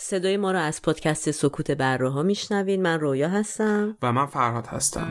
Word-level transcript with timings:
صدای 0.00 0.36
ما 0.36 0.52
رو 0.52 0.58
از 0.58 0.82
پادکست 0.82 1.30
سکوت 1.30 1.70
بره 1.70 2.10
ها 2.10 2.22
میشنوین 2.22 2.82
من 2.82 3.00
رویا 3.00 3.28
هستم. 3.28 3.96
و 4.02 4.12
من 4.12 4.26
فرهاد 4.26 4.66
هستم. 4.66 5.08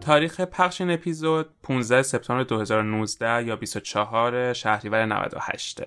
تاریخ 0.00 0.40
پخش 0.40 0.80
این 0.80 0.90
اپیزود 0.90 1.46
15 1.62 2.02
سپتامبر 2.02 2.44
2019 2.44 3.46
یا 3.46 3.56
24 3.56 4.52
شهریور 4.52 5.06
98 5.06 5.80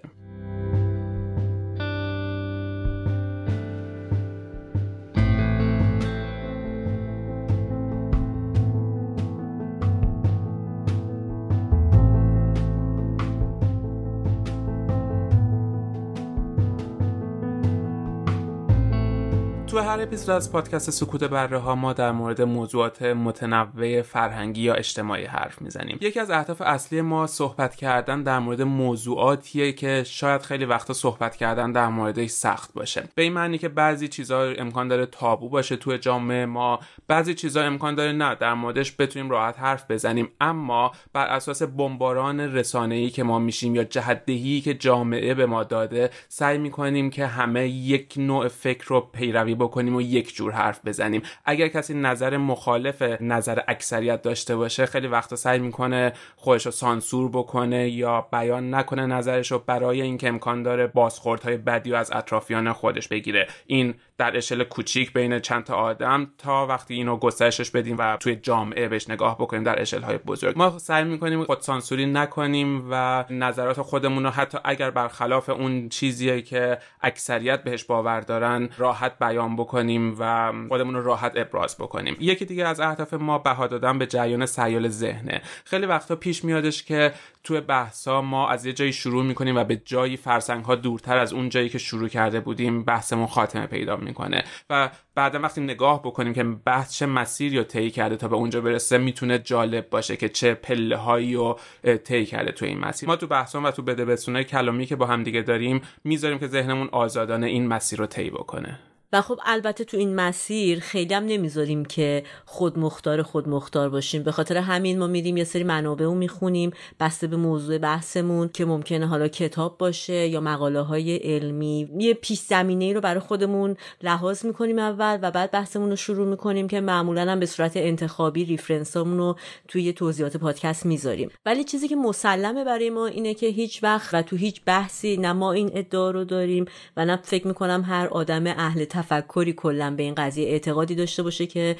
هر 19.95 20.01
اپیزود 20.01 20.29
از 20.29 20.51
پادکست 20.51 20.91
سکوت 20.91 21.23
بره 21.23 21.57
ها 21.57 21.75
ما 21.75 21.93
در 21.93 22.11
مورد 22.11 22.41
موضوعات 22.41 23.01
متنوع 23.01 24.01
فرهنگی 24.01 24.61
یا 24.61 24.73
اجتماعی 24.73 25.25
حرف 25.25 25.61
می‌زنیم. 25.61 25.97
یکی 26.01 26.19
از 26.19 26.31
اهداف 26.31 26.61
اصلی 26.61 27.01
ما 27.01 27.27
صحبت 27.27 27.75
کردن 27.75 28.23
در 28.23 28.39
مورد 28.39 28.61
موضوعاتیه 28.61 29.71
که 29.73 30.03
شاید 30.05 30.41
خیلی 30.41 30.65
وقتا 30.65 30.93
صحبت 30.93 31.35
کردن 31.35 31.71
در 31.71 31.87
موردش 31.87 32.29
سخت 32.29 32.73
باشه. 32.73 33.03
به 33.15 33.21
این 33.21 33.33
معنی 33.33 33.57
که 33.57 33.69
بعضی 33.69 34.07
چیزها 34.07 34.41
امکان 34.43 34.87
داره 34.87 35.05
تابو 35.05 35.49
باشه 35.49 35.75
تو 35.75 35.97
جامعه 35.97 36.45
ما 36.45 36.79
بعضی 37.07 37.33
چیزها 37.33 37.63
امکان 37.63 37.95
داره 37.95 38.11
نه 38.11 38.35
در 38.35 38.53
موردش 38.53 38.95
بتونیم 38.99 39.29
راحت 39.29 39.59
حرف 39.59 39.91
بزنیم. 39.91 40.29
اما 40.41 40.91
بر 41.13 41.25
اساس 41.27 41.63
بمباران 41.63 42.39
رسانه‌ای 42.39 43.09
که 43.09 43.23
ما 43.23 43.39
میشیم 43.39 43.75
یا 43.75 43.83
جهدهی 43.83 44.61
که 44.61 44.73
جامعه 44.73 45.33
به 45.33 45.45
ما 45.45 45.63
داده 45.63 46.09
سعی 46.29 46.57
می‌کنیم 46.57 47.09
که 47.09 47.25
همه 47.25 47.67
یک 47.67 48.13
نوع 48.17 48.47
فکر 48.47 48.85
رو 48.87 49.01
پیروی 49.01 49.55
بکنیم. 49.55 49.84
و 49.93 50.01
یک 50.01 50.35
جور 50.35 50.51
حرف 50.51 50.79
بزنیم. 50.85 51.21
اگر 51.45 51.67
کسی 51.67 51.93
نظر 51.93 52.37
مخالف 52.37 53.01
نظر 53.01 53.59
اکثریت 53.67 54.21
داشته 54.21 54.55
باشه 54.55 54.85
خیلی 54.85 55.07
وقتا 55.07 55.35
سعی 55.35 55.59
می‌کنه 55.59 56.13
خودش 56.35 56.65
رو 56.65 56.71
سانسور 56.71 57.29
بکنه 57.29 57.89
یا 57.89 58.27
بیان 58.31 58.73
نکنه 58.73 59.05
نظرش 59.05 59.51
رو 59.51 59.59
برای 59.59 60.01
اینکه 60.01 60.27
امکان 60.27 60.63
داره 60.63 60.87
بازخوردهای 60.87 61.57
بدی 61.57 61.91
و 61.91 61.95
از 61.95 62.11
اطرافیان 62.11 62.73
خودش 62.73 63.07
بگیره. 63.07 63.47
این 63.67 63.93
در 64.17 64.37
اشل 64.37 64.63
کوچیک 64.63 65.13
بین 65.13 65.39
چند 65.39 65.63
تا 65.63 65.75
آدم 65.75 66.31
تا 66.37 66.65
وقتی 66.67 66.93
اینو 66.93 67.17
گسترشش 67.17 67.71
بدیم 67.71 67.95
و 67.99 68.17
توی 68.17 68.35
جامعه 68.35 68.87
بهش 68.87 69.09
نگاه 69.09 69.37
بکنیم 69.37 69.63
در 69.63 69.81
اشل 69.81 70.01
های 70.01 70.17
بزرگ. 70.17 70.57
ما 70.57 70.79
سعی 70.79 71.03
می‌کنیم 71.03 71.43
خود 71.43 71.59
سانسوری 71.61 72.05
نکنیم 72.05 72.87
و 72.91 73.25
نظرات 73.29 73.81
خودمون 73.81 74.23
رو 74.23 74.29
حتی 74.29 74.57
اگر 74.63 74.91
برخلاف 74.91 75.49
اون 75.49 75.89
چیزیه 75.89 76.41
که 76.41 76.77
اکثریت 77.01 77.63
بهش 77.63 77.83
باور 77.83 78.19
دارن 78.19 78.69
راحت 78.77 79.19
بیان 79.19 79.55
بکنیم 79.55 80.15
و 80.19 80.53
خودمون 80.67 80.95
رو 80.95 81.03
راحت 81.03 81.31
ابراز 81.35 81.77
بکنیم. 81.77 82.17
یکی 82.19 82.45
دیگه 82.45 82.67
از 82.67 82.79
اهداف 82.79 83.13
ما 83.13 83.37
بها 83.37 83.67
دادن 83.67 83.99
به 83.99 84.05
جریان 84.05 84.45
سیال 84.45 84.87
ذهنه. 84.87 85.41
خیلی 85.65 85.85
وقتا 85.85 86.15
پیش 86.15 86.43
میادش 86.43 86.83
که 86.83 87.13
توی 87.43 87.61
بحثا 87.61 88.21
ما 88.21 88.49
از 88.49 88.65
یه 88.65 88.73
جایی 88.73 88.93
شروع 88.93 89.23
می‌کنیم 89.23 89.57
و 89.57 89.63
به 89.63 89.75
جایی 89.75 90.17
فرسنگ 90.17 90.65
ها 90.65 90.75
دورتر 90.75 91.17
از 91.17 91.33
اون 91.33 91.49
جایی 91.49 91.69
که 91.69 91.77
شروع 91.77 92.07
کرده 92.07 92.39
بودیم 92.39 92.83
بحثمون 92.83 93.27
خاتمه 93.27 93.67
پیدا 93.67 93.97
می‌کنه. 94.05 94.43
و 94.69 94.89
بعدا 95.15 95.39
وقتی 95.39 95.61
نگاه 95.61 96.01
بکنیم 96.03 96.33
که 96.33 96.43
بحث 96.43 96.93
چه 96.97 97.05
مسیری 97.05 97.57
رو 97.57 97.63
طی 97.63 97.91
کرده 97.91 98.15
تا 98.15 98.27
به 98.27 98.35
اونجا 98.35 98.61
برسه 98.61 98.97
می‌تونه 98.97 99.39
جالب 99.39 99.89
باشه 99.89 100.17
که 100.17 100.29
چه 100.29 100.53
پله 100.53 100.97
هایی 100.97 101.33
رو 101.33 101.59
طی 102.03 102.25
کرده 102.25 102.51
تو 102.51 102.65
این 102.65 102.79
مسیر. 102.79 103.09
ما 103.09 103.15
تو 103.15 103.27
بحثان 103.27 103.63
و 103.63 103.71
تو 103.71 103.81
بده 103.81 104.43
کلامی 104.43 104.85
که 104.85 104.95
با 104.95 105.05
هم 105.05 105.23
دیگه 105.23 105.41
داریم 105.41 105.81
می‌ذاریم 106.03 106.39
که 106.39 106.47
ذهنمون 106.47 106.89
آزادانه 106.91 107.47
این 107.47 107.67
مسیر 107.67 107.99
رو 107.99 108.05
طی 108.05 108.29
بکنه. 108.29 108.79
و 109.15 109.21
خب 109.21 109.39
البته 109.45 109.83
تو 109.83 109.97
این 109.97 110.15
مسیر 110.15 110.79
خیلی 110.79 111.13
هم 111.13 111.25
نمی‌ذاریم 111.25 111.85
که 111.85 112.23
خود 112.45 112.79
مختار 112.79 113.21
خود 113.21 113.49
مختار 113.49 113.89
باشیم. 113.89 114.23
به 114.23 114.31
خاطر 114.31 114.57
همین 114.57 114.99
ما 114.99 115.07
میریم 115.07 115.37
یه 115.37 115.43
سری 115.43 115.63
منابع 115.63 116.05
رو 116.05 116.15
می‌خونیم 116.15 116.71
بسته 116.99 117.27
به 117.27 117.37
موضوع 117.37 117.77
بحثمون 117.77 118.49
که 118.49 118.65
ممکنه 118.65 119.07
حالا 119.07 119.27
کتاب 119.27 119.77
باشه 119.77 120.27
یا 120.27 120.41
مقاله 120.41 120.81
های 120.81 121.15
علمی. 121.15 121.89
یه 121.99 122.13
پیش 122.13 122.39
زمینه 122.39 122.85
ای 122.85 122.93
رو 122.93 123.01
برای 123.01 123.19
خودمون 123.19 123.75
لحاظ 124.01 124.45
می‌کنیم 124.45 124.79
اول 124.79 125.19
و 125.21 125.31
بعد 125.31 125.51
بحثمون 125.51 125.89
رو 125.89 125.95
شروع 125.95 126.27
می‌کنیم 126.27 126.67
که 126.67 126.81
معمولا 126.81 127.31
هم 127.31 127.39
به 127.39 127.45
صورت 127.45 127.77
انتخابی 127.77 128.45
ریفرنسامون 128.45 129.17
رو 129.17 129.35
توی 129.67 129.93
توضیحات 129.93 130.37
پادکست 130.37 130.85
می‌ذاریم. 130.85 131.29
ولی 131.45 131.63
چیزی 131.63 131.87
که 131.87 131.95
مسلمه 131.95 132.63
برای 132.63 132.89
ما 132.89 133.07
اینه 133.07 133.33
که 133.33 133.47
هیچ 133.47 133.83
وقت 133.83 134.09
و 134.13 134.21
تو 134.21 134.35
هیچ 134.35 134.61
بحثی 134.65 135.17
نه 135.17 135.33
ما 135.33 135.51
این 135.51 135.71
ادعا 135.73 136.11
رو 136.11 136.23
داریم 136.23 136.65
و 136.97 137.05
نه 137.05 137.19
فکر 137.23 137.47
می‌کنم 137.47 137.83
هر 137.87 138.07
آدم 138.07 138.47
اهل 138.47 138.85
تفکری 139.09 139.53
کلا 139.53 139.91
به 139.91 140.03
این 140.03 140.15
قضیه 140.15 140.49
اعتقادی 140.49 140.95
داشته 140.95 141.23
باشه 141.23 141.45
که 141.45 141.75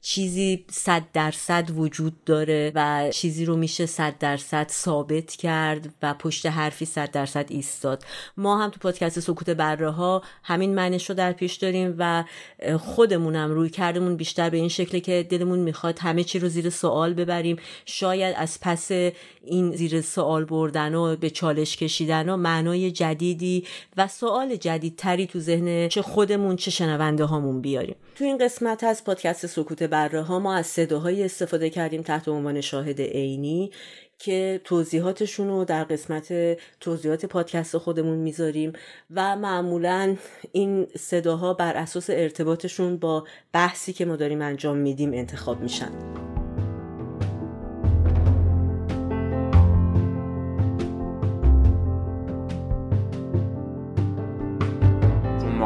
چیزی 0.00 0.64
صد 0.70 1.02
درصد 1.12 1.70
وجود 1.76 2.24
داره 2.24 2.72
و 2.74 3.10
چیزی 3.12 3.44
رو 3.44 3.56
میشه 3.56 3.86
صد 3.86 4.18
درصد 4.18 4.68
ثابت 4.70 5.30
کرد 5.30 5.88
و 6.02 6.14
پشت 6.14 6.46
حرفی 6.46 6.84
صد 6.84 7.10
درصد 7.10 7.46
ایستاد. 7.48 8.04
ما 8.36 8.64
هم 8.64 8.70
تو 8.70 8.78
پادکست 8.80 9.20
سکوت 9.20 9.50
بره 9.50 9.90
ها 9.90 10.22
همین 10.42 10.74
معنیش 10.74 11.10
رو 11.10 11.16
در 11.16 11.32
پیش 11.32 11.54
داریم 11.54 11.94
و 11.98 12.24
خودمونم 12.78 13.50
روی 13.50 13.70
کردمون 13.70 14.16
بیشتر 14.16 14.50
به 14.50 14.56
این 14.56 14.68
شکل 14.68 14.98
که 14.98 15.26
دلمون 15.30 15.58
می‌خواد 15.58 15.98
همه 15.98 16.24
چی 16.24 16.38
رو 16.38 16.48
زیر 16.48 16.70
سوال 16.70 17.14
ببریم. 17.14 17.56
شاید 17.84 18.34
از 18.38 18.58
پس 18.60 18.90
این 19.44 19.76
زیر 19.76 20.00
سوال 20.00 20.44
بردن 20.44 20.94
و 20.94 21.16
به 21.16 21.30
چالش 21.30 21.76
کشیدن 21.76 22.28
و 22.28 22.36
معنای 22.36 22.90
جدیدی 22.90 23.64
و 23.96 24.08
سوال 24.08 24.56
جدیدتری 24.56 25.26
تو 25.26 25.40
ذهن 25.40 25.88
چه 25.88 26.02
خودمون 26.02 26.56
چه 26.56 26.70
شنونده 26.70 27.24
هامون 27.24 27.60
بیاریم. 27.60 27.96
تو 28.14 28.24
این 28.24 28.38
قسمت 28.38 28.84
از 28.84 29.04
پادکست 29.04 29.46
سکوت 29.46 29.82
بره 29.88 30.22
ها 30.22 30.38
ما 30.38 30.54
از 30.54 30.66
صداهایی 30.66 31.24
استفاده 31.24 31.70
کردیم 31.70 32.02
تحت 32.02 32.28
عنوان 32.28 32.60
شاهد 32.60 33.00
عینی 33.00 33.70
که 34.18 34.60
توضیحاتشون 34.64 35.48
رو 35.48 35.64
در 35.64 35.84
قسمت 35.84 36.32
توضیحات 36.80 37.26
پادکست 37.26 37.78
خودمون 37.78 38.18
می‌ذاریم 38.18 38.72
و 39.10 39.36
معمولا 39.36 40.16
این 40.52 40.86
صداها 40.98 41.54
بر 41.54 41.76
اساس 41.76 42.10
ارتباطشون 42.10 42.96
با 42.96 43.24
بحثی 43.52 43.92
که 43.92 44.04
ما 44.04 44.16
داریم 44.16 44.42
انجام 44.42 44.76
میدیم 44.76 45.12
انتخاب 45.12 45.60
میشن. 45.60 45.90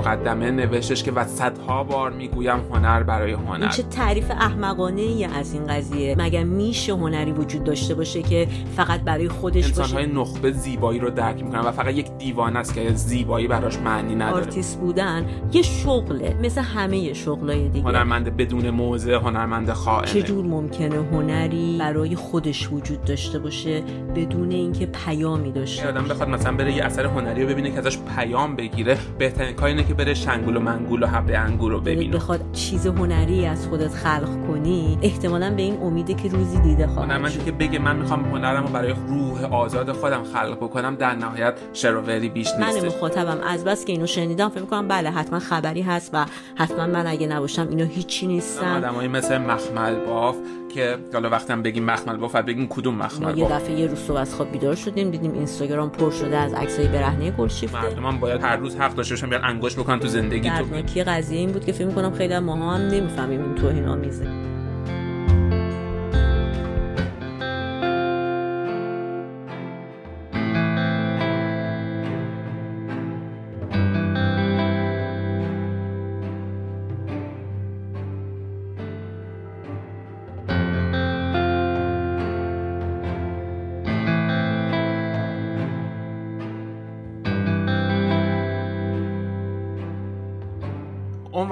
مقدمه 0.02 0.50
نوشتش 0.50 1.02
که 1.02 1.12
و 1.12 1.24
صدها 1.24 1.84
بار 1.84 2.10
می‌گویم 2.10 2.58
هنر 2.70 3.02
برای 3.02 3.32
هنر. 3.32 3.68
چه 3.68 3.82
تعریف 3.82 4.30
احمقانه 4.30 5.00
ای 5.00 5.24
از 5.24 5.52
این 5.52 5.66
قضیه؟ 5.66 6.14
مگه 6.18 6.44
میشه 6.44 6.92
هنری 6.92 7.32
وجود 7.32 7.64
داشته 7.64 7.94
باشه 7.94 8.22
که 8.22 8.48
فقط 8.76 9.00
برای 9.00 9.28
خودش 9.28 9.64
انسان 9.64 9.84
باشه؟ 9.84 9.94
های 9.94 10.06
نخبه 10.06 10.52
زیبایی 10.52 11.00
رو 11.00 11.10
درک 11.10 11.42
می‌کنن 11.42 11.60
و 11.60 11.72
فقط 11.72 11.94
یک 11.94 12.10
دیوانه 12.18 12.58
است 12.58 12.74
که 12.74 12.92
زیبایی 12.94 13.48
براش 13.48 13.78
معنی 13.78 14.14
نداره. 14.14 14.44
آرتیست 14.44 14.80
بودن 14.80 15.26
یه 15.52 15.62
شغله 15.62 16.36
مثل 16.42 16.60
همه 16.60 17.12
شغلای 17.12 17.68
دیگه. 17.68 17.88
هنرمند 17.88 18.36
بدون 18.36 18.70
موزه 18.70 19.14
هنرمند 19.14 19.72
خائنه 19.72 20.22
چجور 20.22 20.44
ممکنه 20.44 20.96
هنری 21.12 21.76
برای 21.80 22.16
خودش 22.16 22.72
وجود 22.72 23.04
داشته 23.04 23.38
باشه 23.38 23.82
بدون 24.16 24.50
اینکه 24.50 24.86
پیامی 24.86 25.52
داشته 25.52 25.88
آدم 25.88 26.04
بخواد 26.04 26.28
مثلا 26.28 26.56
بره 26.56 26.72
یه 26.72 26.84
اثر 26.84 27.06
هنری 27.06 27.42
رو 27.42 27.48
ببینه 27.48 27.70
که 27.70 27.78
ازش 27.78 27.98
پیام 28.16 28.56
بگیره. 28.56 28.98
بهترین 29.18 29.56
کار 29.56 29.68
اینه 29.68 29.84
که 29.84 29.91
بره 29.94 30.14
شنگول 30.14 30.56
و 30.56 30.60
منگول 30.60 31.02
و 31.02 31.06
حبه 31.06 31.38
انگور 31.38 31.72
رو 31.72 31.80
ببینه. 31.80 32.16
بخواد 32.16 32.52
چیز 32.52 32.86
هنری 32.86 33.46
از 33.46 33.66
خودت 33.68 33.94
خلق 33.94 34.46
کنی 34.46 34.98
احتمالا 35.02 35.50
به 35.50 35.62
این 35.62 35.76
امیده 35.82 36.14
که 36.14 36.28
روزی 36.28 36.58
دیده 36.58 36.86
خواهد 36.86 37.28
شد. 37.28 37.44
که 37.44 37.52
بگه 37.52 37.78
من 37.78 37.96
می‌خوام 37.96 38.24
هنرم 38.24 38.62
رو 38.62 38.68
برای 38.68 38.94
روح 39.08 39.44
آزاد 39.54 39.92
خودم 39.92 40.22
خلق 40.22 40.56
بکنم 40.56 40.94
در 40.94 41.14
نهایت 41.14 41.54
شروری 41.72 42.28
بیش 42.28 42.48
من 42.60 42.66
نیستش 42.66 42.84
مخاطبم 42.84 43.38
از 43.46 43.64
بس 43.64 43.84
که 43.84 43.92
اینو 43.92 44.06
شنیدم 44.06 44.48
فکر 44.48 44.60
می‌کنم 44.60 44.88
بله 44.88 45.10
حتما 45.10 45.38
خبری 45.38 45.82
هست 45.82 46.10
و 46.12 46.26
حتما 46.56 46.86
من 46.86 47.06
اگه 47.06 47.26
نباشم 47.26 47.66
اینو 47.70 47.84
هیچی 47.84 48.26
نیستم. 48.26 48.76
آدمایی 48.76 49.08
مثل 49.08 49.38
مخمل 49.38 49.94
باف 49.94 50.36
که 50.74 50.98
حالا 51.12 51.30
وقتی 51.30 51.52
هم 51.52 51.62
بگیم 51.62 51.84
مخمل 51.84 52.16
باف 52.16 52.34
بعد 52.34 52.46
بگیم 52.46 52.68
کدوم 52.68 52.94
ما 52.94 53.04
مخمل 53.04 53.38
یه 53.38 53.48
دفعه 53.48 53.80
یه 53.80 53.86
روز 53.86 53.98
صبح 53.98 54.16
از 54.16 54.34
خواب 54.34 54.52
بیدار 54.52 54.74
شدیم 54.74 55.10
دیدیم 55.10 55.32
اینستاگرام 55.32 55.90
پر 55.90 56.10
شده 56.10 56.36
از 56.36 56.54
عکسای 56.54 56.86
برهنه 56.86 57.30
گلشیفته. 57.30 57.82
مردم 57.82 58.06
هم 58.06 58.18
باید 58.18 58.40
هر 58.42 58.56
روز 58.56 58.76
حق 58.76 58.94
داشته 58.94 59.14
باشن 59.14 59.30
بیان 59.30 59.44
انگشت 59.44 59.76
بکنن 59.76 60.00
تو 60.00 60.08
زندگی 60.08 60.50
تو. 60.50 61.04
قضیه 61.06 61.38
این 61.38 61.52
بود 61.52 61.64
که 61.64 61.72
فکر 61.72 61.86
می‌کنم 61.86 62.12
خیلی 62.12 62.38
ماها 62.38 62.74
هم 62.74 62.80
نمی‌فهمیم 62.80 63.42
این 63.42 63.54
توهین 63.54 63.88
آمیزه 63.88 64.26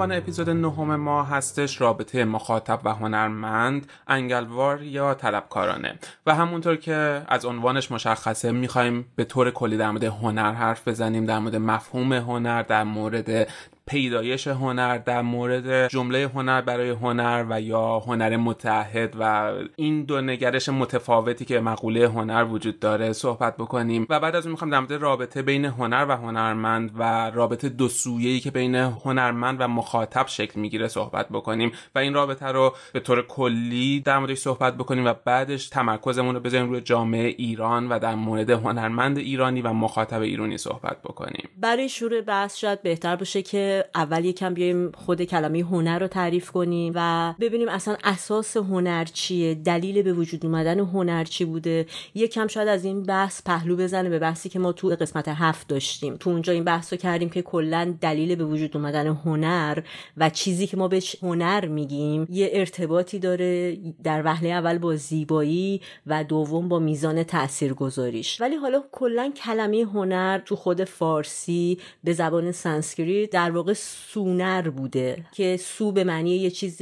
عنوان 0.01 0.17
اپیزود 0.17 0.49
نهم 0.49 0.95
ما 0.95 1.23
هستش 1.23 1.81
رابطه 1.81 2.25
مخاطب 2.25 2.79
و 2.83 2.93
هنرمند 2.93 3.87
انگلوار 4.07 4.81
یا 4.81 5.13
طلبکارانه. 5.13 5.99
و 6.25 6.35
همونطور 6.35 6.75
که 6.75 7.21
از 7.27 7.45
عنوانش 7.45 7.91
مشخصه 7.91 8.51
می‌خوایم 8.51 9.05
به 9.15 9.23
طور 9.23 9.51
کلی 9.51 9.77
در 9.77 9.91
مورد 9.91 10.03
هنر 10.03 10.51
حرف 10.51 10.87
بزنیم 10.87 11.25
در 11.25 11.39
مورد 11.39 11.55
مفهوم 11.55 12.13
هنر 12.13 12.61
در 12.61 12.83
مورد 12.83 13.47
پیدایش 13.87 14.47
هنر 14.47 14.97
در 14.97 15.21
مورد 15.21 15.87
جمله 15.87 16.27
هنر 16.35 16.61
برای 16.61 16.89
هنر 16.89 17.45
و 17.49 17.61
یا 17.61 17.99
هنر 17.99 18.37
متحد 18.37 19.15
و 19.19 19.53
این 19.75 20.03
دو 20.03 20.21
نگرش 20.21 20.69
متفاوتی 20.69 21.45
که 21.45 21.59
مقوله 21.59 22.07
هنر 22.07 22.43
وجود 22.43 22.79
داره 22.79 23.13
صحبت 23.13 23.57
بکنیم. 23.57 24.07
و 24.09 24.19
بعد 24.19 24.35
از 24.35 24.45
اون 24.45 24.51
می‌خوام 24.51 24.71
در 24.71 24.79
مورد 24.79 24.93
رابطه 24.93 25.41
بین 25.41 25.65
هنر 25.65 26.05
و 26.09 26.11
هنرمند 26.11 26.91
و 26.97 27.29
رابطه 27.29 27.69
دو 27.69 27.87
سویه‌ای 27.87 28.39
که 28.39 28.51
بین 28.51 28.75
هنرمند 28.75 29.61
و 29.61 29.67
مخاطب 29.67 30.27
شکل 30.27 30.59
می‌گیره 30.59 30.87
صحبت 30.87 31.29
بکنیم. 31.29 31.71
و 31.95 31.99
این 31.99 32.13
رابطه 32.13 32.45
رو 32.45 32.73
به 32.93 32.99
طور 32.99 33.27
کلی 33.27 33.99
در 33.99 34.19
موردش 34.19 34.37
صحبت 34.37 34.77
بکنیم 34.77 35.05
و 35.05 35.13
بعدش 35.25 35.69
تمرکزمون 35.69 36.35
رو 36.35 36.41
بذاریم 36.41 36.69
روی 36.69 36.81
جامعه 36.81 37.27
ایران 37.37 37.89
و 37.89 37.99
در 37.99 38.15
مورد 38.15 38.49
هنرمند 38.49 39.17
ایرانی 39.17 39.61
و 39.61 39.73
مخاطب 39.73 40.21
ایرانی 40.21 40.57
صحبت 40.57 41.01
بکنیم. 41.01 41.49
برای 41.57 41.89
شروع 41.89 42.21
بحث 42.21 42.57
شاید 42.57 42.81
بهتر 42.81 43.15
باشه 43.15 43.41
که 43.41 43.70
اول 43.95 44.25
یکم 44.25 44.53
بیایم 44.53 44.91
خود 44.91 45.23
کلمه 45.23 45.59
هنر 45.59 45.99
رو 45.99 46.07
تعریف 46.07 46.51
کنیم 46.51 46.93
و 46.95 47.33
ببینیم 47.39 47.69
اصلا 47.69 47.97
اساس 48.03 48.57
هنر 48.57 49.05
چیه 49.05 49.55
دلیل 49.55 50.01
به 50.01 50.13
وجود 50.13 50.45
اومدن 50.45 50.79
هنر 50.79 51.23
چی 51.23 51.45
بوده. 51.45 51.85
یکم 52.15 52.47
شاید 52.47 52.67
از 52.67 52.85
این 52.85 53.03
بحث 53.03 53.41
پهلو 53.45 53.75
بزنه 53.75 54.09
به 54.09 54.19
بحثی 54.19 54.49
که 54.49 54.59
ما 54.59 54.71
تو 54.71 54.87
قسمت 54.87 55.27
هفت 55.27 55.67
داشتیم. 55.67 56.15
تو 56.15 56.29
اونجا 56.29 56.53
این 56.53 56.63
بحث 56.63 56.93
رو 56.93 56.99
کردیم 56.99 57.29
که 57.29 57.41
کلا 57.41 57.93
دلیل 58.01 58.35
به 58.35 58.45
وجود 58.45 58.77
اومدن 58.77 59.07
هنر 59.07 59.79
و 60.17 60.29
چیزی 60.29 60.67
که 60.67 60.77
ما 60.77 60.87
بهش 60.87 61.15
هنر 61.21 61.67
میگیم 61.67 62.27
یه 62.29 62.49
ارتباطی 62.53 63.19
داره 63.19 63.77
در 64.03 64.21
وهله 64.25 64.49
اول 64.49 64.77
با 64.77 64.95
زیبایی 64.95 65.81
و 66.07 66.23
دوم 66.23 66.67
با 66.69 66.79
میزان 66.79 67.23
تاثیرگذاریش 67.23 68.41
ولی 68.41 68.55
حالا 68.55 68.83
کلا 68.91 69.31
کلمه 69.43 69.85
هنر 69.93 70.39
تو 70.39 70.55
خود 70.55 70.83
فارسی 70.83 71.77
به 72.03 72.13
زبان 72.13 72.51
سانسکریت 72.51 73.29
در 73.29 73.51
واقع 73.61 73.73
سونر 73.73 74.69
بوده 74.69 75.25
که 75.31 75.57
سو 75.57 75.91
به 75.91 76.03
معنی 76.03 76.35
یه 76.35 76.49
چیز 76.49 76.81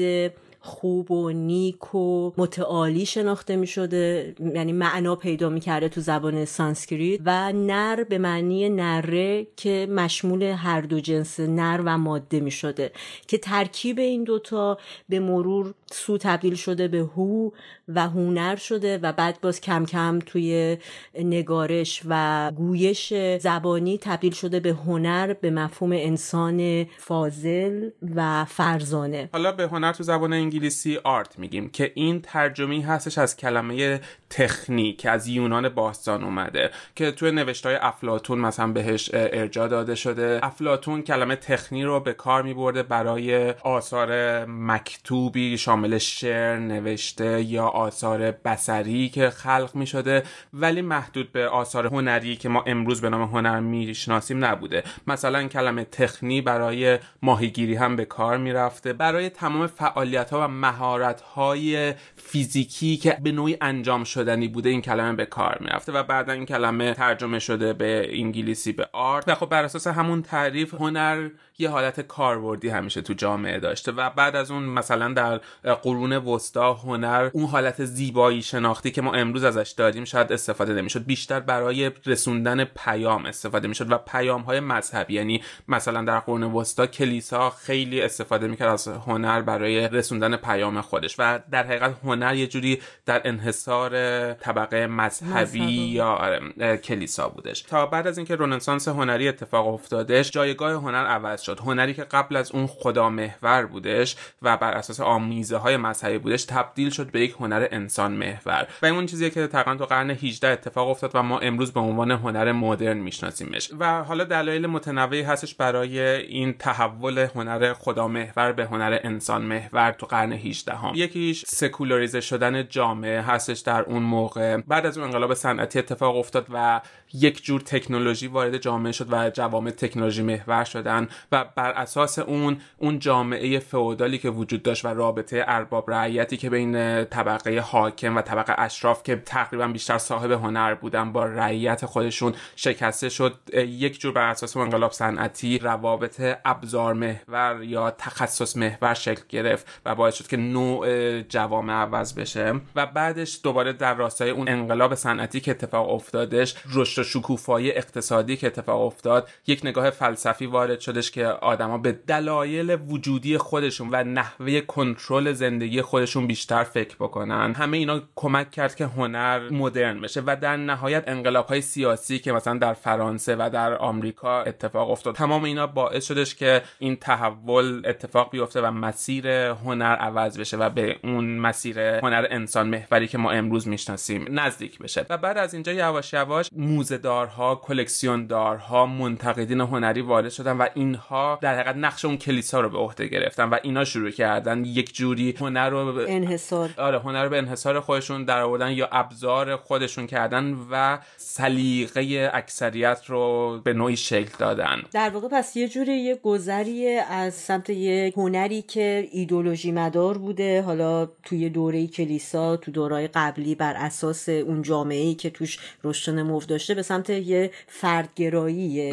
خوب 0.69 1.11
و 1.11 1.29
نیک 1.29 1.95
و 1.95 2.31
متعالی 2.37 3.05
شناخته 3.05 3.55
می 3.55 3.67
شده 3.67 4.35
یعنی 4.55 4.73
معنا 4.73 5.15
پیدا 5.15 5.49
می 5.49 5.59
کرده 5.59 5.89
تو 5.89 6.01
زبان 6.01 6.45
سانسکریت 6.45 7.19
و 7.25 7.53
نر 7.53 8.03
به 8.03 8.17
معنی 8.17 8.69
نره 8.69 9.47
که 9.55 9.87
مشمول 9.91 10.43
هر 10.43 10.81
دو 10.81 10.99
جنس 10.99 11.39
نر 11.39 11.81
و 11.85 11.97
ماده 11.97 12.39
می 12.39 12.51
شده 12.51 12.91
که 13.27 13.37
ترکیب 13.37 13.99
این 13.99 14.23
دوتا 14.23 14.77
به 15.09 15.19
مرور 15.19 15.73
سو 15.91 16.17
تبدیل 16.17 16.55
شده 16.55 16.87
به 16.87 16.99
هو 16.99 17.49
و 17.87 18.09
هونر 18.09 18.55
شده 18.55 18.97
و 18.97 19.11
بعد 19.11 19.41
باز 19.41 19.61
کم 19.61 19.85
کم 19.85 20.19
توی 20.19 20.77
نگارش 21.19 22.01
و 22.05 22.51
گویش 22.55 23.13
زبانی 23.39 23.97
تبدیل 23.97 24.33
شده 24.33 24.59
به 24.59 24.69
هنر 24.69 25.33
به 25.33 25.51
مفهوم 25.51 25.91
انسان 25.91 26.85
فاضل 26.97 27.89
و 28.15 28.45
فرزانه. 28.45 29.29
حالا 29.33 29.51
به 29.51 29.67
هنر 29.67 29.91
تو 29.91 30.03
زبان 30.03 30.33
انگلیسی 30.33 30.58
آرت 31.03 31.39
میگیم 31.39 31.69
که 31.69 31.91
این 31.95 32.21
ترجمه 32.21 32.85
هستش 32.85 33.17
از 33.17 33.37
کلمه 33.37 34.01
تکنیک 34.29 35.05
از 35.05 35.27
یونان 35.27 35.69
باستان 35.69 36.23
اومده 36.23 36.71
که 36.95 37.11
توی 37.11 37.31
نوشتای 37.31 37.75
افلاتون 37.75 38.39
مثلا 38.39 38.67
بهش 38.67 39.09
ارجا 39.13 39.67
داده 39.67 39.95
شده. 39.95 40.39
افلاتون 40.43 41.01
کلمه 41.01 41.35
تخنی 41.35 41.83
رو 41.83 41.99
به 41.99 42.13
کار 42.13 42.43
میبرده 42.43 42.83
برای 42.83 43.51
آثار 43.51 44.45
مکتوبی 44.45 45.57
شامل 45.57 45.97
شعر 45.97 46.57
نوشته 46.57 47.41
یا 47.41 47.67
آثار 47.67 48.31
بسری 48.31 49.09
که 49.09 49.29
خلق 49.29 49.69
می 49.73 49.87
شده 49.87 50.23
ولی 50.53 50.81
محدود 50.81 51.31
به 51.31 51.47
آثار 51.47 51.87
هنری 51.87 52.35
که 52.35 52.49
ما 52.49 52.63
امروز 52.67 53.01
به 53.01 53.09
نام 53.09 53.21
هنر 53.21 53.59
می‌شناسیم 53.59 54.45
نبوده. 54.45 54.83
مثلا 55.07 55.47
کلمه 55.47 55.83
تخنی 55.83 56.41
برای 56.41 56.99
ماهیگیری 57.21 57.75
هم 57.75 57.95
به 57.95 58.05
کار 58.05 58.37
می‌رفته. 58.37 58.93
برای 58.93 59.29
تمام 59.29 59.67
فعالیت 59.67 60.29
ها 60.29 60.38
و 60.39 60.47
مهارت 60.47 61.21
های 61.21 61.93
فیزیکی 62.15 62.97
که 62.97 63.17
به 63.23 63.31
نوعی 63.31 63.57
انجام 63.61 64.03
شدنی 64.03 64.47
بوده 64.47 64.69
این 64.69 64.81
کلمه 64.81 65.15
به 65.15 65.25
کار 65.25 65.57
می‌رفته 65.61 65.91
و 65.91 66.03
بعدا 66.03 66.33
این 66.33 66.45
کلمه 66.45 66.93
ترجمه 66.93 67.39
شده 67.39 67.73
به 67.73 68.19
انگلیسی 68.19 68.71
به 68.71 68.89
آرت 68.93 69.27
و 69.27 69.35
خب 69.35 69.49
بر 69.49 69.63
اساس 69.63 69.87
همون 69.87 70.21
تعریف 70.21 70.73
هنر 70.73 71.29
یه 71.57 71.69
حالت 71.69 72.01
کاربردی 72.01 72.69
همیشه 72.69 73.01
تو 73.01 73.13
جامعه 73.13 73.59
داشته 73.59 73.91
و 73.91 74.09
بعد 74.09 74.35
از 74.35 74.51
اون 74.51 74.63
مثلا 74.63 75.13
در 75.13 75.73
قرون 75.73 76.13
وسطا 76.13 76.73
هنر 76.73 77.29
اون 77.33 77.45
حالت 77.45 77.85
زیبایی 77.85 78.41
شناختی 78.41 78.91
که 78.91 79.01
ما 79.01 79.13
امروز 79.13 79.43
ازش 79.43 79.73
داریم 79.77 80.05
شاید 80.05 80.31
استفاده 80.31 80.73
نمی‌شد. 80.73 81.05
بیشتر 81.05 81.39
برای 81.39 81.91
رسوندن 82.05 82.63
پیام 82.63 83.25
استفاده 83.25 83.67
می‌شد 83.67 83.91
و 83.91 83.97
پیام 83.97 84.41
های 84.41 84.59
مذهبی 84.59 85.13
یعنی 85.13 85.41
مثلا 85.67 86.01
در 86.01 86.19
قرون 86.19 86.43
وسطا 86.43 86.87
کلیسا 86.87 87.49
خیلی 87.49 88.01
استفاده 88.01 88.47
می‌کرد 88.47 88.69
از 88.69 88.87
هنر 88.87 89.41
برای 89.41 89.87
رسوندن 89.87 90.28
پیام 90.37 90.81
خودش 90.81 91.15
و 91.19 91.39
در 91.51 91.63
حقیقت 91.63 91.95
هنر 92.03 92.35
یه 92.35 92.47
جوری 92.47 92.81
در 93.05 93.21
انحصار 93.25 93.89
طبقه 94.33 94.87
مذهبی 94.87 95.73
یا 95.73 96.07
آره، 96.07 96.77
کلیسا 96.77 97.29
بودش. 97.29 97.61
تا 97.61 97.85
بعد 97.85 98.07
از 98.07 98.17
اینکه 98.17 98.35
رنسانس 98.35 98.87
هنری 98.87 99.27
اتفاق 99.27 99.67
افتادش 99.67 100.31
جایگاه 100.31 100.71
هنر 100.71 101.05
عوض 101.05 101.41
شد. 101.41 101.59
هنری 101.59 101.93
که 101.93 102.03
قبل 102.03 102.35
از 102.35 102.51
اون 102.51 102.67
خدا 102.67 103.09
محور 103.09 103.65
بودش 103.65 104.15
و 104.41 104.57
بر 104.57 104.71
اساس 104.71 104.99
آمیزه 104.99 105.57
های 105.57 105.77
مذهبی 105.77 106.17
بودش 106.17 106.43
تبدیل 106.45 106.89
شد 106.89 107.11
به 107.11 107.21
یک 107.21 107.35
هنر 107.39 107.67
انسان 107.71 108.11
محور. 108.11 108.67
و 108.81 108.85
این 108.85 108.95
اون 108.95 109.05
چیزی 109.05 109.29
که 109.29 109.47
تقریبا 109.47 109.75
تو 109.75 109.85
قرن 109.85 110.09
18 110.09 110.47
اتفاق 110.47 110.89
افتاد 110.89 111.11
و 111.13 111.23
ما 111.23 111.39
امروز 111.39 111.71
به 111.71 111.79
عنوان 111.79 112.11
هنر 112.11 112.51
مدرن 112.51 112.97
میشناسیمش. 112.97 113.71
و 113.79 114.03
حالا 114.03 114.23
دلایل 114.23 114.67
متنوعی 114.67 115.21
هستش 115.21 115.55
برای 115.55 115.99
این 115.99 116.53
تحول 116.53 117.17
هنر 117.35 117.73
خدا 117.73 118.07
محور 118.07 118.51
به 118.51 118.65
هنر 118.65 118.99
انسان 119.03 119.41
محور 119.41 119.91
تو 119.91 120.05
قرن 120.19 120.33
18 120.33 120.75
هم. 120.75 120.91
یکیش 120.95 121.45
سکولاریزه 121.47 122.21
شدن 122.21 122.67
جامعه 122.67 123.21
هستش 123.21 123.59
در 123.59 123.81
اون 123.81 124.03
موقع 124.03 124.57
بعد 124.57 124.85
از 124.85 124.97
اون 124.97 125.07
انقلاب 125.07 125.33
صنعتی 125.33 125.79
اتفاق 125.79 126.15
افتاد 126.15 126.47
و 126.49 126.81
یک 127.13 127.43
جور 127.43 127.61
تکنولوژی 127.61 128.27
وارد 128.27 128.57
جامعه 128.57 128.91
شد 128.91 129.13
و 129.13 129.29
جوامع 129.29 129.71
تکنولوژی 129.71 130.21
محور 130.21 130.63
شدن 130.63 131.07
و 131.31 131.45
بر 131.55 131.71
اساس 131.71 132.19
اون 132.19 132.61
اون 132.77 132.99
جامعه 132.99 133.59
فئودالی 133.59 134.17
که 134.17 134.29
وجود 134.29 134.63
داشت 134.63 134.85
و 134.85 134.87
رابطه 134.87 135.43
ارباب 135.47 135.91
رعیتی 135.91 136.37
که 136.37 136.49
بین 136.49 137.05
طبقه 137.05 137.59
حاکم 137.59 138.17
و 138.17 138.21
طبقه 138.21 138.55
اشراف 138.57 139.03
که 139.03 139.15
تقریبا 139.15 139.67
بیشتر 139.67 139.97
صاحب 139.97 140.31
هنر 140.31 140.73
بودن 140.73 141.11
با 141.11 141.25
رعیت 141.25 141.85
خودشون 141.85 142.33
شکسته 142.55 143.09
شد 143.09 143.33
یک 143.53 143.99
جور 143.99 144.13
بر 144.13 144.29
اساس 144.29 144.57
انقلاب 144.57 144.91
صنعتی 144.91 145.59
روابط 145.59 146.21
ابزار 146.45 146.93
محور 146.93 147.63
یا 147.63 147.91
تخصص 147.91 148.57
محور 148.57 148.93
شکل 148.93 149.21
گرفت 149.29 149.67
و 149.85 149.95
باعث 149.95 150.15
شد 150.15 150.27
که 150.27 150.37
نوع 150.37 151.21
جوامع 151.21 151.73
عوض 151.73 152.13
بشه. 152.13 152.53
و 152.75 152.85
بعدش 152.85 153.39
دوباره 153.43 153.73
در 153.73 153.93
راستای 153.93 154.29
اون 154.29 154.49
انقلاب 154.49 154.95
صنعتی 154.95 155.39
که 155.39 155.51
اتفاق 155.51 155.89
افتادش 155.89 156.55
رشد 156.73 156.98
و 156.99 157.03
شکوفایی 157.03 157.71
اقتصادی 157.71 158.37
که 158.37 158.47
اتفاق 158.47 158.81
افتاد 158.81 159.29
یک 159.47 159.61
نگاه 159.63 159.89
فلسفی 159.89 160.45
وارد 160.45 160.79
شدش 160.79 161.11
که 161.11 161.25
آدما 161.25 161.77
به 161.77 161.91
دلایل 161.91 162.77
وجودی 162.89 163.37
خودشون 163.37 163.89
و 163.91 164.03
نحوه 164.03 164.61
کنترل 164.61 165.33
زندگی 165.33 165.81
خودشون 165.81 166.27
بیشتر 166.27 166.63
فکر 166.63 166.95
بکنن. 166.95 167.53
همه 167.53 167.77
اینا 167.77 168.01
کمک 168.15 168.51
کرد 168.51 168.75
که 168.75 168.85
هنر 168.85 169.49
مدرن 169.49 170.01
بشه 170.01 170.21
و 170.25 170.35
در 170.41 170.57
نهایت 170.57 171.03
انقلاب 171.07 171.47
های 171.47 171.61
سیاسی 171.61 172.19
که 172.19 172.31
مثلا 172.31 172.57
در 172.57 172.73
فرانسه 172.73 173.35
و 173.35 173.49
در 173.53 173.77
آمریکا 173.77 174.41
اتفاق 174.41 174.91
افتاد 174.91 175.15
تمام 175.15 175.43
اینا 175.43 175.67
باعث 175.67 176.05
شدش 176.05 176.35
که 176.35 176.61
این 176.79 176.95
تحول 176.95 177.81
اتفاق 177.85 178.31
بیفته 178.31 178.61
و 178.61 178.71
مسیر 178.71 179.27
هنر 179.27 179.95
عوض 179.95 180.39
بشه 180.39 180.57
و 180.57 180.69
به 180.69 180.95
اون 181.03 181.37
مسیر 181.37 181.79
هنر 181.79 182.27
انسان 182.29 182.69
محوری 182.69 183.07
که 183.07 183.17
ما 183.17 183.31
امروز 183.31 183.67
می‌شناسیم 183.67 184.39
نزدیک 184.39 184.79
بشه. 184.79 185.05
و 185.09 185.17
بعد 185.17 185.37
از 185.37 185.53
اینجا 185.53 185.73
یواش 185.73 186.13
یواش 186.13 186.49
موزهدارها 186.91 187.55
کلکسیون 187.55 188.27
دارها 188.27 188.85
منتقدین 188.85 189.61
هنری 189.61 190.01
وارد 190.01 190.29
شدن 190.29 190.57
و 190.57 190.67
اینها 190.73 191.39
در 191.41 191.53
حقیقت 191.53 191.75
نقش 191.75 192.05
اون 192.05 192.17
کلیسا 192.17 192.59
رو 192.59 192.69
به 192.69 192.77
عهده 192.77 193.07
گرفتن 193.07 193.49
و 193.49 193.57
اینا 193.63 193.85
شروع 193.85 194.11
کردن 194.11 194.65
یک 194.65 194.95
جوری 194.95 195.35
هنر 195.39 195.69
رو 195.69 195.93
به 195.93 196.15
انحصار. 196.15 196.69
آره 196.77 196.99
هنر 196.99 197.23
رو 197.23 197.29
به 197.29 197.37
انحصار 197.37 197.79
خودشون 197.79 198.25
در 198.25 198.41
آوردن 198.41 198.71
یا 198.71 198.89
ابزار 198.91 199.55
خودشون 199.55 200.07
کردن 200.07 200.57
و 200.71 200.99
سلیقه 201.17 202.31
اکثریت 202.33 203.01
رو 203.07 203.61
به 203.63 203.73
نوعی 203.73 203.97
شکل 203.97 204.37
دادن. 204.39 204.81
در 204.91 205.09
واقع 205.09 205.27
پس 205.31 205.55
یه 205.55 205.67
جوری 205.67 205.97
یه 205.97 206.15
گذری 206.15 206.97
از 206.97 207.33
سمت 207.33 207.69
یه 207.69 208.13
هنری 208.17 208.61
که 208.61 209.07
ایدولوژی 209.11 209.71
مدار 209.71 210.17
بوده 210.17 210.61
حالا 210.61 211.05
توی 211.23 211.49
دوره 211.49 211.87
کلیسا 211.87 212.57
تو 212.57 212.71
دورای 212.71 213.07
قبلی 213.07 213.55
بر 213.55 213.73
اساس 213.77 214.29
اون 214.29 214.61
جامعه 214.61 215.01
ای 215.01 215.15
که 215.15 215.29
توش 215.29 215.59
رشد 215.83 216.11
نمو 216.11 216.39
داشته 216.47 216.78
به 216.79 216.83
سمت 216.83 217.09
یه 217.09 217.51
فردگرایی 217.67 218.91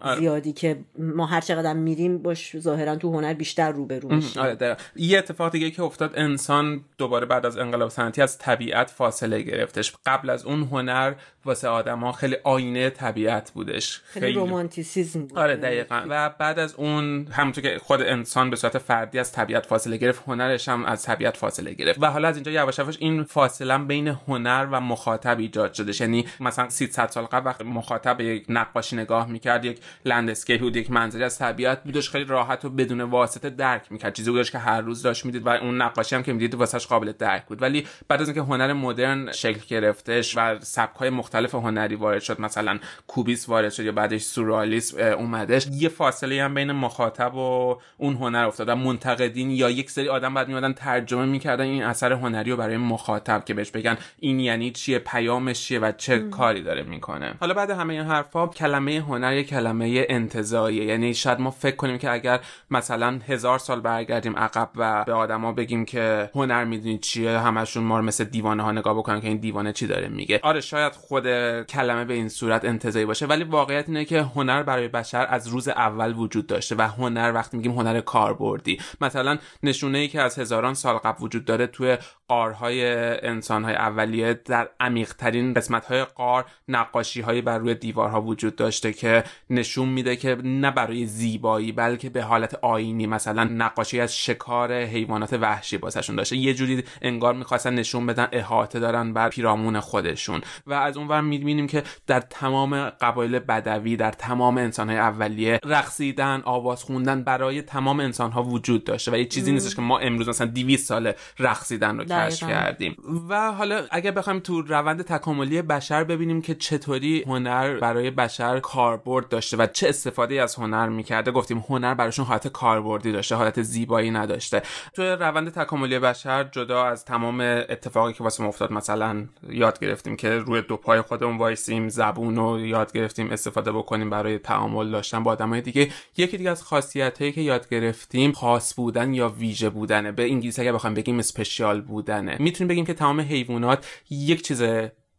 آره. 0.00 0.18
زیادی 0.18 0.52
که 0.52 0.78
ما 0.98 1.26
هر 1.26 1.40
چقدر 1.40 1.72
میریم 1.72 2.18
باش 2.18 2.58
ظاهرا 2.58 2.96
تو 2.96 3.12
هنر 3.12 3.34
بیشتر 3.34 3.72
روبرو 3.72 4.14
میشیم. 4.14 4.42
آره 4.42 4.76
یه 4.96 5.18
اتفاق 5.18 5.52
دیگه 5.52 5.70
که 5.70 5.82
افتاد 5.82 6.12
انسان 6.14 6.84
دوباره 6.98 7.26
بعد 7.26 7.46
از 7.46 7.58
انقلاب 7.58 7.88
صنعتی 7.88 8.22
از 8.22 8.38
طبیعت 8.38 8.90
فاصله 8.90 9.42
گرفتش. 9.42 9.92
قبل 10.06 10.30
از 10.30 10.44
اون 10.44 10.62
هنر 10.62 11.14
واسه 11.48 11.68
آدما 11.68 12.12
خیلی 12.12 12.36
آینه 12.44 12.90
طبیعت 12.90 13.50
بودش. 13.50 14.00
خیلی 14.04 14.32
romanticism 14.32 15.20
بود. 15.20 15.38
آره 15.38 15.56
دقیقا. 15.56 16.02
و 16.08 16.30
بعد 16.38 16.58
از 16.58 16.74
اون 16.74 17.26
همونطور 17.32 17.64
که 17.64 17.78
خود 17.78 18.02
انسان 18.02 18.50
به 18.50 18.56
صورت 18.56 18.78
فردی 18.78 19.18
از 19.18 19.32
طبیعت 19.32 19.66
فاصله 19.66 19.96
گرفت 19.96 20.22
هنرش 20.26 20.68
هم 20.68 20.84
از 20.84 21.02
طبیعت 21.02 21.36
فاصله 21.36 21.72
گرفت. 21.72 22.02
و 22.02 22.06
حالا 22.06 22.28
از 22.28 22.36
اینجا 22.36 22.52
یواش 22.52 22.78
یواش 22.78 22.96
این 23.00 23.24
فاصله 23.24 23.78
بین 23.78 24.08
هنر 24.08 24.66
و 24.70 24.80
مخاطب 24.80 25.38
ایجاد 25.38 25.72
شده 25.72 25.92
یعنی 26.02 26.26
مثلا 26.40 26.68
300 26.68 27.08
سال 27.08 27.24
قبل 27.24 27.46
وقتی 27.46 27.64
مخاطب 27.64 28.20
یک 28.20 28.44
نقاشی 28.48 28.96
نگاه 28.96 29.28
می‌کرد 29.28 29.64
یک 29.64 29.80
landscape 30.04 30.60
بود 30.60 30.76
یک 30.76 30.90
منظری 30.90 31.24
از 31.24 31.38
طبیعت 31.38 31.84
بودش 31.84 32.10
خیلی 32.10 32.24
راحت 32.24 32.64
و 32.64 32.70
بدون 32.70 33.00
واسطه 33.00 33.50
درک 33.50 33.92
می‌کرد. 33.92 34.14
چیزی 34.14 34.30
بودش 34.30 34.50
که 34.50 34.58
هر 34.58 34.80
روز 34.80 35.02
داشت 35.02 35.24
می‌دید 35.24 35.46
و 35.46 35.48
اون 35.48 35.82
نقاشی 35.82 36.16
هم 36.16 36.22
که 36.22 36.32
می‌دید 36.32 36.54
واسش 36.54 36.86
قابل 36.86 37.12
درک 37.12 37.46
بود. 37.46 37.62
ولی 37.62 37.86
بعد 38.08 38.20
از 38.20 38.28
اینکه 38.28 38.42
هنر 38.42 38.72
مدرن 38.72 39.32
شکل 39.32 39.60
گرفتش 39.68 40.36
و 40.36 40.58
سبک‌های 40.60 41.10
مختلف 41.10 41.37
هنری 41.46 41.94
وارد 41.94 42.22
شد 42.22 42.40
مثلا 42.40 42.78
کوبیس 43.06 43.48
وارد 43.48 43.72
شد 43.72 43.84
یا 43.84 43.92
بعدش 43.92 44.22
سورالیسم 44.22 45.00
اومدش. 45.00 45.66
یه 45.72 45.88
فاصله 45.88 46.42
هم 46.42 46.54
بین 46.54 46.72
مخاطب 46.72 47.34
و 47.34 47.78
اون 47.96 48.14
هنر 48.14 48.44
افتاد 48.44 48.70
منتقدین 48.70 49.50
یا 49.50 49.70
یک 49.70 49.90
سری 49.90 50.08
آدم 50.08 50.34
بعد 50.34 50.48
میادن 50.48 50.72
ترجمه 50.72 51.24
می‌کردن 51.24 51.64
این 51.64 51.82
اثر 51.82 52.12
هنری 52.12 52.50
رو 52.50 52.56
برای 52.56 52.76
مخاطب 52.76 53.44
که 53.44 53.54
بهش 53.54 53.70
بگن 53.70 53.96
این 54.18 54.40
یعنی 54.40 54.70
چیه 54.70 54.98
پیامش 54.98 55.60
چیه 55.60 55.78
و 55.78 55.92
چه 55.92 56.18
کاری 56.18 56.62
داره 56.62 56.82
می‌کنه. 56.82 57.34
حالا 57.40 57.54
بعد 57.54 57.70
همه 57.70 57.94
این 57.94 58.02
حرفا 58.02 58.46
کلمه 58.46 59.00
هنر 59.00 59.34
یه 59.34 59.44
کلمه 59.44 60.06
انتزاعیه. 60.08 60.84
یعنی 60.84 61.14
شاید 61.14 61.40
ما 61.40 61.50
فکر 61.50 61.76
کنیم 61.76 61.98
که 61.98 62.10
اگر 62.10 62.40
مثلا 62.70 63.20
هزار 63.28 63.58
سال 63.58 63.80
برگردیم 63.80 64.36
عقب 64.36 64.70
و 64.76 65.04
به 65.04 65.12
آدما 65.12 65.52
بگیم 65.52 65.84
که 65.84 66.30
هنر 66.34 66.64
می‌دونید 66.64 67.00
چیه 67.00 67.38
همشون 67.38 67.84
ما 67.84 67.98
رو 67.98 68.04
مثل 68.04 68.24
دیوانه 68.24 68.62
ها 68.62 68.72
نگاه 68.72 68.94
بکنن 68.94 69.20
که 69.20 69.28
این 69.28 69.36
دیوانه 69.36 69.72
چی 69.72 69.86
داره 69.86 70.08
میگه. 70.08 70.40
آره 70.42 70.60
شاید 70.60 70.92
خود 70.92 71.26
کلمه 71.68 72.04
به 72.04 72.14
این 72.14 72.28
صورت 72.28 72.64
انتزاعی 72.64 73.06
باشه 73.06 73.26
ولی 73.26 73.44
واقعیت 73.44 73.88
اینه 73.88 74.04
که 74.04 74.22
هنر 74.22 74.62
برای 74.62 74.88
بشر 74.88 75.26
از 75.30 75.48
روز 75.48 75.68
اول 75.68 76.14
وجود 76.16 76.46
داشته 76.46 76.74
و 76.78 76.82
هنر 76.82 77.32
وقتی 77.34 77.56
میگیم 77.56 77.72
هنر 77.72 78.00
کاربردی. 78.00 78.80
مثلا 79.00 79.38
نشونه 79.62 79.98
ای 79.98 80.08
که 80.08 80.20
از 80.20 80.38
هزاران 80.38 80.74
سال 80.74 80.96
قبل 80.96 81.24
وجود 81.24 81.44
داره 81.44 81.66
توی 81.66 81.98
قارهای 82.28 82.86
انسانهای 83.26 83.74
اولیه 83.74 84.40
در 84.44 84.68
عمیقترین 84.80 85.54
قسمتهای 85.54 86.04
قار 86.04 86.44
نقاشی 86.68 87.20
های 87.20 87.40
بر 87.40 87.58
روی 87.58 87.74
دیوارها 87.74 88.22
وجود 88.22 88.56
داشته 88.56 88.92
که 88.92 89.24
نشون 89.50 89.88
میده 89.88 90.16
که 90.16 90.36
نه 90.44 90.70
برای 90.70 91.06
زیبایی 91.06 91.72
بلکه 91.72 92.10
به 92.10 92.22
حالت 92.22 92.54
آینی 92.54 93.06
مثلا 93.06 93.44
نقاشی 93.44 94.00
از 94.00 94.16
شکار 94.16 94.72
حیوانات 94.72 95.32
وحشی 95.32 95.78
باسشون 95.78 96.16
داشته. 96.16 96.36
یه 96.36 96.54
جوری 96.54 96.84
انگار 97.02 97.34
می‌خواستن 97.34 97.74
نشون 97.74 98.06
بدن 98.06 98.28
احاطه 98.32 98.80
دارن 98.80 99.12
بر 99.12 99.28
پیرامون 99.28 99.80
خودشون. 99.80 100.40
و 100.66 100.72
از 100.72 100.96
اونور 101.08 101.20
می‌بینیم 101.20 101.66
که 101.66 101.82
در 102.06 102.20
تمام 102.20 102.90
قبایل 102.90 103.38
بدوی 103.38 103.96
در 103.96 104.10
تمام 104.10 104.58
انسانهای 104.58 104.98
اولیه 104.98 105.60
رقصیدن 105.64 106.42
آواز 106.44 106.84
خوندن 106.84 107.22
برای 107.22 107.62
تمام 107.62 108.00
انسانها 108.00 108.42
وجود 108.42 108.84
داشته 108.84 109.12
و 109.12 109.16
یه 109.16 109.24
چیزی 109.24 109.52
نیستش 109.52 109.74
که 109.74 109.82
ما 109.82 109.98
امروز 109.98 110.28
مثلا 110.28 110.46
200 110.46 110.86
سال 110.86 111.12
رقصیدن 111.38 111.98
رو 111.98 112.04
کشف 112.04 112.48
کردیم. 112.48 112.96
و 113.28 113.52
حالا 113.52 113.82
اگر 113.90 114.10
بخوایم 114.10 114.40
تو 114.40 114.62
روند 114.62 115.02
تکاملی 115.02 115.62
بشر 115.62 116.04
ببینیم 116.04 116.42
که 116.42 116.54
چطوری 116.54 117.22
هنر 117.26 117.78
برای 117.78 118.10
بشر 118.10 118.60
کاربرد 118.60 119.28
داشته 119.28 119.56
و 119.56 119.66
چه 119.66 119.88
استفاده 119.88 120.42
از 120.42 120.54
هنر 120.54 120.88
می‌کرده. 120.88 121.30
گفتیم 121.30 121.64
هنر 121.68 121.94
براشون 121.94 122.24
حالت 122.24 122.48
کاربردی 122.48 123.12
داشته 123.12 123.34
حالت 123.34 123.62
زیبایی 123.62 124.10
نداشته. 124.10 124.62
تو 124.94 125.02
روند 125.02 125.52
تکاملی 125.52 125.98
بشر 125.98 126.44
جدا 126.44 126.84
از 126.84 127.04
تمام 127.04 127.40
اتفاقی 127.68 128.12
که 128.12 128.24
واسه 128.24 128.44
افتاد 128.44 128.72
مثلا 128.72 129.24
یاد 129.48 129.78
گرفتیم 129.78 130.16
که 130.16 130.30
روی 130.30 130.62
دو 130.62 130.76
پای 130.76 130.97
خودمون 131.02 131.38
وایسیم 131.38 131.88
زبون 131.88 132.36
رو 132.36 132.66
یاد 132.66 132.92
گرفتیم 132.92 133.30
استفاده 133.30 133.72
بکنیم 133.72 134.10
برای 134.10 134.38
تعامل 134.38 134.90
داشتن 134.90 135.22
با 135.22 135.30
آدمای 135.30 135.60
دیگه. 135.60 135.88
یکی 136.16 136.36
دیگه 136.36 136.50
از 136.50 136.62
خاصیت 136.62 137.18
که 137.18 137.40
یاد 137.40 137.68
گرفتیم 137.68 138.32
خاص 138.32 138.74
بودن 138.74 139.14
یا 139.14 139.28
ویژه 139.28 139.70
بودنه. 139.70 140.12
به 140.12 140.22
انگلیسی 140.22 140.62
اگه 140.62 140.72
بخوایم 140.72 140.94
بگیم 140.94 141.18
اسپشیال 141.18 141.80
بودنه. 141.80 142.36
می‌تونیم 142.40 142.68
بگیم 142.68 142.84
که 142.84 142.94
تمام 142.94 143.20
حیوانات 143.20 143.86
یک 144.10 144.42
چیز 144.42 144.62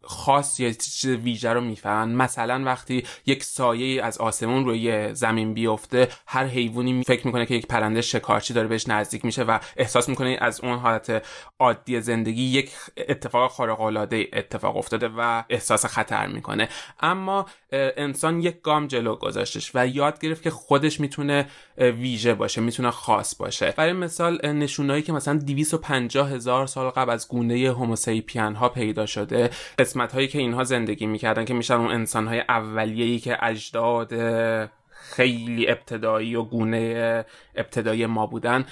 خاص 0.10 0.60
یا 0.60 0.72
چیز 0.72 1.06
ویژه 1.06 1.54
رو 1.54 1.62
می‌فهمن. 1.62 2.16
مثلا 2.16 2.63
وقتی 2.66 3.04
یک 3.25 3.44
سایه 3.44 4.04
از 4.04 4.18
آسمون 4.18 4.66
روی 4.66 5.13
زمین 5.13 5.54
بیفته 5.54 6.08
هر 6.28 6.46
حیوانی 6.46 7.04
فکر 7.04 7.28
می‌کنه 7.28 7.46
که 7.46 7.56
یک 7.56 7.68
پرنده 7.68 8.01
شکارچی 8.01 8.54
داره 8.54 8.68
بهش 8.68 8.88
نزدیک 8.88 9.25
میشه 9.25 9.44
و 9.44 9.60
احساس 9.78 10.10
می‌کنه 10.10 10.38
از 10.42 10.62
اون 10.62 10.78
حالت 10.78 11.25
عادی 11.60 12.01
زندگی 12.01 12.44
یک 12.44 12.72
اتفاق 12.98 13.51
خارق 13.51 13.82
العاده 13.82 14.28
اتفاق 14.34 14.78
افتاده 14.78 15.08
و 15.18 15.44
احساس 15.50 15.86
خطر 15.86 16.28
می‌کنه. 16.28 16.70
اما 17.00 17.46
انسان 17.72 18.42
یک 18.42 18.62
گام 18.62 18.88
جلو 18.88 19.16
گذاشتش 19.16 19.72
و 19.76 19.88
یاد 19.88 20.20
گرفت 20.20 20.44
که 20.44 20.50
خودش 20.50 21.00
می‌تونه 21.00 21.48
ویژه 21.78 22.34
باشه 22.34 22.62
می‌تونه 22.62 22.92
خاص 22.92 23.36
باشه. 23.36 23.74
برای 23.78 23.94
مثال 23.94 24.46
نشونایی 24.46 25.02
که 25.02 25.14
مثلا 25.14 25.38
250 25.38 26.32
هزار 26.32 26.68
سال 26.68 26.90
قبل 26.90 27.10
از 27.12 27.28
گونه 27.28 27.70
هوموسیپین 27.70 28.56
ها 28.56 28.70
پیدا 28.70 29.06
شده 29.06 29.50
قسمت 29.80 30.14
هایی 30.14 30.28
که 30.28 30.40
اینها 30.40 30.64
زندگی 30.64 31.06
می‌کردن 31.06 31.46
که 31.46 31.54
میشن 31.54 31.74
اون 31.74 31.92
انسان 31.92 32.28
های 32.28 32.44
اولیه‌ای 32.50 33.20
که 33.20 33.46
اجداد 33.46 34.14
خیلی 35.02 35.70
ابتدایی 35.70 36.36
و 36.36 36.44
گونه 36.44 37.26
ابتدایی 37.60 38.06
ما 38.06 38.25
بودن 38.25 38.66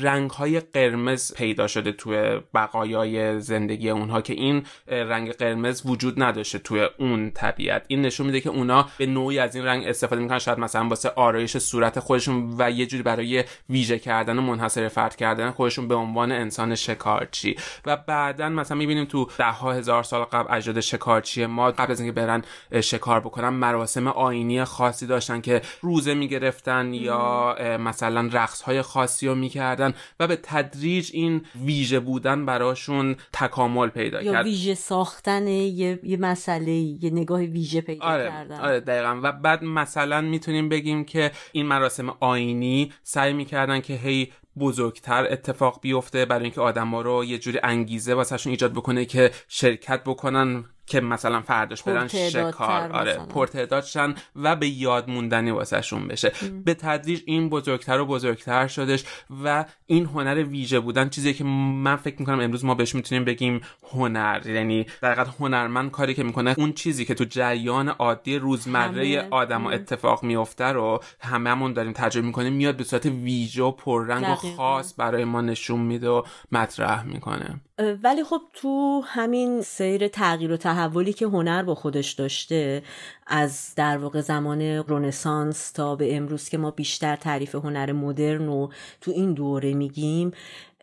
رنگ 0.00 0.30
های 0.30 0.60
قرمز 0.60 1.34
پیدا 1.34 1.66
شده 1.66 1.92
توی 1.92 2.40
بقایای 2.54 3.40
زندگی 3.40 3.90
اونها 3.90 4.20
که 4.20 4.32
این 4.32 4.62
رنگ 4.88 5.32
قرمز 5.32 5.82
وجود 5.84 6.22
نداشته 6.22 6.58
توی 6.58 6.88
اون 6.98 7.30
طبیعت. 7.30 7.84
این 7.88 8.02
نشون 8.02 8.26
میده 8.26 8.40
که 8.40 8.50
اونا 8.50 8.88
به 8.98 9.06
نوعی 9.06 9.38
از 9.38 9.56
این 9.56 9.64
رنگ 9.64 9.86
استفاده 9.86 10.22
می‌کنن. 10.22 10.38
شاید 10.38 10.58
مثلا 10.58 10.88
واسه 10.88 11.08
آرایش 11.08 11.58
صورت 11.58 12.00
خودشون 12.00 12.54
و 12.58 12.70
یه 12.70 12.86
جوری 12.86 13.02
برای 13.02 13.44
ویژه 13.70 13.98
کردن 13.98 14.38
و 14.38 14.42
منحصر 14.42 14.88
فرد 14.88 15.16
کردن 15.16 15.50
خودشون 15.50 15.88
به 15.88 15.94
عنوان 15.94 16.32
انسان 16.32 16.74
شکارچی. 16.74 17.56
و 17.86 17.96
بعدا 17.96 18.48
مثلا 18.48 18.76
می‌بینیم 18.76 19.04
تو 19.04 19.28
ده 19.38 19.44
ها 19.44 19.72
هزار 19.72 20.02
سال 20.02 20.24
قبل 20.24 20.54
اجداد 20.56 20.80
شکارچی 20.80 21.46
ما 21.46 21.70
قبل 21.70 21.92
از 21.92 22.00
اینکه 22.00 22.12
برن 22.12 22.42
شکار 22.80 23.20
بکنن 23.20 23.48
مراسم 23.48 24.06
آینی 24.08 24.64
خاصی 24.64 25.06
داشتن 25.06 25.40
که 25.40 25.62
روزه 25.80 26.14
می‌گرفتن 26.14 26.94
یا 26.94 27.56
مثلا 27.80 28.05
رقص 28.14 28.62
های 28.62 28.82
خاصی 28.82 29.26
رو 29.26 29.34
می‌کردن 29.34 29.94
و 30.20 30.26
به 30.26 30.36
تدریج 30.36 31.10
این 31.12 31.42
ویژه 31.64 32.00
بودن 32.00 32.46
براشون 32.46 33.16
تکامل 33.32 33.88
پیدا 33.88 34.22
یا 34.22 34.32
کرد. 34.32 34.44
ویژه 34.44 34.74
ساختن 34.74 35.48
یه, 35.48 36.00
یه 36.02 36.16
مسئله 36.16 36.72
یه 36.72 37.10
نگاه 37.10 37.40
ویژه 37.40 37.80
پیدا 37.80 38.04
آره، 38.04 38.28
کردن. 38.28 38.60
آره 38.60 38.80
دقیقا. 38.80 39.20
و 39.22 39.32
بعد 39.32 39.64
مثلا 39.64 40.20
می‌تونیم 40.20 40.68
بگیم 40.68 41.04
که 41.04 41.32
این 41.52 41.66
مراسم 41.66 42.16
آینی 42.20 42.92
سعی 43.02 43.32
می‌کردن 43.32 43.80
که 43.80 43.94
هی 43.94 44.32
بزرگتر 44.58 45.26
اتفاق 45.30 45.80
بیفته 45.82 46.24
برای 46.24 46.42
اینکه 46.44 46.60
آدما 46.60 47.00
رو 47.00 47.24
یه 47.24 47.38
جوری 47.38 47.58
انگیزه 47.62 48.14
واسهشون 48.14 48.50
ایجاد 48.50 48.72
بکنه 48.72 49.04
که 49.04 49.30
شرکت 49.48 50.04
بکنن. 50.04 50.64
که 50.86 51.00
مثلا 51.00 51.40
فرداش 51.40 51.82
برن 51.82 52.08
شکار. 52.08 52.92
آره 52.92 53.16
پرتعداد 53.16 53.84
شن 53.84 54.14
و 54.36 54.56
به 54.56 54.68
یاد 54.68 55.10
موندنی 55.10 55.50
واسهشون 55.50 56.08
بشه. 56.08 56.32
به 56.64 56.74
تدریج 56.74 57.22
این 57.26 57.48
بزرگتر 57.48 58.00
و 58.00 58.06
بزرگتر 58.06 58.66
شدش 58.66 59.04
و 59.44 59.64
این 59.86 60.06
هنر 60.06 60.42
ویژه 60.42 60.80
بودن 60.80 61.08
چیزی 61.08 61.34
که 61.34 61.44
من 61.44 61.96
فکر 61.96 62.16
می‌کنم 62.18 62.40
امروز 62.40 62.64
ما 62.64 62.74
بهش 62.74 62.94
می‌تونیم 62.94 63.24
بگیم 63.24 63.60
هنر. 63.92 64.46
یعنی 64.46 64.86
در 65.02 65.12
حقیقت 65.12 65.34
هنرمند 65.40 65.90
کاری 65.90 66.14
که 66.14 66.22
می‌کنه 66.22 66.54
اون 66.58 66.72
چیزی 66.72 67.04
که 67.04 67.14
تو 67.14 67.24
جریان 67.24 67.88
عادی 67.88 68.38
روزمره 68.38 69.28
آدم 69.30 69.66
اتفاق 69.66 70.22
میفته 70.22 70.64
رو 70.64 71.02
هممون 71.20 71.72
داریم 71.72 71.92
تجربه 71.92 72.26
می‌کنیم 72.26 72.52
میاد 72.52 72.76
به 72.76 72.84
صورت 72.84 73.06
ویژه 73.06 73.62
و 73.62 73.70
پررنگ 73.70 74.28
و 74.28 74.34
خاص 74.34 74.94
برای 74.98 75.24
ما 75.24 75.40
نشون 75.40 75.80
میده 75.80 76.08
و 76.08 76.22
مطرح 76.52 77.02
می‌کنه. 77.02 77.60
ولی 77.78 78.24
خب 78.24 78.40
تو 78.52 79.02
همین 79.06 79.62
سیر 79.62 80.08
تغییر 80.08 80.52
و 80.52 80.56
تحولی 80.56 81.12
که 81.12 81.26
هنر 81.26 81.62
با 81.62 81.74
خودش 81.74 82.12
داشته 82.12 82.82
از 83.26 83.72
در 83.76 83.98
واقع 83.98 84.20
زمان 84.20 84.62
رونسانس 84.62 85.70
تا 85.70 85.96
به 85.96 86.16
امروز 86.16 86.48
که 86.48 86.58
ما 86.58 86.70
بیشتر 86.70 87.16
تعریف 87.16 87.54
هنر 87.54 87.92
مدرن 87.92 88.48
و 88.48 88.68
تو 89.00 89.10
این 89.10 89.32
دوره 89.32 89.74
میگیم 89.74 90.30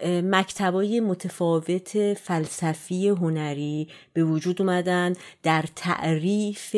مکتبای 0.05 0.99
متفاوت 0.99 2.13
فلسفی 2.13 3.09
هنری 3.09 3.87
به 4.13 4.23
وجود 4.23 4.61
اومدن 4.61 5.13
در 5.43 5.65
تعریف 5.75 6.75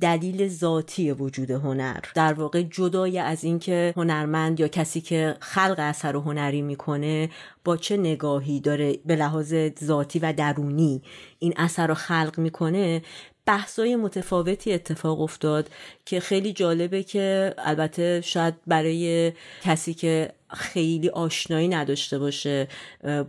دلیل 0.00 0.48
ذاتی 0.48 1.12
وجود 1.12 1.50
هنر. 1.50 2.00
در 2.14 2.32
واقع 2.32 2.62
جدای 2.62 3.18
از 3.18 3.44
اینکه 3.44 3.94
هنرمند 3.96 4.60
یا 4.60 4.68
کسی 4.68 5.00
که 5.00 5.36
خلق 5.40 5.76
اثر 5.78 6.16
هنری 6.16 6.62
می‌کنه 6.62 7.30
با 7.64 7.76
چه 7.76 7.96
نگاهی 7.96 8.60
داره 8.60 8.98
به 9.06 9.16
لحاظ 9.16 9.54
ذاتی 9.84 10.18
و 10.18 10.32
درونی 10.32 11.02
این 11.38 11.54
اثر 11.56 11.86
رو 11.86 11.94
خلق 11.94 12.34
می‌کنه 12.38 13.02
بحثای 13.46 13.96
متفاوتی 13.96 14.72
اتفاق 14.72 15.20
افتاد 15.20 15.70
که 16.04 16.20
خیلی 16.20 16.52
جالبه 16.52 17.02
که 17.02 17.54
البته 17.58 18.20
شاید 18.24 18.54
برای 18.66 19.32
کسی 19.62 19.94
که 19.94 20.32
خیلی 20.52 21.08
آشنایی 21.08 21.68
نداشته 21.68 22.18
باشه 22.18 22.68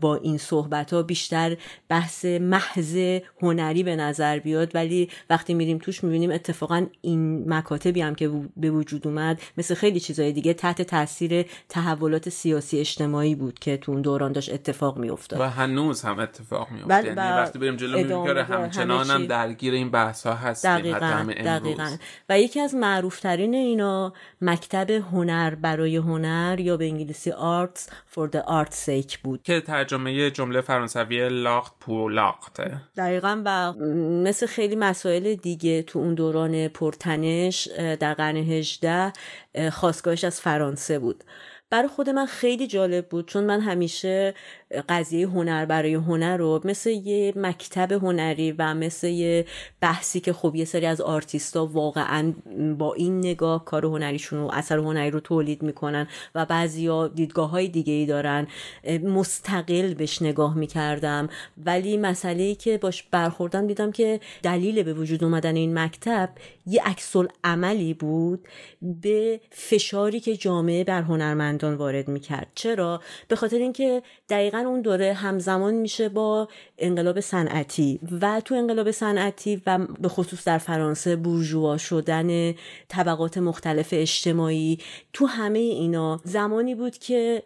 با 0.02 0.16
این 0.16 0.38
صحبت 0.38 0.94
ها 0.94 1.04
بیشتر 1.04 1.58
بحث 1.90 2.26
محض 2.26 3.20
هنری 3.42 3.84
به 3.84 3.96
نظر 3.96 4.40
بیاد. 4.40 4.76
ولی 4.76 5.10
وقتی 5.30 5.54
میریم 5.54 5.78
توش 5.78 6.04
می‌بینیم 6.04 6.32
اتفاقا 6.32 6.86
این 7.02 7.54
مکاتبی 7.54 8.02
هم 8.02 8.16
که 8.16 8.32
به 8.58 8.72
وجود 8.72 9.08
اومد 9.08 9.42
مثل 9.58 9.76
خیلی 9.76 10.00
چیزهای 10.00 10.32
دیگه 10.32 10.54
تحت 10.54 10.82
تاثیر 10.82 11.46
تحولات 11.70 12.30
سیاسی 12.30 12.80
اجتماعی 12.80 13.36
بود 13.36 13.60
که 13.60 13.78
تو 13.78 13.92
اون 13.92 14.02
دوران 14.02 14.32
داشت 14.32 14.54
اتفاق 14.54 14.98
میافتاد. 14.98 15.40
و 15.40 15.44
هنوز 15.44 16.02
هم 16.02 16.20
اتفاق 16.20 16.72
میفته 16.72 17.06
یعنی 17.06 17.20
وقتی 17.20 17.60
بریم 17.60 17.76
جلو 17.76 17.98
می‌بینیم 17.98 18.26
که 18.26 18.44
همچنان 18.44 19.10
هم 19.10 19.26
درگیر 19.26 19.74
این 19.74 19.92
بحث 19.92 20.26
ها 20.26 20.34
هستیم 20.34 20.72
دقیقا, 20.72 21.34
دقیقا. 21.46 21.96
و 22.30 22.40
یکی 22.40 22.60
از 22.60 22.76
معروفترین 22.76 23.54
اینا 23.56 24.14
مکتب 24.42 24.90
هنر 24.92 25.56
برای 25.56 25.96
هنر 25.96 26.60
یا 26.60 26.78
به 26.78 26.86
انگلیسی 26.86 27.11
Arts 27.14 27.90
for 28.16 28.28
the 28.36 28.42
Art's 28.48 28.76
sake 28.76 29.18
بود. 29.24 29.44
که 29.44 29.62
ترجمه 29.62 30.32
جمله 30.32 30.62
فرانسوی 30.62 31.30
لاخت 31.30 31.74
پو 31.80 32.10
لاخته. 32.10 32.78
دقیقا 32.98 33.42
و 33.46 33.74
مثل 34.24 34.46
خیلی 34.46 34.76
مسائل 34.76 35.36
دیگه 35.36 35.84
تو 35.84 36.00
اون 36.00 36.14
دوران 36.14 36.68
پرتنش 36.68 37.68
در 38.00 38.14
قرن 38.14 38.38
18 38.38 39.14
خواستگاهش 39.72 40.24
از 40.24 40.42
فرانسه 40.42 41.00
بود. 41.00 41.24
برای 41.70 41.88
خود 41.88 42.10
من 42.10 42.26
خیلی 42.26 42.68
جالب 42.68 43.10
بود 43.10 43.28
چون 43.28 43.44
من 43.44 43.62
همیشه 43.62 44.34
قضیه 44.90 45.28
هنر 45.28 45.66
برای 45.66 45.94
هنر 45.94 46.38
رو 46.38 46.62
مثل 46.64 46.90
یه 46.90 47.34
مکتب 47.36 47.92
هنری 47.92 48.52
و 48.52 48.74
مثل 48.74 49.08
یه 49.08 49.46
بحثی 49.82 50.20
که 50.20 50.34
خب 50.34 50.56
یه 50.56 50.66
سری 50.66 50.86
از 50.86 51.02
آرتیستا 51.02 51.66
واقعا 51.66 52.34
با 52.78 52.94
این 52.94 53.20
نگاه 53.20 53.66
کار 53.66 53.86
هنریشون 53.86 54.40
و 54.40 54.50
اثر 54.54 54.78
هنری 54.78 55.12
رو 55.12 55.20
تولید 55.20 55.64
می‌کنن 55.64 56.08
و 56.36 56.46
بعضیا 56.46 57.08
دیدگاه 57.08 57.50
های 57.50 57.68
دیگه 57.68 57.94
ای 57.94 58.06
دارن. 58.06 58.48
مستقل 59.04 59.94
بهش 59.94 60.22
نگاه 60.22 60.58
می‌کردم. 60.58 61.30
ولی 61.66 61.98
مسئله 61.98 62.44
ای 62.44 62.56
که 62.56 62.78
باش 62.78 63.04
برخوردم 63.04 63.68
دیدم 63.68 63.92
که 63.92 64.20
دلیل 64.44 64.84
به 64.84 64.94
وجود 64.94 65.24
اومدن 65.24 65.56
این 65.56 65.80
مکتب 65.80 66.30
یه 66.68 66.82
عکس 66.84 67.16
عملی 67.44 67.94
بود 67.94 68.48
به 68.82 69.40
فشاری 69.50 70.20
که 70.20 70.38
جامعه 70.38 70.84
بر 70.84 71.02
هنرمندان 71.02 71.76
وارد 71.76 72.08
می‌کرد. 72.08 72.48
چرا؟ 72.56 73.02
به 73.28 73.36
خاطر 73.36 73.58
اینکه 73.58 74.04
دقیقا 74.30 74.61
اون 74.66 74.82
دوره 74.82 75.14
همزمان 75.14 75.74
میشه 75.74 76.10
با 76.10 76.48
انقلاب 76.78 77.20
صنعتی 77.20 78.00
و 78.22 78.42
تو 78.46 78.56
انقلاب 78.56 78.92
صنعتی 78.92 79.62
و 79.66 79.78
به 79.78 80.08
خصوص 80.08 80.44
در 80.44 80.58
فرانسه 80.58 81.16
بورژوا 81.16 81.78
شدن 81.78 82.54
طبقات 82.88 83.38
مختلف 83.38 83.90
اجتماعی 83.92 84.80
تو 85.14 85.26
همه 85.26 85.60
اینا 85.60 86.22
زمانی 86.24 86.76
بود 86.76 86.98
که 86.98 87.44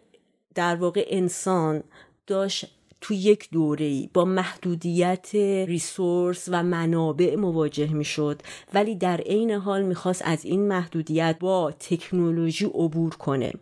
در 0.54 0.76
واقع 0.76 1.06
انسان 1.08 1.82
داشت 2.26 2.66
تو 3.00 3.14
یک 3.14 3.48
دوره 3.50 4.08
با 4.14 4.24
محدودیت 4.24 5.34
ریسورس 5.66 6.48
و 6.48 6.62
منابع 6.62 7.36
مواجه 7.36 7.92
می 7.92 8.04
شد 8.04 8.42
ولی 8.74 8.94
در 8.94 9.16
عین 9.16 9.50
حال 9.50 9.82
می‌خواست 9.82 10.22
از 10.24 10.44
این 10.44 10.68
محدودیت 10.68 11.36
با 11.40 11.72
تکنولوژی 11.72 12.64
عبور 12.64 13.14
کنه. 13.14 13.52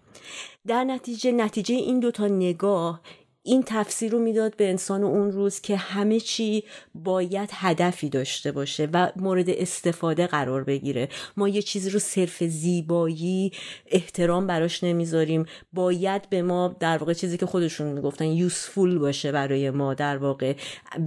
در 0.66 0.84
نتیجه 0.84 1.32
نتیجه 1.32 1.75
این 1.75 2.00
دوتا 2.00 2.26
نگاه 2.26 3.00
این 3.46 3.62
تفسیر 3.66 4.12
رو 4.12 4.18
می‌داد 4.18 4.57
به 4.57 4.68
انسان 4.70 5.04
اون 5.04 5.33
روز 5.33 5.61
که 5.61 5.76
همه 5.76 6.20
چی 6.20 6.64
باید 6.94 7.50
هدفی 7.52 8.09
داشته 8.09 8.52
باشه 8.52 8.88
و 8.92 9.12
مورد 9.16 9.50
استفاده 9.50 10.26
قرار 10.26 10.64
بگیره. 10.64 11.09
ما 11.37 11.48
یه 11.48 11.62
چیزی 11.62 11.90
رو 11.90 11.98
صرف 11.98 12.44
زیبایی 12.44 13.52
احترام 13.87 14.46
براش 14.46 14.85
نمی‌ذاریم. 14.85 15.46
باید 15.72 16.30
به 16.30 16.42
ما 16.42 16.76
در 16.80 16.98
واقع 16.98 17.12
چیزی 17.12 17.38
که 17.38 17.46
خودشون 17.46 17.87
می‌گفتن 17.87 18.24
یوسفول 18.24 18.98
باشه 18.98 19.33
برای 19.33 19.70
ما. 19.70 19.94
در 19.94 20.16
واقع 20.16 20.54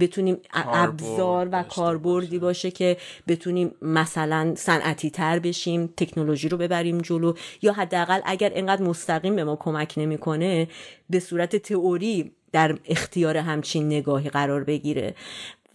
بتونیم 0.00 0.36
ابزار 0.52 1.48
و 1.52 1.62
کاربردی 1.62 2.38
باشه. 2.38 2.70
که 2.70 2.96
بتونیم 3.28 3.74
مثلا 3.82 4.54
صنعتی 4.56 5.10
تر 5.10 5.38
بشیم 5.38 5.86
تکنولوژی 5.96 6.48
رو 6.48 6.58
ببریم 6.58 6.98
جلو. 6.98 7.34
یا 7.62 7.72
حداقل 7.72 8.20
اگر 8.24 8.52
انقدر 8.54 8.82
مستقیم 8.82 9.36
به 9.36 9.44
ما 9.44 9.56
کمک 9.56 9.94
نمی‌کنه 9.96 10.68
به 11.10 11.20
صورت 11.20 11.56
تئوری 11.56 12.27
در 12.52 12.78
اختیار 12.84 13.36
همچین 13.36 13.86
نگاهی 13.86 14.30
قرار 14.30 14.64
بگیره. 14.64 15.14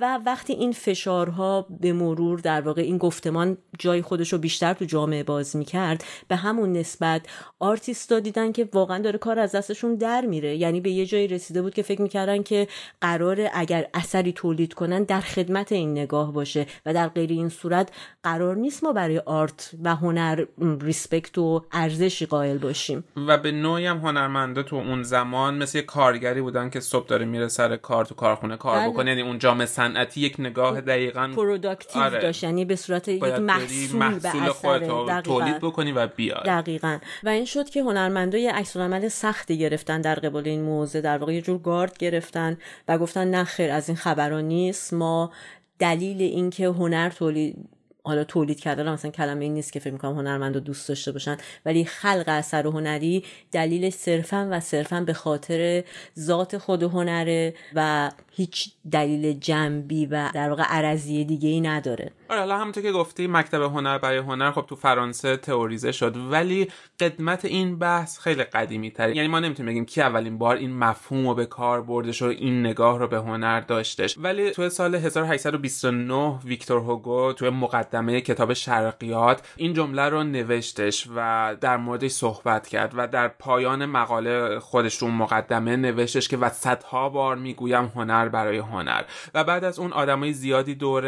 و 0.04 0.20
وقتی 0.26 0.54
این 0.54 0.72
فشارها 0.72 1.66
به 1.80 1.94
مرور 1.94 2.40
در 2.40 2.62
واقع 2.62 2.82
این 2.82 2.98
گفتمان 2.98 3.58
جای 3.80 4.02
خودش 4.02 4.34
رو 4.34 4.40
بیشتر 4.40 4.74
تو 4.74 4.86
جامعه 4.86 5.24
باز 5.24 5.56
می‌کرد 5.56 6.04
به 6.28 6.36
همون 6.36 6.74
نسبت 6.74 7.22
آرتیستا 7.60 8.20
دیدن 8.20 8.52
که 8.52 8.70
واقعا 8.74 9.00
داره 9.00 9.18
کار 9.18 9.40
از 9.40 9.52
دستشون 9.52 9.96
در 9.96 10.22
میره 10.22 10.56
یعنی 10.56 10.82
به 10.82 10.90
یه 10.90 11.06
جایی 11.06 11.28
رسیده 11.28 11.62
بود 11.62 11.74
که 11.74 11.82
فکر 11.82 12.02
می‌کردن 12.02 12.44
که 12.44 12.68
قرار 13.02 13.50
اگر 13.54 13.88
اثری 13.94 14.32
تولید 14.32 14.74
کنن 14.74 15.04
در 15.04 15.22
خدمت 15.22 15.72
این 15.72 15.92
نگاه 15.92 16.34
باشه 16.34 16.66
و 16.86 16.94
در 16.94 17.08
غیر 17.08 17.30
این 17.30 17.50
صورت 17.50 17.92
قرار 18.24 18.56
نیست 18.56 18.84
ما 18.84 18.94
برای 18.94 19.20
art 19.20 19.72
و 19.84 19.96
هنر 19.96 20.46
respect 20.82 21.38
و 21.38 21.66
ارزشی 21.72 22.26
قائل 22.26 22.58
باشیم 22.58 23.04
و 23.28 23.38
به 23.38 23.52
نوعی 23.52 23.86
هم 23.86 23.98
هنرمنده 23.98 24.64
تو 24.64 24.76
اون 24.76 25.04
زمان 25.04 25.58
مثل 25.58 25.82
کارگری 25.82 26.42
بودن 26.42 26.70
که 26.70 26.80
صبح 26.80 27.08
داره 27.08 27.26
میره 27.26 27.48
سر 27.48 27.78
کار 27.78 28.06
تو 28.06 28.16
کارخونه 28.16 28.58
کار 28.58 28.80
بله. 28.80 28.90
بکنه 28.90 29.10
یعنی 29.10 29.22
اون 29.22 29.40
جامعه 29.40 29.66
صنعتی 29.94 30.22
یک 30.22 30.36
نگاه 30.40 30.82
دقیقا 30.82 31.32
productive 31.36 32.02
آره. 32.02 32.22
داشت 32.22 32.44
یعنی 32.44 32.66
به 32.66 32.76
صورت 32.76 33.08
یک 33.08 33.24
محصول, 33.24 34.00
محصول 34.00 34.50
خودت 34.50 35.24
تولید 35.24 35.60
بکنی 35.60 35.92
و 35.92 36.08
بیاد 36.08 36.46
دقیقا. 36.46 37.00
و 37.24 37.30
این 37.30 37.46
شد 37.46 37.70
که 37.70 37.82
هنرمندا 37.82 38.38
یه 38.38 38.52
عکس 38.52 38.78
عمل 38.78 39.08
سختی 39.08 39.58
گرفتن 39.58 40.02
در 40.02 40.16
قبال 40.16 40.48
این 40.48 40.62
موضوع 40.62 41.02
در 41.02 41.18
واقع 41.18 41.34
یه 41.34 41.42
جور 41.42 41.58
گارد 41.58 41.98
گرفتن 41.98 42.58
و 42.88 42.98
گفتن 42.98 43.28
نه 43.28 43.44
خیر 43.44 43.72
از 43.72 43.90
این 43.90 43.98
خبران 43.98 44.44
نیست. 44.44 44.94
ما 44.94 45.32
دلیل 45.80 46.22
اینکه 46.22 46.68
هنر 46.68 47.10
تولید 47.10 47.70
حالا 48.06 48.24
تولید 48.24 48.60
کردن 48.60 48.92
مثلا 48.92 49.12
کلمه 49.12 49.46
این 49.46 49.54
نیست 49.54 49.74
که 49.74 49.80
فکر 49.80 49.94
می‌کنم 49.94 50.16
هنرمند 50.16 50.58
دوست 50.58 50.90
داشته 50.90 51.12
باشن 51.12 51.38
ولی 51.66 51.86
خلق 51.86 52.24
اثر 52.28 52.68
هنری 52.68 53.24
دلیل 53.52 53.90
صرفا 53.90 54.48
و 54.52 54.60
صرفا 54.60 55.02
به 55.02 55.14
خاطر 55.14 55.84
ذات 56.20 56.58
خود 56.58 56.84
هنره 56.84 57.54
و 57.76 58.12
هیچ 58.32 58.72
دلیل 58.92 59.34
جنبی 59.40 60.06
و 60.06 60.30
در 60.34 60.50
واقع 60.50 60.64
عرضی 60.64 61.26
دیگه 61.26 61.50
ای 61.50 61.62
نداره. 61.62 62.12
آره 62.30 62.40
حالا 62.40 62.58
همونطور 62.58 62.84
که 62.84 62.92
گفتی 62.92 63.28
مکتب 63.28 63.62
هنر 63.62 63.98
برای 63.98 64.18
هنر 64.18 64.52
خب 64.52 64.66
تو 64.68 64.76
فرانسه 64.76 65.38
تئوریزه 65.38 65.92
شد 65.92 66.18
ولی 66.18 66.68
قدمت 67.00 67.46
این 67.46 67.80
بحث 67.80 68.20
خیلی 68.20 68.44
قدیمی 68.44 68.92
تره 68.92 69.16
یعنی 69.16 69.28
ما 69.28 69.40
نمی‌تونیم 69.40 69.72
بگیم 69.72 69.86
کی 69.86 70.02
اولین 70.02 70.38
بار 70.38 70.56
این 70.56 70.78
مفهوم 70.78 71.28
رو 71.28 71.36
به 71.36 71.46
کار 71.46 71.82
بردش 71.82 72.22
و 72.22 72.26
این 72.26 72.66
نگاه 72.66 73.00
رو 73.00 73.08
به 73.08 73.18
هنر 73.18 73.60
داشتش 73.60 74.18
ولی 74.18 74.52
تو 74.52 74.70
سال 74.70 74.96
1829 74.96 76.40
ویکتور 76.46 76.80
هوگو 76.80 77.34
تو 77.34 77.52
مقدمه 77.52 77.93
کتاب 78.02 78.54
شرقیات 78.54 79.42
این 79.56 79.74
جمله 79.74 80.02
رو 80.02 80.24
نوشتش 80.24 81.08
و 81.16 81.56
در 81.62 81.78
موردش 81.78 82.12
صحبت 82.12 82.68
کرد 82.68 82.94
و 82.96 83.08
در 83.08 83.28
پایان 83.28 83.86
مقاله 83.86 84.60
خودش 84.60 84.98
رو 84.98 85.08
مقدمه 85.08 85.76
نوشتش 85.76 86.28
که 86.28 86.38
و 86.38 86.50
صدها 86.50 87.10
بار 87.10 87.36
می‌گویم 87.36 87.92
هنر 87.96 88.30
برای 88.30 88.58
هنر. 88.58 89.04
و 89.34 89.44
بعد 89.44 89.64
از 89.64 89.80
اون 89.80 89.94
آدمای 89.94 90.34
زیادی 90.34 90.76
دور 90.76 91.04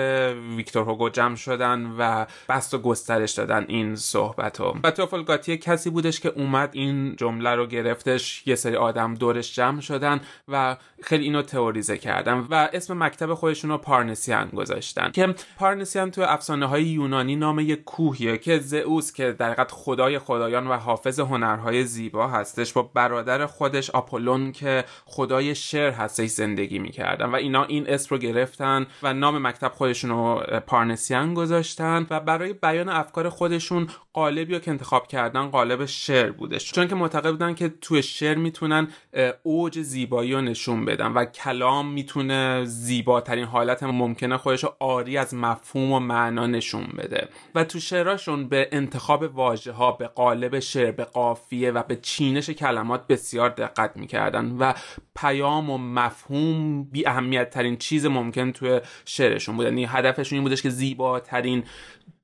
ویکتور 0.58 0.84
هوگو 0.84 1.10
جمع 1.10 1.36
شدن 1.36 1.92
و 1.98 2.26
بست 2.50 2.74
و 2.74 2.78
گسترش 2.78 3.32
دادن 3.32 3.66
این 3.68 3.96
صحبت 3.96 4.60
رو. 4.60 4.78
و 4.84 4.92
توفل 4.92 5.24
گاتی 5.24 5.58
کسی 5.58 5.90
بودش 5.90 6.20
که 6.20 6.30
اومد 6.30 6.70
این 6.74 7.16
جمله 7.16 7.50
رو 7.50 7.66
گرفتش 7.68 8.44
یه 8.48 8.56
سری 8.56 8.76
آدم 8.76 9.14
دورش 9.14 9.56
جمع 9.56 9.82
شدن 9.82 10.22
و 10.48 10.78
خیلی 11.04 11.24
اینو 11.24 11.42
تئوریزه 11.42 11.98
کردن 11.98 12.48
و 12.50 12.70
اسم 12.74 13.04
مکتب 13.04 13.34
خودشون 13.34 13.72
رو 13.72 13.78
پارنسیان 13.78 14.50
گذاشتن 14.50 15.12
که 15.12 15.36
پارنسیان 15.58 16.12
تو 16.12 16.22
افسانه 16.22 16.68
های 16.76 16.84
یونانی 16.84 17.36
نام 17.36 17.60
یک 17.60 17.84
کوهیه 17.84 18.38
که 18.38 18.60
زئوس 18.60 19.14
که 19.14 19.32
در 19.32 19.68
خدای 19.70 20.20
خدایان 20.20 20.68
و 20.68 20.74
حافظ 20.74 21.20
هنرهای 21.20 21.84
زیبا 21.84 22.28
هستش 22.28 22.74
با 22.74 22.82
برادر 22.94 23.46
خودش 23.46 23.90
آپولون 23.90 24.52
که 24.52 24.84
خدای 25.06 25.56
شعر 25.56 25.92
هستش 25.92 26.30
زندگی 26.30 26.80
می‌کردن 26.80 27.26
و 27.26 27.36
اینا 27.36 27.64
این 27.64 27.90
اسم 27.90 28.16
رو 28.16 28.22
گرفتن 28.22 28.88
و 29.04 29.14
نام 29.14 29.48
مکتب 29.48 29.72
خودشون 29.72 30.10
رو 30.10 30.44
پارنسیان 30.68 31.34
گذاشتن 31.34 32.08
و 32.10 32.20
برای 32.20 32.54
بیان 32.54 32.90
افکار 32.90 33.30
خودشون 33.30 33.88
قالبی 34.14 34.54
رو 34.54 34.60
که 34.60 34.72
انتخاب 34.72 35.08
کردن 35.08 35.48
قالب 35.48 35.86
شعر 35.86 36.32
بودش. 36.32 36.72
چون 36.72 36.88
که 36.88 36.96
معتقد 36.96 37.32
بودن 37.32 37.56
که 37.56 37.74
توی 37.82 38.04
شعر 38.04 38.38
می‌تونن 38.38 38.88
اوج 39.44 39.82
زیبایی 39.82 40.34
رو 40.34 40.42
نشون 40.42 40.86
بدن 40.86 41.12
و 41.12 41.26
کلام 41.26 41.88
می‌تونه 41.94 42.66
زیباترین 42.66 43.46
حالت 43.46 43.84
ممکنه 43.84 44.38
خودش 44.38 44.64
رو 44.64 44.76
آری 44.80 45.18
از 45.18 45.34
مفهوم 45.34 45.92
و 45.92 46.00
معنا 46.00 46.48
نشون 46.66 46.88
بده. 46.98 47.28
و 47.56 47.64
تو 47.64 47.80
شعراشون 47.80 48.48
به 48.48 48.70
انتخاب 48.72 49.24
واژه 49.24 49.72
ها 49.72 49.92
به 49.92 50.08
قالب 50.08 50.60
شعر 50.60 50.92
به 50.92 51.04
قافیه 51.04 51.72
و 51.72 51.84
به 51.84 51.96
چینش 51.96 52.50
کلمات 52.50 53.08
بسیار 53.08 53.50
دقت 53.50 53.98
می‌کردن 53.98 54.56
و 54.60 54.74
پیام 55.16 55.70
و 55.70 55.78
مفهوم 55.78 56.84
بی 56.84 57.08
اهمیت 57.08 57.50
ترین 57.50 57.78
چیز 57.78 58.06
ممکن 58.06 58.52
توی 58.52 58.82
شعرشون 59.06 59.56
بود 59.56 59.66
یعنی 59.66 59.86
هدفشون 59.86 60.36
این 60.36 60.44
بودش 60.44 60.62
که 60.62 60.70
زیباترین 60.70 61.64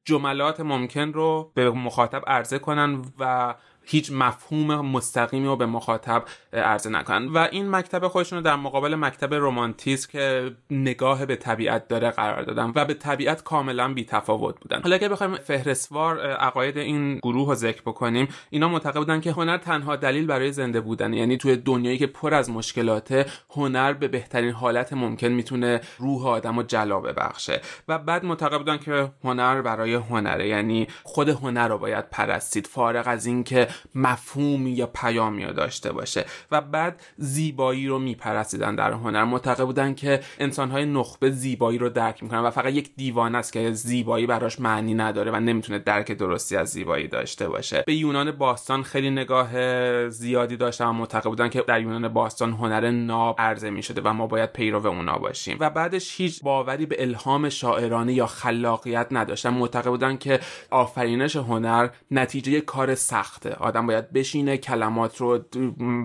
جملات 0.05 0.59
ممکن 0.59 1.13
رو 1.13 1.51
به 1.55 1.71
مخاطب 1.71 2.23
عرضه 2.27 2.59
کنن 2.59 3.01
و 3.19 3.55
هیچ 3.85 4.11
مفهوم 4.11 4.85
مستقیمی 4.85 5.45
رو 5.45 5.55
به 5.55 5.65
مخاطب 5.65 6.23
عرضه 6.53 6.89
نکنن. 6.89 7.27
و 7.27 7.47
این 7.51 7.69
مکتب 7.69 8.07
خودشون 8.07 8.37
رو 8.37 8.45
در 8.45 8.55
مقابل 8.55 8.95
مکتب 8.95 9.33
رومانتیسم 9.33 10.11
که 10.11 10.51
نگاه 10.71 11.25
به 11.25 11.35
طبیعت 11.35 11.87
داره 11.87 12.11
قرار 12.11 12.43
دادن 12.43 12.71
و 12.75 12.85
به 12.85 12.93
طبیعت 12.93 13.43
کاملا 13.43 13.93
بی 13.93 14.05
تفاوت 14.05 14.59
بودن. 14.59 14.81
حالا 14.81 14.95
اگه 14.95 15.09
بخوایم 15.09 15.35
فهرستوار 15.35 16.19
عقاید 16.31 16.77
این 16.77 17.17
گروه 17.17 17.47
رو 17.47 17.55
ذکر 17.55 17.81
بکنیم 17.81 18.27
اینا 18.49 18.67
معتقد 18.67 18.97
بودن 18.97 19.21
که 19.21 19.31
هنر 19.31 19.57
تنها 19.57 19.95
دلیل 19.95 20.25
برای 20.25 20.51
زنده 20.51 20.81
بودن 20.81 21.13
یعنی 21.13 21.37
توی 21.37 21.55
دنیایی 21.55 21.97
که 21.97 22.07
پر 22.07 22.33
از 22.33 22.49
مشکلاته 22.49 23.25
هنر 23.49 23.93
به 23.93 24.07
بهترین 24.07 24.51
حالت 24.51 24.93
ممکن 24.93 25.27
می‌تونه 25.27 25.81
روح 25.97 26.27
آدم 26.27 26.57
رو 26.57 26.63
جلا 26.63 26.99
ببخشه. 26.99 27.61
و 27.87 27.97
بعد 27.97 28.25
معتقد 28.25 28.57
بودن 28.57 28.77
که 28.77 29.11
هنر 29.23 29.61
برای 29.61 29.93
هنره 29.93 30.47
یعنی 30.47 30.87
خود 31.03 31.29
هنر 31.29 31.67
رو 31.67 31.77
باید 31.77 32.09
پرستید. 32.09 32.67
فارغ 32.67 33.07
از 33.07 33.25
اینکه 33.25 33.67
مفهومی 33.95 34.71
یا 34.71 34.87
پیامی 34.87 35.45
رو 35.45 35.53
داشته 35.53 35.91
باشه 35.91 36.25
و 36.51 36.61
بعد 36.61 37.01
زیبایی 37.17 37.87
رو 37.87 37.99
میپرستیدن 37.99 38.75
در 38.75 38.91
هنر. 38.91 39.23
معتقد 39.23 39.63
بودن 39.63 39.93
که 39.93 40.19
انسانهای 40.39 40.85
نخبه 40.85 41.29
زیبایی 41.31 41.77
رو 41.77 41.89
درک 41.89 42.23
می‌کنن 42.23 42.39
و 42.39 42.51
فقط 42.51 42.73
یک 42.73 42.95
دیوانه 42.95 43.37
است 43.37 43.53
که 43.53 43.71
زیبایی 43.71 44.25
براش 44.25 44.59
معنی 44.59 44.93
نداره 44.93 45.31
و 45.31 45.35
نمی‌تونه 45.35 45.79
درک 45.79 46.11
درستی 46.11 46.55
از 46.55 46.69
زیبایی 46.69 47.07
داشته 47.07 47.49
باشه. 47.49 47.83
به 47.87 47.93
یونان 47.93 48.31
باستان 48.31 48.83
خیلی 48.83 49.09
نگاه 49.09 50.09
زیادی 50.09 50.57
داشتن 50.57 50.85
و 50.85 50.93
معتقد 50.93 51.25
بودن 51.25 51.49
که 51.49 51.61
در 51.67 51.81
یونان 51.81 52.07
باستان 52.07 52.51
هنر 52.51 52.91
ناب 52.91 53.35
عرضه 53.39 53.69
می‌شده 53.69 54.01
و 54.01 54.13
ما 54.13 54.27
باید 54.27 54.53
پیرو 54.53 54.87
اونا 54.87 55.17
باشیم. 55.17 55.57
و 55.59 55.69
بعدش 55.69 56.21
هیچ 56.21 56.43
باوری 56.43 56.85
به 56.85 57.03
الهام 57.03 57.49
شاعرانه 57.49 58.13
یا 58.13 58.25
خلاقیت 58.25 59.07
نداشتن. 59.11 59.49
معتقد 59.49 59.89
بودن 59.89 60.17
که 60.17 60.39
آفرینش 60.69 61.35
هنر 61.35 61.89
نتیجه 62.11 62.61
کار 62.61 62.95
سخته. 62.95 63.55
آدم 63.61 63.87
باید 63.87 64.11
بشینه 64.11 64.57
کلمات 64.57 65.17
رو 65.17 65.39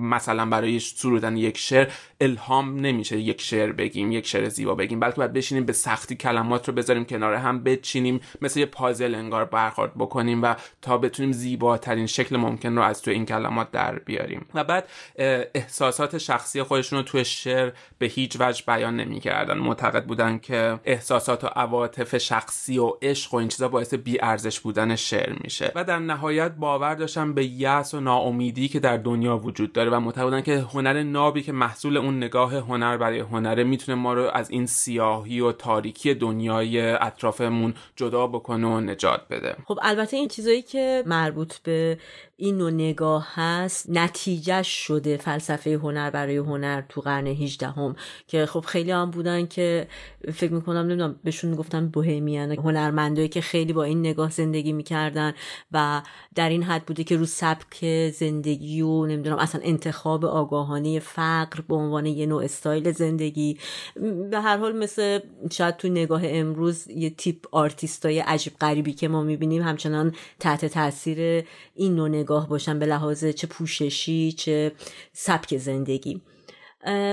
مثلا 0.00 0.46
برای 0.46 0.80
سرودن 0.80 1.36
یک 1.36 1.58
شعر 1.58 1.88
الهام 2.20 2.80
نمیشه 2.80 3.18
یک 3.18 3.40
شعر 3.40 3.72
بگیم 3.72 4.12
یک 4.12 4.26
شعر 4.26 4.48
زیبا 4.48 4.74
بگیم 4.74 5.00
بلکه 5.00 5.16
باید 5.16 5.32
بشینیم 5.32 5.64
به 5.64 5.72
سختی 5.72 6.16
کلمات 6.16 6.68
رو 6.68 6.74
بذاریم 6.74 7.04
کنار 7.04 7.34
هم 7.34 7.62
بچینیم 7.62 8.20
مثل 8.42 8.60
یه 8.60 8.66
پازل 8.66 9.14
انگار 9.14 9.44
برخورد 9.44 9.92
بکنیم 9.94 10.42
و 10.42 10.54
تا 10.82 10.98
بتونیم 10.98 11.32
زیباترین 11.32 12.06
شکل 12.06 12.36
ممکن 12.36 12.76
رو 12.76 12.82
از 12.82 13.02
تو 13.02 13.10
این 13.10 13.26
کلمات 13.26 13.70
در 13.70 13.98
بیاریم. 13.98 14.46
و 14.54 14.64
بعد 14.64 14.88
احساسات 15.54 16.18
شخصی 16.18 16.62
خودشون 16.62 16.98
رو 16.98 17.02
توی 17.02 17.24
شعر 17.24 17.72
به 17.98 18.06
هیچ 18.06 18.36
وجه 18.40 18.64
بیان 18.66 18.96
نمی‌کردن. 18.96 19.58
معتقد 19.58 20.04
بودن 20.04 20.38
که 20.38 20.80
احساسات 20.84 21.44
و 21.44 21.46
عواطف 21.46 22.18
شخصی 22.18 22.78
و 22.78 22.92
عشق 23.02 23.34
و 23.34 23.36
این 23.36 23.48
چیزا 23.48 23.68
باعث 23.68 23.94
بی 23.94 24.20
ارزش 24.20 24.60
بودن 24.60 24.96
شعر 24.96 25.36
میشه. 25.44 25.72
و 25.74 25.84
در 25.84 25.98
نهایت 25.98 26.52
باور 26.52 26.94
داشتن 26.94 27.34
به 27.34 27.44
یأس 27.44 27.94
و 27.94 28.00
ناامیدی 28.00 28.68
که 28.68 28.80
در 28.80 28.96
دنیا 28.96 29.38
وجود 29.38 29.72
داره 29.72 29.90
و 29.90 30.00
معتقدن 30.00 30.40
که 30.40 30.66
هنر 30.72 31.02
نابی 31.02 31.42
که 31.42 31.52
محصول 31.52 31.96
اون 32.06 32.16
نگاه 32.16 32.54
هنر 32.54 32.96
برای 32.96 33.18
هنره 33.18 33.64
می‌تونه 33.64 33.98
ما 33.98 34.14
رو 34.14 34.30
از 34.34 34.50
این 34.50 34.66
سیاهی 34.66 35.40
و 35.40 35.52
تاریکی 35.52 36.14
دنیای 36.14 36.80
اطرافمون 36.80 37.74
جدا 37.96 38.26
بکنه 38.26 38.66
و 38.66 38.80
نجات 38.80 39.20
بده. 39.30 39.56
خب 39.64 39.78
البته 39.82 40.16
این 40.16 40.28
چیزایی 40.28 40.62
که 40.62 41.02
مربوط 41.06 41.58
به 41.58 41.98
این 42.38 42.58
نوع 42.58 42.70
نگاه 42.70 43.28
هست 43.34 43.90
نتیجه 43.90 44.62
شده 44.62 45.16
فلسفه 45.16 45.74
هنر 45.74 46.10
برای 46.10 46.36
هنر 46.36 46.82
تو 46.88 47.00
قرن 47.00 47.26
18 47.26 47.66
هم 47.66 47.96
که 48.26 48.46
خب 48.46 48.60
خیلی 48.60 48.90
هم 48.90 49.10
بودن 49.10 49.46
که 49.46 49.88
فکر 50.34 50.52
می‌کنم 50.52 50.78
نمی‌دونم 50.78 51.20
بهشون 51.24 51.54
گفتم 51.54 51.88
بوهمیان 51.88 52.52
هنرمندایی 52.52 53.28
که 53.28 53.40
خیلی 53.40 53.72
با 53.72 53.84
این 53.84 54.00
نگاه 54.00 54.30
زندگی 54.30 54.72
می‌کردن 54.72 55.32
و 55.72 56.02
در 56.34 56.48
این 56.48 56.62
حد 56.62 56.86
بوده 56.86 57.04
که 57.04 57.16
رو 57.16 57.26
سبک 57.26 58.10
زندگی 58.10 58.82
و 58.82 59.06
نمی‌دونم 59.06 59.38
اصلا 59.38 59.60
انتخاب 59.64 60.24
آگاهانه 60.24 60.98
فقر 60.98 61.60
به 61.68 61.74
عنوان 61.74 62.06
یه 62.06 62.26
نوع 62.26 62.44
استایل 62.44 62.92
زندگی. 62.92 63.58
به 64.30 64.40
هر 64.40 64.56
حال 64.56 64.76
مثل 64.76 65.18
شاید 65.52 65.76
تو 65.76 65.88
نگاه 65.88 66.20
امروز 66.24 66.88
یه 66.88 67.10
تیپ 67.10 67.46
آرتیستای 67.52 68.18
عجیب 68.18 68.52
غریبی 68.60 68.92
که 68.92 69.08
ما 69.08 69.22
می‌بینیم 69.22 69.62
همچنان 69.62 70.14
تحت 70.40 70.64
تاثیر 70.64 71.44
این 71.74 71.94
نوع 71.94 72.08
نگاه 72.26 72.48
باشن 72.48 72.78
به 72.78 72.86
لحاظ 72.86 73.24
چه 73.24 73.46
پوششی 73.46 74.32
چه 74.32 74.72
سبک 75.12 75.56
زندگی. 75.56 76.20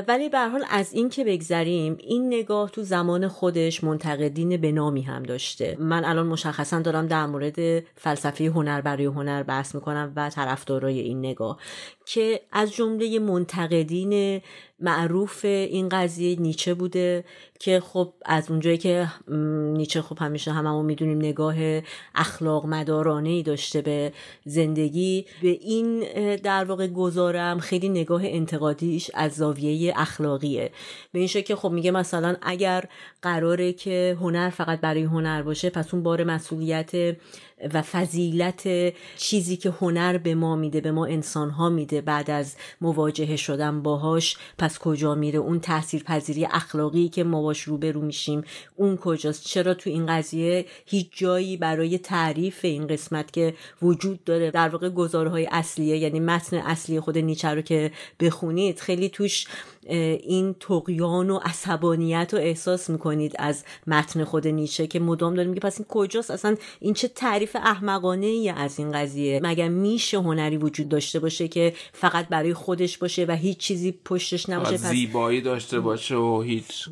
ولی 0.08 0.30
به 0.30 0.39
حال 0.39 0.63
از 0.69 0.93
این 0.93 1.10
که 1.10 1.23
بگذریم 1.23 1.97
این 1.99 2.28
نگاه 2.28 2.69
تو 2.69 2.82
زمان 2.84 3.28
خودش 3.28 3.84
منتقدین 3.84 4.58
به 4.58 4.71
نامی 4.71 5.02
هم 5.02 5.23
داشته. 5.23 5.78
من 5.80 6.06
الان 6.06 6.28
مشخصا 6.28 6.80
دارم 6.80 7.08
در 7.08 7.26
مورد 7.26 7.84
فلسفه 7.95 8.45
هنر 8.45 8.82
برای 8.82 9.06
هنر 9.06 9.43
بحث 9.43 9.76
می‌کنم 9.76 10.13
و 10.15 10.30
طرفدارای 10.30 10.99
این 10.99 11.19
نگاه. 11.19 11.58
که 12.06 12.42
از 12.52 12.74
جمله 12.74 13.20
منتقدین 13.20 14.42
معروف 14.80 15.46
این 15.46 15.89
قضیه 15.89 16.39
نیچه 16.39 16.74
بوده 16.74 17.26
که 17.60 17.80
خب 17.80 18.13
از 18.26 18.52
اونجایی 18.52 18.78
که 18.78 19.08
نیچه 19.74 20.02
خب 20.02 20.18
همیشه 20.20 20.52
هممون 20.52 20.86
می‌دونیم 20.86 21.18
نگاه 21.18 21.56
اخلاق 22.16 22.66
مدارانه 22.66 23.30
ای 23.30 23.44
داشته 23.44 23.82
به 23.82 24.13
زندگی 24.46 25.26
به 25.42 25.48
این 25.48 26.00
در 26.36 26.66
واقع 26.66 26.88
گذارم 26.88 27.60
خیلی 27.60 27.89
نگاه 27.89 28.22
انتقادیش 28.26 29.12
از 29.13 29.32
زاویه 29.32 29.94
اخلاقیه. 29.96 30.72
به 31.12 31.20
این 31.20 31.28
که 31.28 31.56
خب 31.56 31.72
میگه 31.72 31.92
مثلا 31.92 32.36
اگر 32.42 32.86
قراره 33.23 33.73
که 33.73 34.17
هنر 34.21 34.49
فقط 34.49 34.81
برای 34.81 35.03
هنر 35.03 35.41
باشه 35.41 35.69
پس 35.69 35.93
اون 35.93 36.03
بار 36.03 36.23
مسئولیت 36.23 37.15
و 37.73 37.81
فضیلت 37.81 38.93
چیزی 39.17 39.57
که 39.57 39.73
هنر 39.81 40.17
به 40.17 40.36
ما 40.36 40.55
میده 40.55 40.81
به 40.81 40.91
ما 40.91 41.05
انسان 41.05 41.49
ها 41.49 41.69
میده 41.69 42.01
بعد 42.01 42.31
از 42.31 42.55
مواجهه 42.81 43.36
شدن 43.36 43.81
باهاش 43.81 44.38
پس 44.57 44.79
کجا 44.79 45.15
میره؟ 45.15 45.39
اون 45.39 45.59
تاثیر 45.59 46.03
پذیری 46.03 46.45
اخلاقی 46.45 47.09
که 47.09 47.23
ما 47.23 47.41
باش 47.41 47.62
روبرو 47.62 48.01
میشیم 48.01 48.43
اون 48.75 48.97
کجاست؟ 48.97 49.45
چرا 49.45 49.73
تو 49.73 49.89
این 49.89 50.05
قضیه 50.05 50.65
هیچ 50.86 51.07
جایی 51.12 51.57
برای 51.57 51.97
تعریف 51.97 52.65
این 52.65 52.88
قسمت 52.88 53.33
که 53.33 53.53
وجود 53.81 54.23
داره؟ 54.23 54.51
در 54.51 54.69
واقع 54.69 54.89
گزارهای 54.89 55.47
اصلیه 55.51 55.97
یعنی 55.97 56.19
متن 56.19 56.57
اصلی 56.57 56.99
خود 56.99 57.17
نیچه 57.17 57.47
رو 57.47 57.62
که 57.62 57.91
بخونید 58.19 58.79
خیلی 58.79 59.09
توش 59.09 59.45
این 59.88 60.56
تقیان 60.60 61.30
و 61.30 61.39
عصبانیت 61.43 62.34
رو 62.34 62.39
احساس 62.39 62.89
می‌کنید 62.89 63.36
از 63.39 63.63
متن 63.88 64.24
خود 64.24 64.48
نیچه 64.48 64.88
که 64.88 65.00
مدام 65.00 65.34
داره 65.34 65.48
میگه 65.48 65.60
پس 65.60 65.80
این 65.80 65.86
کجاست؟ 65.89 66.32
اصلا 66.32 66.56
این 66.80 66.93
چه 66.93 67.08
تعریف 67.08 67.56
احمقانه 67.56 68.26
ای 68.26 68.50
از 68.50 68.80
این 68.80 68.91
قضیه؟ 68.91 69.39
مگر 69.43 69.67
میشه 69.67 70.17
هنری 70.17 70.58
وجود 70.58 70.89
داشته 70.89 71.19
باشه 71.19 71.48
که 71.48 71.74
فقط 71.93 72.28
برای 72.28 72.54
خودش 72.54 72.98
باشه 72.98 73.26
و 73.26 73.32
هیچ 73.36 73.58
چیزی 73.58 73.91
پشتش 74.06 74.50
نباشه؟ 74.50 74.72
پس 74.72 74.86
زیبایی 74.86 75.41
داشته 75.41 75.80
باشه 75.80 76.15
و 76.15 76.41
هیچ 76.41 76.89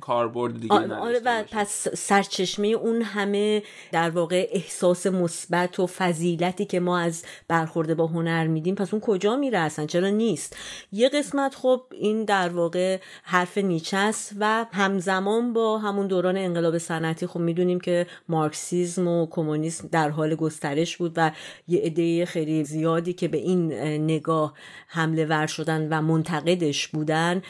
کاربرد 0.00 0.60
دیگه 0.60 0.74
آره 0.74 1.20
و 1.24 1.44
پس 1.50 1.88
سرچشمه 1.88 2.66
اون 2.68 3.02
همه 3.02 3.62
در 3.92 4.10
واقع 4.10 4.48
احساس 4.52 5.06
مثبت 5.06 5.80
و 5.80 5.86
فضیلتی 5.86 6.64
که 6.64 6.80
ما 6.80 6.98
از 6.98 7.24
برخورده 7.48 7.94
با 7.94 8.06
هنر 8.06 8.46
میدیم 8.46 8.74
پس 8.74 8.94
اون 8.94 9.00
کجا 9.00 9.36
میره 9.36 9.58
اصلا؟ 9.58 9.86
چرا 9.86 10.08
نیست؟ 10.08 10.56
یه 10.92 11.08
قسمت 11.08 11.54
خب 11.54 11.82
این 12.00 12.24
در 12.24 12.48
واقع 12.48 12.98
حرف 13.22 13.58
نیچه 13.58 13.96
است 13.96 14.32
و 14.40 14.66
همزمان 14.72 15.52
با 15.52 15.78
همون 15.78 16.06
دوران 16.06 16.36
انقلاب 16.36 16.78
صنعتی 16.78 17.26
خب 17.26 17.40
می‌دونیم 17.40 17.80
که 17.80 18.06
مارکسیزم 18.28 19.08
و 19.08 19.26
کمونیسم 19.26 19.88
در 19.92 20.10
حال 20.10 20.34
گسترش 20.34 20.96
بود 20.96 21.12
و 21.16 21.30
یه 21.68 21.80
عده 21.80 22.24
خیلی 22.24 22.64
زیادی 22.64 23.12
که 23.12 23.28
به 23.28 23.38
این 23.38 23.72
نگاه 24.02 24.54
حمله 24.88 25.26
ور 25.26 25.46
شدن 25.46 25.88
و 25.90 26.02
منتقدش 26.02 26.88
بودن 26.88 27.42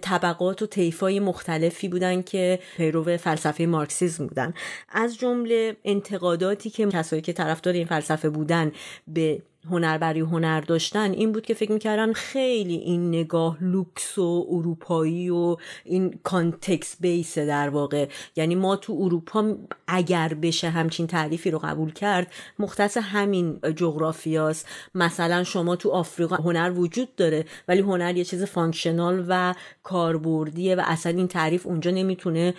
طبقات 0.00 0.62
و 0.62 0.66
طیفای 0.66 1.20
مختلفی 1.20 1.88
بودن 1.88 2.22
که 2.22 2.58
پیرو 2.76 3.16
فلسفه 3.16 3.66
مارکسیزم 3.66 4.26
بودن. 4.26 4.54
از 4.88 5.18
جمله 5.18 5.76
انتقاداتی 5.84 6.70
که 6.70 6.86
کسایی 6.86 7.22
که 7.22 7.32
طرفدار 7.32 7.74
این 7.74 7.86
فلسفه 7.86 8.30
بودن 8.30 8.72
به 9.08 9.42
هنر 9.70 9.95
برای 9.95 10.20
هنر 10.20 10.60
داشتن 10.60 11.10
این 11.10 11.32
بود 11.32 11.46
که 11.46 11.54
فکر 11.54 11.72
می‌کردن 11.72 12.12
خیلی 12.12 12.74
این 12.76 13.08
نگاه 13.08 13.56
لوکس 13.60 14.18
و 14.18 14.46
اروپایی 14.50 15.30
و 15.30 15.56
این 15.84 16.18
context 16.22 16.96
base 17.00 17.38
در 17.38 17.68
واقع. 17.68 18.08
یعنی 18.36 18.54
ما 18.54 18.76
تو 18.76 18.96
اروپا 19.00 19.54
اگر 19.86 20.28
بشه 20.42 20.68
همچین 20.68 21.06
تعریفی 21.06 21.50
رو 21.50 21.58
قبول 21.58 21.92
کرد 21.92 22.32
مختص 22.58 22.96
همین 22.96 23.60
جغرافیاست 23.76 24.66
مثلا 24.94 25.44
شما 25.44 25.76
تو 25.76 25.90
آفریقا 25.90 26.36
هنر 26.36 26.72
وجود 26.76 27.14
داره 27.16 27.44
ولی 27.68 27.80
هنر 27.80 28.16
یه 28.16 28.24
چیز 28.24 28.44
functional 28.44 29.24
و 29.28 29.54
کاربردیه 29.82 30.74
و 30.74 30.82
اصلا 30.84 31.12
این 31.12 31.28
تعریف 31.28 31.66
اونجا 31.66 31.90
نمی‌تونه 31.90 32.54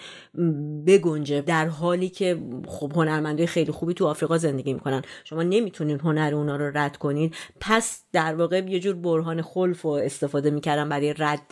بگنجه. 0.88 1.42
در 1.42 1.68
حالی 1.68 2.10
که 2.10 2.40
خب 2.68 2.92
هنرمندای 2.96 3.48
خیلی 3.48 3.72
خوبی 3.72 3.94
تو 3.94 4.08
آفریقا 4.08 4.38
زندگی 4.38 4.74
می‌کنن. 4.74 5.02
شما 5.24 5.44
نمی‌تونید 5.44 6.02
هنر 6.02 6.32
اونا 6.36 6.56
رو 6.56 6.72
کنید 6.98 7.36
پس 7.60 8.04
در 8.14 8.36
واقع 8.36 8.62
یه 8.68 8.80
جور 8.80 8.96
برهان 8.96 9.42
خلف 9.42 9.82
رو 9.82 9.90
استفاده 9.90 10.50
می‌کردن 10.50 10.90
برای 10.90 11.14
رد 11.18 11.52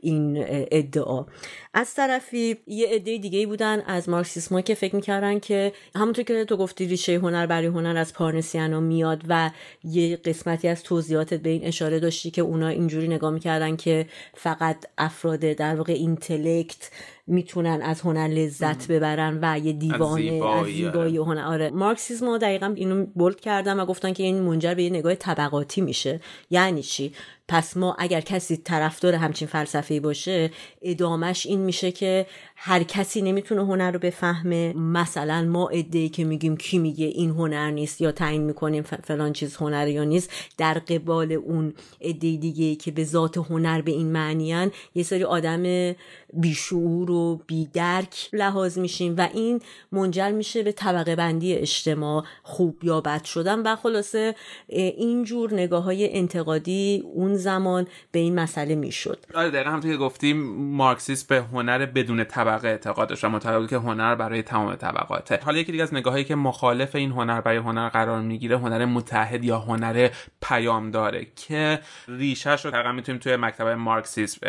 این 0.00 0.44
ادعا. 0.48 1.26
از 1.74 1.94
طرفی 1.94 2.56
یه 2.66 2.88
عده 2.88 3.18
دیگه 3.18 3.46
بودن 3.46 3.82
از 3.86 4.08
مارکسیسم 4.08 4.60
که 4.60 4.74
فکر 4.74 4.96
می‌کردن 4.96 5.38
که 5.38 5.72
همونطور 5.94 6.24
که 6.24 6.44
تو 6.44 6.56
گفتی 6.56 6.86
ریشه 6.86 7.14
هنر 7.14 7.46
برای 7.46 7.66
هنر 7.66 7.96
از 7.96 8.14
پارنسیانا 8.14 8.80
میاد 8.80 9.22
و 9.28 9.50
یه 9.84 10.16
قسمتی 10.16 10.68
از 10.68 10.82
توضیحاتت 10.82 11.40
به 11.40 11.50
این 11.50 11.64
اشاره 11.64 12.00
داشتی 12.00 12.30
که 12.30 12.42
اونا 12.42 12.68
اینجوری 12.68 13.08
نگاه 13.08 13.30
می‌کردن 13.30 13.76
که 13.76 14.06
فقط 14.34 14.86
افراد 14.98 15.40
در 15.40 15.76
واقع 15.76 15.92
اینتلکت 15.92 16.90
می‌تونن 17.26 17.80
از 17.82 18.00
هنر 18.00 18.28
لذت 18.28 18.88
ببرن 18.88 19.38
و 19.42 19.58
یه 19.58 19.72
دیوانه 19.72 20.44
از 20.44 20.66
زیبایی, 20.66 21.16
هنر. 21.16 21.44
آره. 21.44 21.70
مارکسیسم 21.70 22.38
دقیقا 22.38 22.72
اینو 22.76 23.06
بولد 23.06 23.40
کردم 23.40 23.80
و 23.80 23.84
گفتن 23.84 24.12
که 24.12 24.22
این 24.22 24.42
منجر 24.42 24.74
به 24.74 24.82
یه 24.82 24.90
نگاه 24.90 25.14
طبقاتی 25.14 25.80
میشه. 25.80 26.20
یعنی 26.50 26.82
چی؟ 26.82 27.12
پس 27.48 27.76
ما 27.76 27.96
اگر 27.98 28.20
کسی 28.20 28.56
طرفدار 28.56 29.14
همچین 29.14 29.48
فلسفه 29.48 30.00
باشه 30.00 30.50
ادامش 30.82 31.46
این 31.46 31.60
میشه 31.60 31.92
که 31.92 32.26
هر 32.56 32.82
کسی 32.82 33.22
نمی‌تونه 33.22 33.60
هنر 33.60 33.90
رو 33.90 33.98
بفهمه. 33.98 34.72
مثلا 34.72 35.42
ما 35.42 35.68
ادعی 35.68 36.08
که 36.08 36.24
میگیم 36.24 36.56
کی 36.56 36.78
میگه 36.78 37.06
این 37.06 37.30
هنر 37.30 37.70
نیست 37.70 38.00
یا 38.00 38.12
تعیین 38.12 38.42
می‌کنیم 38.42 38.82
فلان 38.82 39.32
چیز 39.32 39.56
هنر 39.56 39.88
یا 39.88 40.04
نیست 40.04 40.30
در 40.58 40.74
قبال 40.74 41.32
اون 41.32 41.74
عده 42.00 42.36
دیگه 42.36 42.74
که 42.74 42.90
به 42.90 43.04
ذات 43.04 43.38
هنر 43.38 43.80
به 43.80 43.90
این 43.90 44.12
معنیان 44.12 44.72
یه 44.94 45.02
سری 45.02 45.24
آدم 45.24 45.94
بیشعور 46.32 47.10
و 47.10 47.40
بیدرک 47.46 48.28
لحاظ 48.32 48.78
میشیم 48.78 49.14
و 49.16 49.28
این 49.34 49.60
منجر 49.92 50.30
میشه 50.30 50.62
به 50.62 50.72
طبقه 50.72 51.16
بندی 51.16 51.54
اجتماع 51.54 52.24
خوب 52.42 52.84
یا 52.84 53.00
بد 53.00 53.24
شدن. 53.24 53.62
و 53.62 53.76
خلاصه 53.76 54.34
اینجور 54.68 55.54
نگاه 55.54 55.84
های 55.84 56.16
انتقادی 56.16 57.02
اون 57.14 57.35
زمان 57.36 57.86
به 58.12 58.18
این 58.18 58.34
مسئله 58.34 58.74
می‌شد. 58.74 59.18
آره 59.34 59.50
دقیقا 59.50 59.70
همونطور 59.70 59.90
که 59.90 59.96
گفتیم 59.96 60.56
مارکسیست 60.56 61.28
به 61.28 61.42
هنر 61.52 61.86
بدون 61.86 62.24
طبقه 62.24 62.68
اعتقاد 62.68 63.08
داشت 63.08 63.24
و 63.24 63.28
معتقد 63.28 63.68
که 63.68 63.76
هنر 63.76 64.14
برای 64.14 64.42
تمام 64.42 64.74
طبقاته. 64.74 65.40
حالا 65.44 65.58
یکی 65.58 65.72
دیگه 65.72 65.84
از 65.84 65.94
نگاهایی 65.94 66.24
که 66.24 66.34
مخالف 66.34 66.94
این 66.94 67.10
هنر 67.10 67.40
برای 67.40 67.58
هنر 67.58 67.88
قرار 67.88 68.20
می‌گیره 68.20 68.58
هنر 68.58 68.84
متحد 68.84 69.44
یا 69.44 69.58
هنر 69.58 70.08
پیام 70.42 70.90
داره 70.90 71.26
که 71.36 71.80
ریشهش 72.08 72.64
رو 72.64 72.70
تقریبا 72.70 72.92
می‌تونیم 72.92 73.20
توی 73.20 73.36
مکتب 73.36 73.66
مارکسیسم 73.66 74.40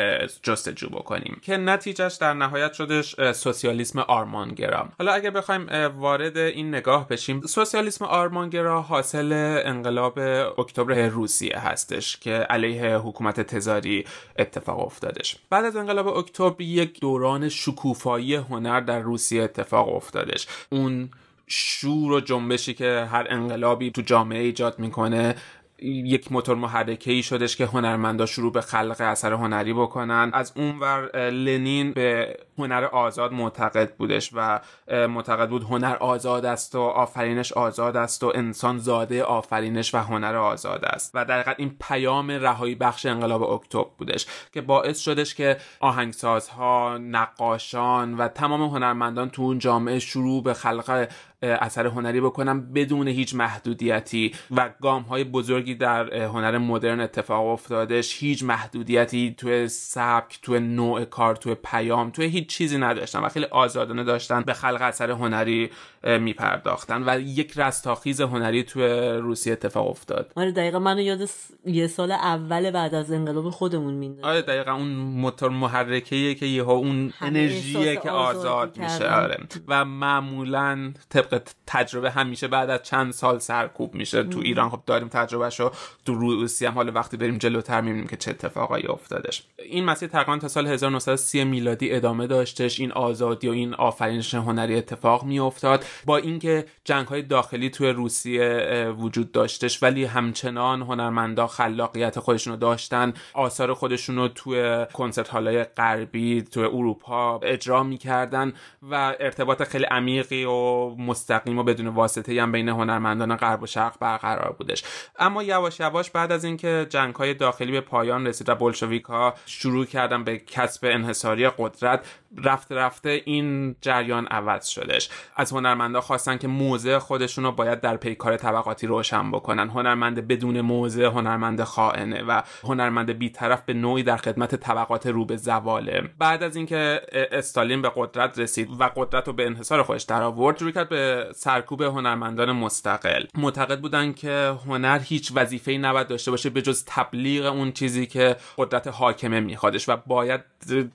جستجو 0.43 0.89
بکنیم. 0.89 1.39
که 1.41 1.57
نتیجهش 1.57 2.15
در 2.15 2.33
نهایت 2.33 2.73
شدش 2.73 3.31
سوسیالیسم 3.31 3.99
آرمانگرا. 3.99 4.89
حالا 4.99 5.11
اگر 5.11 5.29
بخوایم 5.29 5.67
وارد 5.97 6.37
این 6.37 6.75
نگاه 6.75 7.07
بشیم 7.07 7.41
سوسیالیسم 7.41 8.05
آرمانگرا 8.05 8.81
حاصل 8.81 9.61
انقلاب 9.65 10.19
اکتبر 10.59 11.07
روسیه 11.07 11.59
هستش 11.59 12.17
که 12.17 12.31
علیه 12.31 12.76
حکومت 12.77 13.41
تزاری 13.41 14.05
اتفاق 14.39 14.79
افتادش. 14.79 15.37
بعد 15.49 15.65
از 15.65 15.75
انقلاب 15.75 16.07
اکتبر 16.07 16.61
یک 16.61 16.99
دوران 16.99 17.49
شکوفایی 17.49 18.35
هنر 18.35 18.79
در 18.79 18.99
روسیه 18.99 19.43
اتفاق 19.43 19.95
افتادش. 19.95 20.47
اون 20.69 21.09
شور 21.47 22.11
و 22.11 22.19
جنبشی 22.19 22.73
که 22.73 23.07
هر 23.11 23.27
انقلابی 23.29 23.91
تو 23.91 24.01
جامعه 24.01 24.39
ایجاد 24.39 24.79
می‌کنه 24.79 25.35
یک 25.79 26.31
موتور 26.31 26.55
محرکه 26.55 27.11
ای 27.11 27.23
شدش 27.23 27.55
که 27.55 27.65
هنرمندا 27.65 28.25
شروع 28.25 28.51
به 28.51 28.61
خلق 28.61 28.95
اثر 28.99 29.33
هنری 29.33 29.73
بکنن. 29.73 30.31
از 30.33 30.53
اونور 30.55 31.29
لنین 31.29 31.91
به 31.91 32.37
هنر 32.57 32.83
آزاد 32.85 33.33
معتقد 33.33 33.95
بودش 33.95 34.31
و 34.33 34.59
معتقد 35.07 35.49
بود 35.49 35.63
هنر 35.63 35.95
آزاد 35.95 36.45
است 36.45 36.75
و 36.75 36.81
آفرینش 36.81 37.53
آزاد 37.53 37.97
است 37.97 38.23
و 38.23 38.31
انسان 38.35 38.77
زاده 38.77 39.23
آفرینش 39.23 39.95
و 39.95 39.97
هنر 39.97 40.35
آزاد 40.35 40.85
است. 40.85 41.11
و 41.13 41.25
در 41.25 41.55
این 41.57 41.75
پیام 41.81 42.31
رهایی 42.31 42.75
بخش 42.75 43.05
انقلاب 43.05 43.43
اکتبر 43.43 43.89
بودش 43.97 44.25
که 44.53 44.61
باعث 44.61 44.99
شدش 44.99 45.35
که 45.35 45.57
آهنگسازها 45.79 46.97
نقاشان 46.97 48.17
و 48.17 48.27
تمام 48.27 48.61
هنرمندان 48.61 49.29
تو 49.29 49.41
اون 49.41 49.59
جامعه 49.59 49.99
شروع 49.99 50.43
به 50.43 50.53
خلق 50.53 51.07
اثر 51.41 51.87
هنری 51.87 52.21
بکنم 52.21 52.73
بدون 52.73 53.07
هیچ 53.07 53.35
محدودیتی. 53.35 54.35
و 54.51 54.69
گام 54.81 55.01
های 55.01 55.23
بزرگی 55.23 55.75
در 55.75 56.13
هنر 56.13 56.57
مدرن 56.57 56.99
اتفاق 56.99 57.45
افتادش. 57.45 58.23
هیچ 58.23 58.43
محدودیتی 58.43 59.35
توی 59.37 59.67
سبک 59.67 60.39
توی 60.41 60.59
نوع 60.59 61.05
کار 61.05 61.35
توی 61.35 61.55
پیام 61.55 62.09
توی 62.09 62.25
هیچ 62.25 62.46
چیزی 62.47 62.77
نداشتن 62.77 63.19
و 63.19 63.29
خیلی 63.29 63.45
آزادانه 63.45 64.03
داشتن 64.03 64.41
به 64.41 64.53
خلق 64.53 64.81
اثر 64.81 65.11
هنری 65.11 65.69
میپرداختن 66.03 67.03
و 67.09 67.19
یک 67.19 67.53
رستاخیز 67.55 68.21
هنری 68.21 68.63
توی 68.63 68.87
روسیه 69.21 69.53
اتفاق 69.53 69.87
افتاد. 69.89 70.31
آره 70.35 70.51
دقیقا 70.51 70.79
منو 70.79 71.01
یاد 71.01 71.29
یه 71.65 71.87
سال 71.87 72.11
اول 72.11 72.71
بعد 72.71 72.95
از 72.95 73.11
انقلاب 73.11 73.49
خودمون 73.49 73.93
میندازه 73.93 74.27
آره 74.27 74.41
دقیقا 74.41 74.71
اون 74.71 74.87
موتور 74.97 75.49
محرکه 75.49 76.35
که 76.35 76.45
یهو 76.45 76.69
اون 76.69 77.13
انرژیه 77.21 77.95
که 77.95 78.11
آزاد 78.11 78.77
میشه. 78.77 79.09
آره. 79.09 79.37
و 79.67 79.85
معمولا 79.85 80.93
طبق 81.09 81.41
تجربه 81.67 82.11
همیشه 82.11 82.47
بعد 82.47 82.69
از 82.69 82.83
چند 82.83 83.13
سال 83.13 83.39
سرکوب 83.39 83.95
میشه. 83.95 84.23
تو 84.23 84.39
ایران 84.39 84.69
خب 84.69 84.79
داریم 84.85 85.07
تجربهشو 85.07 85.71
تو 86.05 86.13
روسیه 86.13 86.69
هم. 86.69 86.75
حالا 86.75 86.91
وقتی 86.91 87.17
بریم 87.17 87.37
جلوتر 87.37 87.81
می‌بینیم 87.81 88.07
که 88.07 88.17
چه 88.17 88.31
اتفاقایی 88.31 88.87
افتادش. 88.87 89.43
این 89.59 89.85
مسیر 89.85 90.09
تقریبا 90.09 90.37
تا 90.37 90.47
سال 90.47 90.67
1930 90.67 91.43
میلادی 91.43 91.91
ادامه 91.91 92.27
داشتش 92.37 92.79
این 92.79 92.91
آزادی 92.91 93.47
و 93.47 93.51
این 93.51 93.73
آفرینش 93.73 94.33
هنری 94.33 94.75
اتفاق 94.75 95.23
میافتاد. 95.23 95.85
با 96.05 96.17
اینکه 96.17 96.65
جنگ 96.83 97.07
های 97.07 97.21
داخلی 97.21 97.69
توی 97.69 97.89
روسیه 97.89 98.87
وجود 98.97 99.31
داشتش 99.31 99.83
ولی 99.83 100.05
همچنان 100.05 100.81
هنرمندا 100.81 101.47
خلاقیت 101.47 102.19
خودشونو 102.19 102.57
داشتن 102.57 103.13
آثار 103.33 103.73
خودشونو 103.73 104.27
توی 104.27 104.85
کنسرت 104.93 105.27
های 105.27 105.63
غربی 105.63 106.41
توی 106.41 106.63
اروپا 106.63 107.39
اجرا 107.43 107.83
می‌کردن 107.83 108.53
و 108.91 109.15
ارتباط 109.19 109.63
خیلی 109.63 109.85
عمیقی 109.85 110.45
و 110.45 110.89
مستقیم 110.95 111.57
و 111.57 111.63
بدون 111.63 111.87
واسطه 111.87 112.41
هم 112.41 112.51
بین 112.51 112.69
هنرمندان 112.69 113.35
غرب 113.35 113.63
و 113.63 113.65
شرق 113.65 113.99
برقرار 113.99 114.55
بودش. 114.57 114.83
اما 115.19 115.43
یواش 115.43 115.79
یواش 115.79 116.11
بعد 116.11 116.31
از 116.31 116.43
اینکه 116.43 116.87
جنگ 116.89 117.15
های 117.15 117.33
داخلی 117.33 117.71
به 117.71 117.81
پایان 117.81 118.27
رسید 118.27 118.49
و 118.49 118.55
بلشویک 118.55 119.03
ها 119.03 119.33
شروع 119.45 119.85
کردن 119.85 120.23
به 120.23 120.37
کسب 120.37 120.85
انحصاری 120.85 121.49
قدرت 121.57 122.05
رفته 122.43 122.75
رفته 122.75 123.21
این 123.25 123.75
جریان 123.81 124.27
عوض 124.27 124.67
شدش. 124.67 125.09
از 125.35 125.51
هنرمندا 125.51 126.01
خواستن 126.01 126.37
که 126.37 126.47
موضع 126.47 126.97
خودشون 126.97 127.43
رو 127.43 127.51
باید 127.51 127.81
در 127.81 127.97
پیکار 127.97 128.37
طبقاتی 128.37 128.87
روشن 128.87 129.31
بکنن. 129.31 129.69
هنرمند 129.69 130.27
بدون 130.27 130.61
موضع 130.61 131.05
هنرمند 131.05 131.63
خائنه 131.63 132.23
و 132.23 132.41
هنرمند 132.63 133.11
بیطرف 133.11 133.61
به 133.61 133.73
نوعی 133.73 134.03
در 134.03 134.17
خدمت 134.17 134.55
طبقات 134.55 135.07
رو 135.07 135.25
به 135.25 135.37
زواله. 135.37 136.03
بعد 136.19 136.43
از 136.43 136.55
اینکه 136.55 137.01
استالین 137.11 137.81
به 137.81 137.91
قدرت 137.95 138.39
رسید 138.39 138.69
و 138.79 138.89
قدرت 138.95 139.27
رو 139.27 139.33
به 139.33 139.45
انحصار 139.45 139.83
خودش 139.83 140.03
در 140.03 140.21
آورد 140.21 140.57
شروع 140.57 140.71
کرد 140.71 140.89
به 140.89 141.27
سرکوب 141.35 141.81
هنرمندان 141.81 142.51
مستقل. 142.51 143.25
معتقد 143.35 143.79
بودن 143.79 144.13
که 144.13 144.55
هنر 144.65 144.99
هیچ 145.03 145.31
وظیفه‌ای 145.35 145.77
نباید 145.77 146.07
داشته 146.07 146.31
باشه 146.31 146.49
به 146.49 146.61
جز 146.61 146.83
تبلیغ 146.87 147.45
اون 147.45 147.71
چیزی 147.71 148.05
که 148.05 148.35
قدرت 148.57 148.87
حاکمه 148.87 149.39
میخوادش 149.39 149.89
و 149.89 149.97
باید 150.07 150.41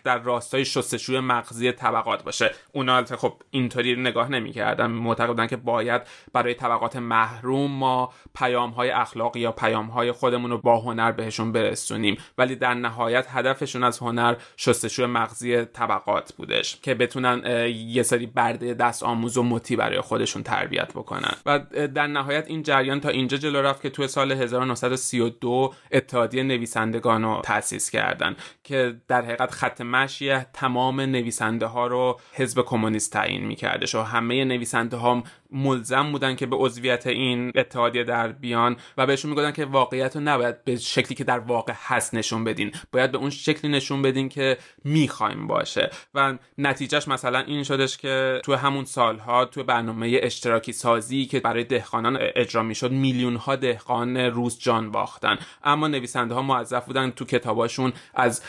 در 0.04 0.18
راستای 0.18 0.64
شستشوی 0.64 1.20
مغزی 1.22 1.72
طبقات 1.72 2.24
باشه. 2.24 2.50
اونا 2.72 3.04
خب 3.04 3.34
اینطوری 3.50 3.96
نگاه 3.96 4.28
نمی‌کردن. 4.28 4.86
معتقد 4.86 5.28
بودن 5.28 5.46
که 5.46 5.56
باید 5.56 6.02
برای 6.32 6.54
طبقات 6.54 6.96
محروم 6.96 7.70
ما 7.70 8.12
پیام 8.34 8.70
های 8.70 8.90
اخلاقی 8.90 9.40
یا 9.40 9.52
پیام 9.52 9.86
های 9.86 10.12
خودمون 10.12 10.50
رو 10.50 10.58
با 10.58 10.80
هنر 10.80 11.12
بهشون 11.12 11.52
برسونیم. 11.52 12.16
ولی 12.38 12.56
در 12.56 12.74
نهایت 12.74 13.26
هدفشون 13.28 13.84
از 13.84 13.98
هنر 13.98 14.34
شستشوی 14.56 15.06
مغزی 15.06 15.64
طبقات 15.64 16.32
بودش 16.32 16.80
که 16.80 16.94
بتونن 16.94 17.66
یه 17.70 18.02
سری 18.02 18.26
برده 18.26 18.74
دست 18.74 19.02
آموز 19.02 19.36
و 19.36 19.42
مطی 19.42 19.76
برای 19.76 20.00
خودشون 20.00 20.42
تربیت 20.42 20.92
بکنن. 20.92 21.34
و 21.46 21.58
در 21.94 22.06
نهایت 22.06 22.44
این 22.46 22.62
جریان 22.62 23.00
تا 23.00 23.08
اینجا 23.08 23.36
جلو 23.36 23.62
رفت 23.62 23.82
که 23.82 23.90
توی 23.90 24.08
سال 24.08 24.32
1932 24.32 25.74
اتحادیه 25.92 26.42
نویسندگان 26.42 27.22
رو 27.22 27.40
تأسیس 27.44 27.90
کردن 27.90 28.36
که 28.64 29.00
در 29.08 29.22
حقیقت 29.22 29.50
خط 29.50 29.80
مشی 29.80 30.38
تمام 30.38 31.00
نویسنده 31.12 31.66
ها 31.66 31.86
رو 31.86 32.20
حزب 32.32 32.62
کمونیست 32.62 33.12
تعیین 33.12 33.44
میکردش 33.44 33.94
و 33.94 34.02
همه 34.02 34.44
نویسنده 34.44 34.96
ها 34.96 35.22
ملزم 35.52 36.12
بودن 36.12 36.36
که 36.36 36.46
به 36.46 36.56
عضویت 36.56 37.06
این 37.06 37.52
اتحادیه 37.54 38.04
در 38.04 38.32
بیان 38.32 38.76
و 38.96 39.06
بهشون 39.06 39.30
می‌گفتن 39.30 39.52
که 39.52 39.64
واقعیت 39.64 40.16
رو 40.16 40.22
نباید 40.22 40.64
به 40.64 40.76
شکلی 40.76 41.14
که 41.14 41.24
در 41.24 41.38
واقع 41.38 41.72
هست 41.76 42.14
نشون 42.14 42.44
بدین. 42.44 42.72
باید 42.92 43.12
به 43.12 43.18
اون 43.18 43.30
شکلی 43.30 43.70
نشون 43.70 44.02
بدین 44.02 44.28
که 44.28 44.58
می‌خوایم 44.84 45.46
باشه. 45.46 45.90
و 46.14 46.34
نتیجهش 46.58 47.08
مثلا 47.08 47.38
این 47.38 47.62
شدش 47.62 47.96
که 47.96 48.40
تو 48.44 48.54
همون 48.54 48.84
سالها 48.84 49.44
تو 49.44 49.64
برنامه 49.64 50.18
اشتراکی 50.22 50.72
سازی 50.72 51.26
که 51.26 51.40
برای 51.40 51.64
دهقانان 51.64 52.18
اجرا 52.20 52.62
می‌شد 52.62 52.92
میلیون 52.92 53.36
ها 53.36 53.56
دهقان 53.56 54.16
روز 54.16 54.58
جان 54.58 54.90
باختن. 54.90 55.38
اما 55.64 55.88
نویسنده 55.88 56.34
ها 56.34 56.42
موظف 56.42 56.84
بودن 56.84 57.10
تو 57.10 57.24
کتاباشون 57.24 57.92
از 58.14 58.42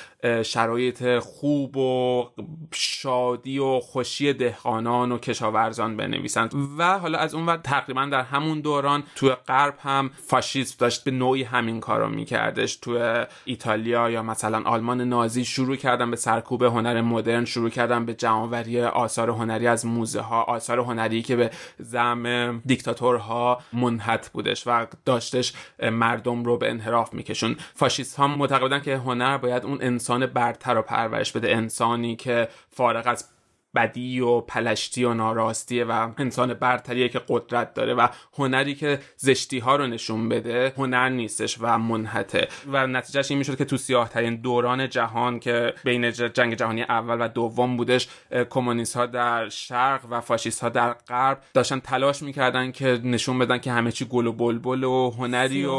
شرایط 0.44 1.20
خوب 1.20 1.78
و 1.78 2.30
شادی 2.74 3.60
و 3.60 3.80
خوشی 3.80 4.34
دهقانان 4.34 5.12
و 5.12 5.18
کشاورزان 5.18 5.98
بنویسند 5.98 6.54
و 6.78 6.93
حالا 7.00 7.18
از 7.18 7.36
اون 7.36 7.46
وقت 7.46 7.64
تقریبا 7.64 8.06
در 8.06 8.22
همون 8.22 8.62
دوران 8.62 9.04
تو 9.16 9.36
غرب 9.48 9.76
هم 9.80 10.12
فاشیسم 10.28 10.76
داشت 10.80 11.04
به 11.04 11.12
نوعی 11.12 11.44
همین 11.44 11.80
کارو 11.80 12.10
میکردش. 12.10 12.76
تو 12.76 13.26
ایتالیا 13.46 14.10
یا 14.10 14.24
مثلا 14.24 14.62
آلمان 14.66 15.02
نازی 15.02 15.46
شروع 15.46 15.76
کردن 15.76 16.12
به 16.12 16.16
سرکوب 16.16 16.64
هنر 16.64 17.02
مدرن 17.02 17.46
شروع 17.46 17.70
کردن 17.70 18.06
به 18.06 18.14
جمعآوری 18.14 18.82
آثار 18.82 19.30
هنری 19.30 19.68
از 19.68 19.86
موزه 19.86 20.22
ها 20.22 20.44
آثار 20.44 20.80
هنری 20.80 21.22
که 21.22 21.36
به 21.36 21.52
زم 21.80 22.62
دیکتاتورها 22.66 23.62
منحت 23.74 24.30
بودش 24.34 24.64
و 24.68 24.88
داشتش 25.06 25.54
مردم 25.92 26.44
رو 26.44 26.58
به 26.58 26.70
انحراف 26.70 27.14
میکشون. 27.14 27.56
فاشیست 27.76 28.16
ها 28.16 28.28
معتقدن 28.28 28.80
که 28.80 28.98
هنر 28.98 29.38
باید 29.38 29.66
اون 29.66 29.78
انسان 29.82 30.26
برتر 30.26 30.74
رو 30.74 30.82
پرورش 30.82 31.32
بده. 31.32 31.56
انسانی 31.56 32.16
که 32.16 32.48
فارغ 32.72 33.08
از 33.08 33.30
بدی 33.76 34.20
و 34.20 34.42
پلشتی 34.42 35.04
و 35.04 35.14
ناراستی 35.14 35.84
و 35.84 36.10
انسان 36.18 36.54
برتریه 36.54 37.10
که 37.10 37.22
قدرت 37.30 37.74
داره 37.74 37.94
و 37.94 38.08
هنری 38.38 38.76
که 38.76 39.00
زشتی 39.18 39.60
ها 39.60 39.76
رو 39.76 39.88
نشون 39.88 40.30
بده 40.30 40.74
هنر 40.78 41.10
نیستش 41.10 41.58
و 41.62 41.78
منحته. 41.78 42.48
و 42.72 42.88
نتیجهش 42.88 43.32
این 43.32 43.38
می‌شد 43.38 43.58
که 43.58 43.66
تو 43.66 43.78
سیاه 43.78 44.10
ترین 44.10 44.36
دوران 44.36 44.90
جهان 44.90 45.40
که 45.40 45.74
بین 45.84 46.12
جنگ 46.12 46.54
جهانی 46.54 46.82
اول 46.82 47.26
و 47.26 47.28
دوم 47.28 47.78
بودش 47.78 48.08
کمونیست 48.50 48.98
ها 48.98 49.06
در 49.06 49.50
شرق 49.50 50.02
و 50.10 50.22
فاشیست 50.22 50.62
ها 50.62 50.70
در 50.70 50.94
غرب 50.94 51.42
داشتن 51.54 51.80
تلاش 51.80 52.22
می‌کردن 52.22 52.72
که 52.72 53.00
نشون 53.04 53.40
بدن 53.40 53.58
که 53.58 53.72
همه 53.72 53.92
چی 53.92 54.06
گل 54.06 54.28
و 54.28 54.32
بلبل 54.32 54.84
و 54.84 55.12
هنری 55.12 55.66
و 55.66 55.72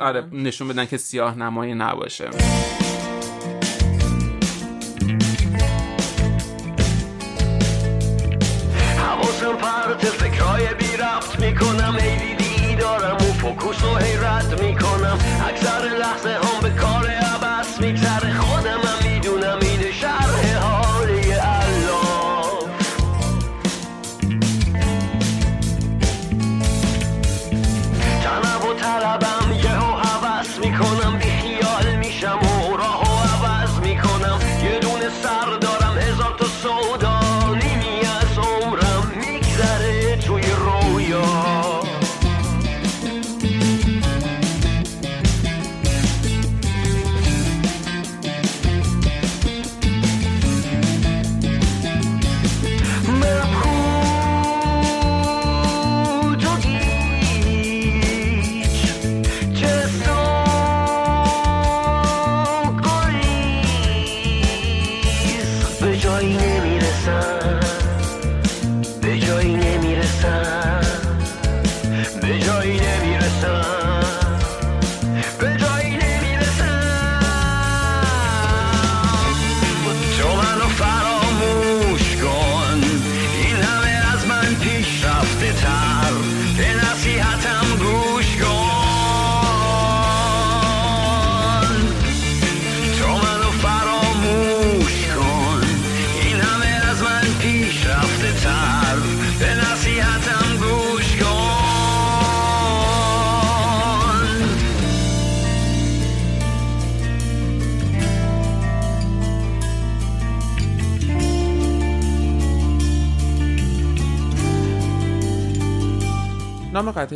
آره 0.00 0.28
نشون 0.32 0.68
بدن 0.68 0.86
که 0.86 0.96
سیاه 0.96 1.38
نمایی 1.38 1.74
نباشه. 1.74 2.30
فکوس 13.76 13.84
و 13.84 13.96
حیرت 13.96 14.62
می‌کنم. 14.62 15.18
اکثر 15.48 15.96
لحظه 15.98 16.30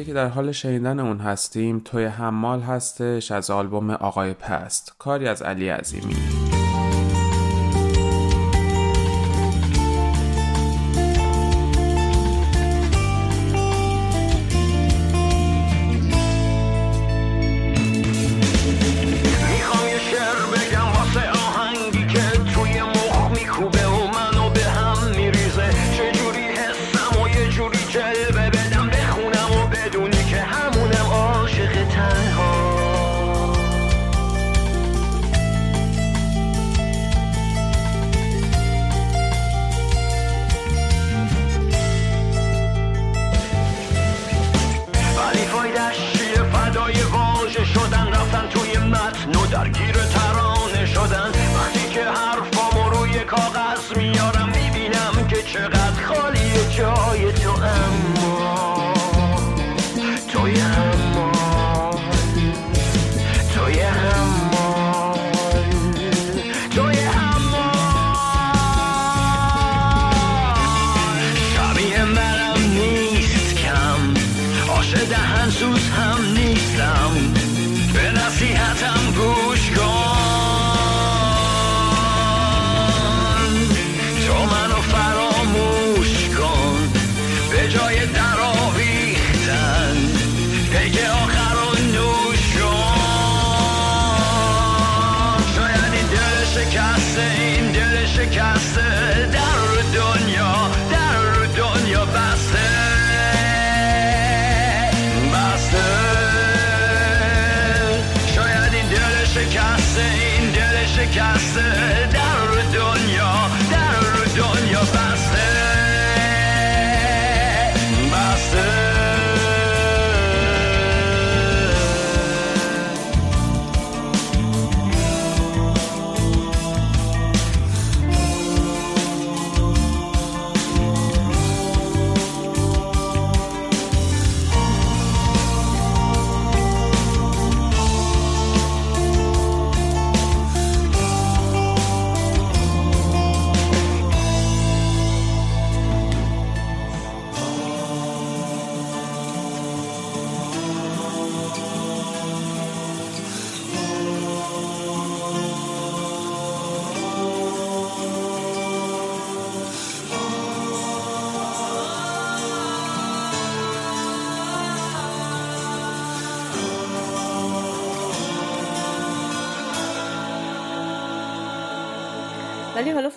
قطعی 0.01 0.07
که 0.07 0.15
در 0.15 0.29
حال 0.29 0.53
شنیدن 0.53 1.01
اون 1.01 1.19
هستیم 1.19 1.83
توی 1.85 2.05
حمال 2.05 2.61
هستش 2.61 3.31
از 3.31 3.51
آلبوم 3.51 3.91
آقای 3.91 4.33
پست. 4.33 4.95
کاری 4.99 5.29
از 5.29 5.43
علی 5.43 5.69
عظیمی. 5.69 6.30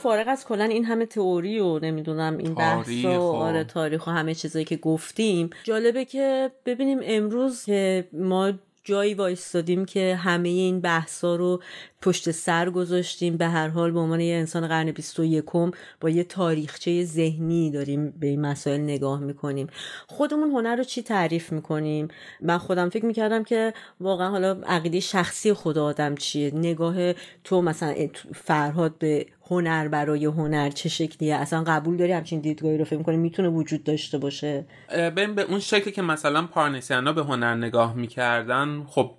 فارغ 0.04 0.28
از 0.28 0.46
کلا 0.46 0.64
این 0.64 0.86
همه 0.86 1.06
تئوری 1.06 1.60
و 1.60 1.80
نمی‌دونم 1.80 2.38
این 2.38 2.54
بحث 2.54 3.06
و- 3.06 3.08
آره 3.22 3.64
تاریخ 3.64 4.08
و 4.08 4.12
همه 4.12 4.36
چیزایی 4.36 4.66
که 4.66 4.78
گفتیم 4.78 5.50
جالبه 5.64 6.06
که 6.06 6.52
ببینیم 6.66 7.00
امروز 7.04 7.66
که 7.66 8.08
ما 8.14 8.54
جایی 8.86 9.14
وایستادیم 9.14 9.86
که 9.86 10.16
همه 10.16 10.50
این 10.50 10.82
بحثا 10.82 11.36
رو 11.36 11.62
پشت 12.02 12.32
سر 12.32 12.70
گذاشتیم. 12.70 13.38
به 13.38 13.48
هر 13.48 13.68
حال 13.68 13.92
به 13.92 14.00
عنوان 14.00 14.20
یه 14.20 14.36
انسان 14.36 14.68
قرن 14.68 14.92
21 14.92 15.44
با 16.02 16.10
یه 16.10 16.24
تاریخچه 16.24 17.04
ذهنی 17.04 17.72
داریم 17.72 18.14
به 18.20 18.28
این 18.28 18.42
مسائل 18.42 18.82
نگاه 18.82 19.20
می‌کنیم. 19.20 19.68
خودمون 20.08 20.52
هنر 20.52 20.76
رو 20.76 20.84
چی 20.84 21.02
تعریف 21.04 21.52
می‌کنیم؟ 21.52 22.08
من 22.42 22.58
خودم 22.58 22.90
فکر 22.90 23.06
می‌کردم 23.06 23.44
که 23.44 23.74
واقعا 24.00 24.30
حالا 24.30 24.52
عقیده 24.66 25.00
شخصی 25.00 25.54
خود 25.54 25.78
آدم 25.78 26.16
چیه؟ 26.16 26.52
نگاه 26.56 27.14
تو 27.44 27.62
مثلا 27.62 27.96
فرهاد 28.34 28.98
به 28.98 29.26
هنر 29.50 29.88
برای 29.88 30.26
هنر 30.26 30.70
چه 30.70 30.90
شکلیه؟ 30.90 31.36
اصلا 31.36 31.64
قبول 31.64 31.98
داری 31.98 32.12
همچین 32.12 32.40
دیدگاهی 32.40 32.78
رو؟ 32.78 32.86
فکر 32.86 32.98
می‌کنی 32.98 33.18
می‌تونه 33.18 33.50
وجود 33.50 33.84
داشته 33.84 34.18
باشه؟ 34.18 34.66
ببین 34.90 35.36
به 35.36 35.42
اون 35.42 35.60
شکلی 35.60 35.92
که 35.92 36.02
مثلا 36.02 36.48
پارنسیانا 36.48 37.14
به 37.14 37.24
هنر 37.24 37.56
نگاه 37.56 37.96
می‌کردن 37.96 38.84
خب 38.88 39.12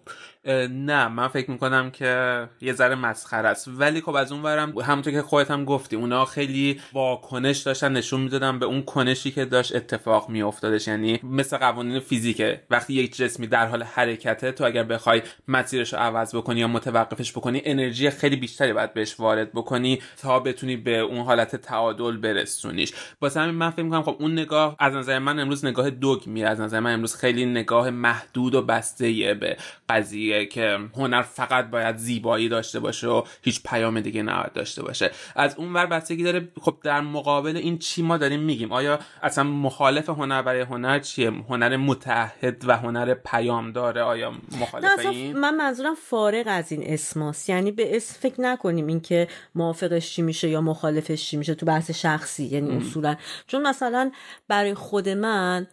نه 0.70 1.09
من 1.09 1.28
فکر 1.28 1.51
می‌کنم 1.51 1.90
که 1.90 2.42
یه 2.61 2.72
ذره 2.72 2.95
مسخره 2.95 3.49
است. 3.49 3.68
ولی 3.68 4.01
خب 4.01 4.14
از 4.14 4.32
اون 4.32 4.42
ورم 4.42 4.78
همونطور 4.78 5.12
که 5.12 5.22
خودت 5.22 5.51
هم 5.51 5.64
گفتی 5.64 5.97
اونا 5.97 6.24
خیلی 6.24 6.80
واکنش 6.92 7.59
داشتن 7.59 7.92
نشون 7.92 8.20
می‌دادن 8.20 8.59
به 8.59 8.66
اون 8.66 8.82
کنشی 8.82 9.30
که 9.30 9.45
داشت 9.45 9.76
اتفاق 9.76 10.28
میافتادش. 10.28 10.88
یعنی 10.88 11.20
مثل 11.22 11.57
قوانین 11.57 12.01
فیزیکه. 12.01 12.62
وقتی 12.70 12.95
یک 12.95 13.16
جسمی 13.16 13.47
در 13.47 13.66
حال 13.66 13.82
حرکته 13.82 14.53
تو 14.53 14.64
اگر 14.64 14.82
بخوای 14.82 15.22
مسیرش 15.49 15.92
رو 15.92 15.99
عوض 15.99 16.34
بکنی 16.34 16.61
یا 16.61 16.68
متوقفش 16.68 17.32
بکنی 17.32 17.62
انرژی 17.64 18.11
خیلی 18.11 18.36
بیشتری 18.36 18.72
باید 18.72 18.95
بهش 18.95 19.20
وارد 19.20 19.53
بکنی 19.53 20.03
تا 20.22 20.40
بتونی 20.40 20.76
به 20.76 20.99
اون 20.99 21.20
حالت 21.20 21.57
تعادل 21.57 22.16
برسونیش. 22.16 22.92
واسه 23.20 23.40
همین 23.40 23.55
من 23.55 23.70
فکر 23.70 23.82
می‌کنم 23.82 24.03
خب 24.03 24.16
اون 24.20 24.32
نگاه 24.32 24.76
از 24.78 24.95
نظر 24.95 25.18
من 25.18 25.38
امروز 25.38 25.64
نگاه 25.64 25.90
دوگمی 25.90 26.45
از 26.45 26.61
نظر 26.61 26.80
من 26.80 26.95
امروز 26.95 27.16
خیلی 27.16 27.47
نگاه 27.47 27.90
محدود 27.90 28.55
و 28.55 28.62
بسته 28.62 29.34
به 29.34 29.57
قضیه. 29.88 30.34
که 30.51 30.78
هنر 30.97 31.22
فقط 31.22 31.70
باید 31.70 31.97
زیبایی 31.97 32.49
داشته 32.49 32.80
باشه 32.80 33.07
و 33.09 33.22
هیچ 33.43 33.62
پیام 33.62 34.01
دیگه 34.01 34.22
نباید 34.22 34.53
داشته 34.53 34.82
باشه. 34.82 35.11
از 35.37 35.57
اون 35.57 35.72
ور 35.72 35.87
بستگی 35.87 36.24
داره 36.24 36.49
خب 36.61 36.76
در 36.82 37.01
مقابل 37.01 37.57
این 37.57 37.78
چی 37.78 38.03
ما 38.03 38.16
داریم 38.16 38.41
میگیم؟ 38.41 38.72
آیا 38.72 38.99
اصلا 39.22 39.45
مخالف 39.45 40.09
هنر 40.09 40.43
برای 40.43 40.61
هنر 40.61 40.99
چیه؟ 40.99 41.30
هنر 41.30 41.76
متحد 41.76 42.68
و 42.68 42.76
هنر 42.76 43.14
پیام 43.14 43.72
داره 43.72 44.03
آیا 44.03 44.32
مخالف 44.61 45.07
این؟ 45.07 45.39
من 45.39 45.57
منظورم 45.57 45.95
فارغ 45.95 46.45
از 46.47 46.72
این 46.72 46.82
اسماست 46.87 47.49
یعنی 47.49 47.72
به 47.72 47.97
اسم 47.97 48.16
فکر 48.20 48.41
نکنیم 48.41 48.87
اینکه 48.87 49.28
موافقش 49.55 50.11
چی 50.11 50.22
میشه 50.22 50.49
یا 50.49 50.61
مخالفش 50.61 51.26
چی 51.26 51.37
میشه 51.37 51.55
تو 51.55 51.66
بحث 51.66 51.91
شخصی 51.91 52.45
یعنی 52.45 52.76
اصولا. 52.76 53.16
چون 53.47 53.62
مثلا 53.62 54.11
برای 54.49 54.74
خود 54.74 55.09
من 55.09 55.66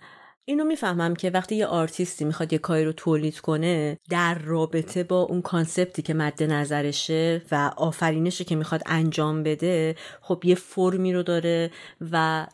اینو 0.51 0.63
می‌فهمم 0.63 1.15
که 1.15 1.29
وقتی 1.29 1.55
یه 1.55 1.65
آرتیستی 1.65 2.25
می‌خواد 2.25 2.53
یه 2.53 2.59
کاری 2.59 2.85
رو 2.85 2.91
تولید 2.91 3.39
کنه 3.39 3.97
در 4.09 4.39
رابطه 4.39 5.03
با 5.03 5.21
اون 5.21 5.41
concept 5.41 5.94
ی 5.94 6.01
که 6.01 6.13
مد 6.13 6.43
نظرشه 6.43 7.41
و 7.51 7.71
آفرینشی 7.77 8.43
که 8.43 8.55
می‌خواد 8.55 8.81
انجام 8.85 9.43
بده 9.43 9.95
خب 10.21 10.41
یه 10.43 10.55
فرمی 10.55 11.13
رو 11.13 11.23
داره 11.23 11.71
و 12.11 12.47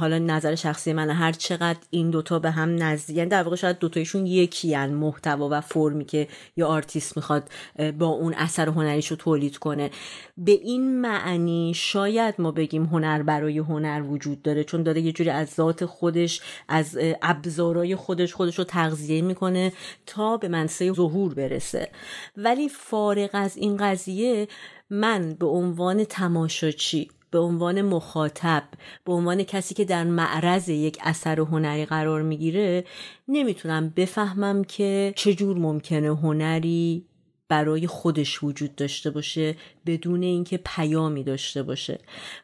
حالا 0.00 0.18
نظر 0.18 0.54
شخصی 0.54 0.92
من 0.92 1.10
هر 1.10 1.32
چقدر 1.32 1.78
این 1.90 2.10
دوتا 2.10 2.38
به 2.38 2.50
هم 2.50 2.82
نزدیک 2.82 3.16
یعنی 3.16 3.30
در 3.30 3.42
واقع 3.42 3.56
شاید 3.56 3.78
دوتایشون 3.78 4.26
یکی 4.26 4.74
هن 4.74 4.90
محتوا 4.90 5.48
و 5.50 5.60
فرمی 5.60 6.04
که 6.04 6.28
یه 6.56 6.64
آرتیست 6.64 7.16
می‌خواد 7.16 7.50
با 7.98 8.06
اون 8.06 8.34
اثر 8.34 8.68
هنریش 8.68 9.10
رو 9.10 9.16
تولید 9.16 9.58
کنه. 9.58 9.90
به 10.36 10.52
این 10.52 11.00
معنی 11.00 11.72
شاید 11.76 12.34
ما 12.38 12.50
بگیم 12.50 12.84
هنر 12.84 13.22
برای 13.22 13.58
هنر 13.58 14.02
وجود 14.02 14.42
داره 14.42 14.64
چون 14.64 14.82
داره 14.82 15.00
یه 15.00 15.12
جوری 15.12 15.30
از 15.30 15.48
ذات 15.48 15.84
خودش 15.84 16.40
از 16.68 16.98
ابزارهای 17.42 17.96
خودش 17.96 18.34
خودش 18.34 18.58
رو 18.58 18.64
تغذیه 18.64 19.22
می‌کنه 19.22 19.72
تا 20.06 20.36
به 20.36 20.48
منصه 20.48 20.92
ظهور 20.92 21.34
برسه. 21.34 21.90
ولی 22.36 22.68
فارغ 22.68 23.30
از 23.32 23.56
این 23.56 23.76
قضیه 23.76 24.48
من 24.90 25.34
به 25.34 25.46
عنوان 25.46 26.04
تماشاچی 26.04 27.10
به 27.30 27.38
عنوان 27.38 27.82
مخاطب 27.82 28.62
به 29.04 29.12
عنوان 29.12 29.42
کسی 29.42 29.74
که 29.74 29.84
در 29.84 30.04
معرض 30.04 30.68
یک 30.68 30.98
اثر 31.02 31.40
هنری 31.40 31.84
قرار 31.84 32.22
می‌گیره 32.22 32.84
نمی‌تونم 33.28 33.92
بفهمم 33.96 34.64
که 34.64 35.12
چجور 35.16 35.58
ممکنه 35.58 36.08
هنری 36.08 37.04
برای 37.52 37.86
خودش 37.86 38.42
وجود 38.42 38.74
داشته 38.74 39.10
باشه 39.10 39.56
بدون 39.86 40.22
اینکه 40.22 40.60
پیامی 40.64 41.24
داشته 41.24 41.62
باشه. 41.62 41.98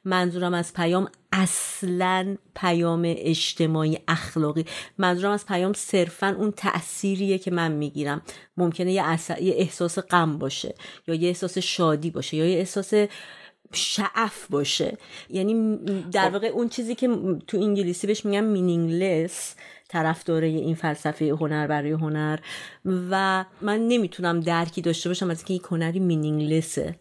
منظورم 0.04 0.54
از 0.54 0.74
پیام 0.74 1.08
اصلا 1.32 2.36
پیام 2.54 3.02
اجتماعی 3.06 3.98
اخلاقی. 4.08 4.64
منظورم 4.98 5.32
از 5.32 5.46
پیام 5.46 5.72
صرفا 5.72 6.36
اون 6.38 6.52
تأثیریه 6.56 7.38
که 7.38 7.50
من 7.50 7.72
می‌گیرم. 7.72 8.22
ممکنه 8.56 8.92
یه, 8.92 9.04
یه 9.42 9.54
احساس 9.56 9.98
غم 9.98 10.38
باشه 10.38 10.74
یا 11.06 11.14
یه 11.14 11.28
احساس 11.28 11.58
شادی 11.58 12.10
باشه 12.10 12.36
یا 12.36 12.46
یه 12.46 12.58
احساس 12.58 12.94
شعف 13.72 14.46
باشه. 14.50 14.98
یعنی 15.30 15.76
در 16.12 16.30
واقع 16.30 16.46
اون 16.46 16.68
چیزی 16.68 16.94
که 16.94 17.08
تو 17.46 17.56
انگلیسی 17.56 18.06
بهش 18.06 18.24
میگن 18.24 18.44
مینینگلس 18.44 19.54
طرفدار 19.88 20.42
این 20.42 20.74
فلسفه 20.74 21.24
هنر 21.40 21.66
برای 21.66 21.90
هنر 21.90 22.38
و 22.84 23.44
من 23.62 23.78
نمی‌تونم 23.78 24.40
درکی 24.40 24.82
داشته 24.82 25.10
باشم 25.10 25.30
از 25.30 25.38
اینکه 25.38 25.54
یک 25.54 25.62
هنری 25.70 25.98
مینینگلسه. 25.98 26.98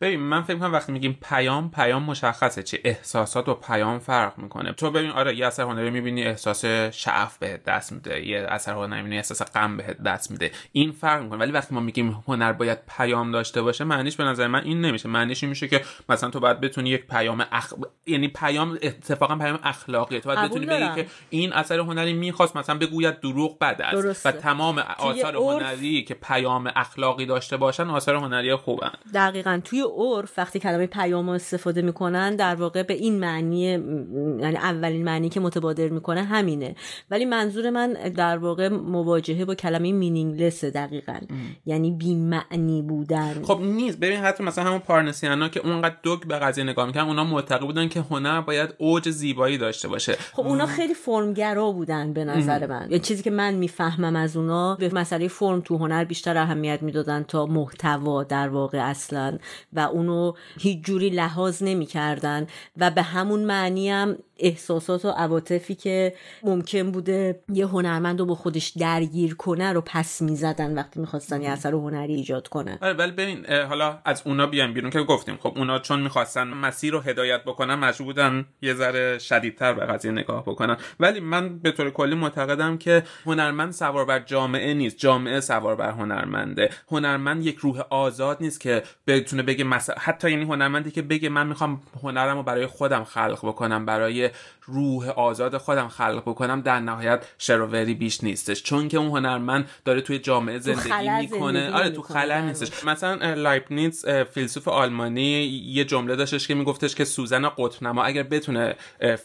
ببین 0.00 0.20
من 0.20 0.42
فکر 0.42 0.56
کنم 0.56 0.72
وقتی 0.72 0.92
میگیم 0.92 1.18
پیام 1.22 1.70
پیام 1.70 2.02
مشخصه 2.02 2.62
چه 2.62 2.80
احساسات 2.84 3.48
و 3.48 3.54
پیام 3.54 3.98
فرق 3.98 4.38
می‌کنه. 4.38 4.72
تو 4.72 4.90
ببین 4.90 5.10
آره 5.10 5.36
یه 5.36 5.46
اثر 5.46 5.62
هنری 5.62 5.90
می‌بینی 5.90 6.22
احساس 6.22 6.64
شعف 6.90 7.38
بهت 7.38 7.64
دست 7.64 7.92
میده 7.92 8.26
یه 8.26 8.46
اثر 8.48 8.72
هنری 8.72 9.02
می‌بینی 9.02 9.16
احساس 9.16 9.42
غم 9.42 9.76
بهت 9.76 10.02
دست 10.02 10.30
میده. 10.30 10.50
این 10.72 10.92
فرق 10.92 11.22
می‌کنه. 11.22 11.38
ولی 11.38 11.52
وقتی 11.52 11.74
ما 11.74 11.80
میگیم 11.80 12.22
هنر 12.28 12.52
باید 12.52 12.78
پیام 12.96 13.32
داشته 13.32 13.62
باشه 13.62 13.84
معنیش 13.84 14.16
به 14.16 14.24
نظر 14.24 14.46
من 14.46 14.64
این 14.64 14.80
نمیشه. 14.80 15.08
معنیش 15.08 15.42
این 15.42 15.50
میشه 15.50 15.68
که 15.68 15.80
مثلا 16.08 16.30
تو 16.30 16.40
باید 16.40 16.60
بتونی 16.60 16.90
یک 16.90 17.06
پیام 17.06 17.44
اخ... 17.52 17.72
یعنی 18.06 18.28
پیام 18.28 18.78
اتفاقا 18.82 19.36
پیام 19.36 19.58
اخلاقیه. 19.62 20.20
تو 20.20 20.28
باید 20.28 20.50
بتونی. 20.50 20.66
بگی 20.66 21.02
که 21.02 21.06
این 21.30 21.52
اثر 21.52 21.78
هنری 21.78 22.12
می‌خواست 22.30 22.56
مثلا 22.56 22.78
بگوید 22.78 23.20
دروغ 23.20 23.58
بد 23.58 23.82
است. 23.82 24.26
و 24.26 24.32
تمام 24.32 24.78
آثار 24.98 25.36
عرف- 25.36 25.62
هنری 25.62 26.04
که 26.04 26.14
پیام 26.14 26.70
اخلاقی 26.76 27.26
داشته 27.26 27.56
باشن 27.56 27.90
آثار 27.90 28.14
هنری 28.14 28.54
خوبن. 28.54 28.90
دقیقا. 29.14 29.60
توی 29.64 29.84
عرف 29.96 30.38
وقتی 30.38 30.58
کلمه 30.58 30.86
پیام 30.86 31.28
استفاده 31.28 31.82
می‌کنن 31.82 32.36
در 32.36 32.54
واقع 32.54 32.82
به 32.82 32.94
این 32.94 33.20
معنی 33.20 33.60
یعنی 33.60 34.56
اولین 34.56 35.04
معنی 35.04 35.28
که 35.28 35.40
متبادر 35.40 35.88
می‌کنه 35.88 36.22
همینه. 36.22 36.76
ولی 37.10 37.24
منظور 37.24 37.70
من 37.70 37.92
در 37.92 38.38
واقع 38.38 38.68
مواجهه 38.68 39.44
با 39.44 39.54
کلمه 39.54 39.92
مینینگلسه 39.92 40.70
دقیقا. 40.70 41.18
یعنی 41.66 41.90
بی 41.90 42.14
معنی 42.14 42.82
بودن. 42.82 43.42
خب 43.42 43.60
نیست. 43.60 44.00
ببین 44.00 44.16
حتی 44.20 44.44
مثلا 44.44 44.64
همون 44.64 44.78
پارنسیانا 44.78 45.48
که 45.48 45.60
اونقدر 45.60 45.96
دوگ 46.02 46.26
به 46.26 46.38
قضیه 46.38 46.64
نگاه 46.64 46.86
می‌کنن 46.86 47.02
اونا 47.02 47.24
معتقد 47.24 47.60
بودن 47.60 47.88
که 47.88 48.00
هنر 48.00 48.40
باید 48.40 48.74
اوج 48.78 49.08
زیبایی 49.10 49.58
داشته 49.58 49.88
باشه. 49.88 50.12
خب 50.32 50.46
اونا 50.46 50.66
خیلی 50.66 50.94
فرمگرا 50.94 51.70
بودن 51.70 52.12
به 52.24 52.32
نظر 52.32 52.66
من. 52.66 52.86
یا 52.90 52.98
چیزی 52.98 53.22
که 53.22 53.30
من 53.30 53.54
می‌فهمم 53.54 54.16
از 54.16 54.36
اونا 54.36 54.74
به 54.74 54.88
مسئله 54.94 55.28
فرم 55.28 55.60
تو 55.60 55.76
هنر 55.76 56.04
بیشتر 56.04 56.36
اهمیت 56.36 56.82
می‌دادن 56.82 57.22
تا 57.22 57.46
محتوا 57.46 58.22
در 58.24 58.48
واقع 58.48 58.78
اصلا. 58.78 59.38
و 59.72 59.80
اونو 59.80 60.32
هیچ 60.58 60.84
جوری 60.84 61.10
لحاظ 61.10 61.62
نمی‌کردن. 61.62 62.46
و 62.76 62.90
به 62.90 63.02
همون 63.02 63.40
معنی 63.40 63.90
هم 63.90 64.16
احساسات 64.40 65.04
و 65.04 65.08
عواطفی 65.08 65.74
که 65.74 66.14
ممکن 66.42 66.90
بوده 66.90 67.40
یه 67.52 67.66
هنرمند 67.66 68.20
رو 68.20 68.26
با 68.26 68.34
خودش 68.34 68.68
درگیر 68.68 69.34
کنه 69.34 69.72
رو 69.72 69.82
پس 69.86 70.22
می‌زدن 70.22 70.74
وقتی 70.74 71.00
می‌خواستن 71.00 71.42
یه 71.42 71.50
اثر 71.50 71.72
هنری 71.72 72.14
ایجاد 72.14 72.48
کنن. 72.48 72.78
آره 72.82 72.92
ولی 72.92 73.12
ببین 73.12 73.46
حالا 73.46 73.98
از 74.04 74.22
اونا 74.24 74.46
بیان 74.46 74.72
بیرون 74.72 74.90
که 74.90 75.02
گفتیم. 75.02 75.36
خب 75.36 75.52
اونا 75.56 75.78
چون 75.78 76.00
می‌خواستن 76.00 76.42
مسیر 76.48 76.92
رو 76.92 77.00
هدایت 77.00 77.44
بکنن 77.44 77.74
مجبور 77.74 78.06
بودن 78.06 78.46
یه 78.62 78.74
ذره 78.74 79.18
شدیدتر 79.18 79.72
به 79.72 79.86
قضیه 79.86 80.12
نگاه 80.12 80.42
بکنن. 80.42 80.76
ولی 81.00 81.20
من 81.20 81.58
به 81.58 81.72
طور 81.72 81.90
کلی 81.90 82.14
معتقدم 82.14 82.78
که 82.78 83.02
هنرمند 83.26 83.72
سوار 83.72 84.04
بر 84.04 84.18
جامعه 84.18 84.74
نیست. 84.74 84.96
جامعه 84.98 85.40
سوار 85.40 85.76
بر 85.76 85.90
هنرمنده. 85.90 86.70
هنرمند 86.90 87.46
یک 87.46 87.56
روح 87.56 87.80
آزاد 87.90 88.36
نیست 88.40 88.60
که 88.60 88.82
بتونه 89.06 89.42
بگه 89.42 89.64
مثلا 89.64 89.96
حتی 89.98 90.30
یعنی 90.30 90.44
هنرمندی 90.44 90.90
که 90.90 91.02
بگه 91.02 91.28
من 91.28 91.46
می‌خوام 91.46 91.82
هنرم 92.02 92.36
رو 92.36 92.42
برای 92.42 92.66
خودم 92.66 93.04
خلق 93.04 93.38
بکنم 93.42 93.86
برای 93.86 94.29
روح 94.64 95.08
آزاد 95.08 95.56
خودم 95.56 95.88
خلق 95.88 96.22
بکنم 96.26 96.60
در 96.60 96.80
نهایت 96.80 97.26
شر 97.38 97.62
و 97.62 97.70
وری 97.70 97.94
بیش 97.94 98.24
نیستش. 98.24 98.62
چون 98.62 98.88
که 98.88 98.96
اون 98.96 99.08
هنرمند 99.08 99.68
داره 99.84 100.00
توی 100.00 100.18
جامعه 100.18 100.58
زندگی 100.58 101.10
می‌کنه. 101.20 101.72
آره 101.72 101.90
تو 101.90 102.02
خلا 102.02 102.40
نیستش. 102.40 102.84
مثلا 102.84 103.34
لایپنیتس 103.34 104.08
فیلسوف 104.08 104.68
آلمانی 104.68 105.42
یه 105.66 105.84
جمله 105.84 106.16
داشتش 106.16 106.48
که 106.48 106.54
میگفتش 106.54 106.94
که 106.94 107.04
سوزن 107.04 107.48
قطب 107.48 107.82
نما 107.82 108.04
اگر 108.04 108.22
بتونه 108.22 108.74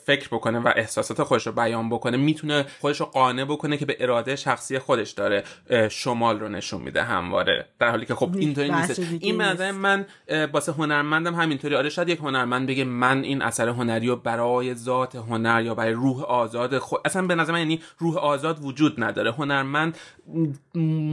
فکر 0.05 0.27
بکنه 0.27 0.59
و 0.59 0.71
احساسات 0.75 1.23
خودش 1.23 1.47
رو 1.47 1.53
بیان 1.53 1.89
بکنه 1.89 2.17
می‌تونه 2.17 2.65
خودش 2.81 2.99
رو 2.99 3.05
قانع 3.05 3.45
بکنه 3.45 3.77
که 3.77 3.85
به 3.85 3.97
اراده 3.99 4.35
شخصی 4.35 4.79
خودش 4.79 5.11
داره 5.11 5.43
شمال 5.89 6.39
رو 6.39 6.49
نشون 6.49 6.81
میده 6.81 7.03
همواره. 7.03 7.65
در 7.79 7.89
حالی 7.89 8.05
که 8.05 8.15
خب 8.15 8.35
اینطوری 8.37 8.71
نیست 8.71 8.99
این 9.19 9.41
نظر 9.41 9.71
من 9.71 10.05
واسه 10.53 10.71
هنرمندم 10.71 11.35
همینطوری. 11.35 11.75
آره 11.75 11.89
شاید 11.89 12.09
یک 12.09 12.19
هنرمند 12.19 12.67
بگه 12.67 12.83
من 12.83 13.23
این 13.23 13.41
اثر 13.41 13.69
هنری 13.69 14.07
رو 14.07 14.15
برای 14.15 14.73
ذات 14.95 15.15
هنر 15.15 15.61
یا 15.63 15.75
برای 15.75 15.93
روح 15.93 16.23
آزاد 16.23 16.77
خود 16.77 17.01
اصلا 17.05 17.21
به 17.27 17.35
نظر 17.35 17.53
من 17.53 17.59
یعنی 17.59 17.81
روح 17.97 18.17
آزاد 18.17 18.65
وجود 18.65 19.03
نداره 19.03 19.31
هنرمند 19.31 19.97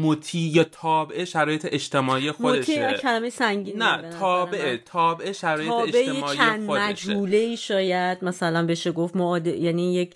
مطیع 0.03 0.57
یا 0.57 0.65
تابع 0.65 1.25
شرایط 1.25 1.67
اجتماعی 1.71 2.33
خودشه 2.33 2.61
مطیع 2.61 2.99
کلمه 2.99 3.31
سنگین 3.31 3.83
نه 3.83 4.11
تابع 4.21 4.77
تابع 4.77 5.33
شرایط 5.33 5.69
تابع 5.69 5.99
اجتماعی 5.99 6.37
چند 6.37 6.67
خودشه 6.67 6.85
مجهوله 6.85 7.57
شاید 7.57 8.25
مثلا 8.25 8.67
بشه 8.67 8.93
گفت 8.93 9.17
معاد... 9.17 9.47
یعنی 9.47 9.95
یک 9.95 10.15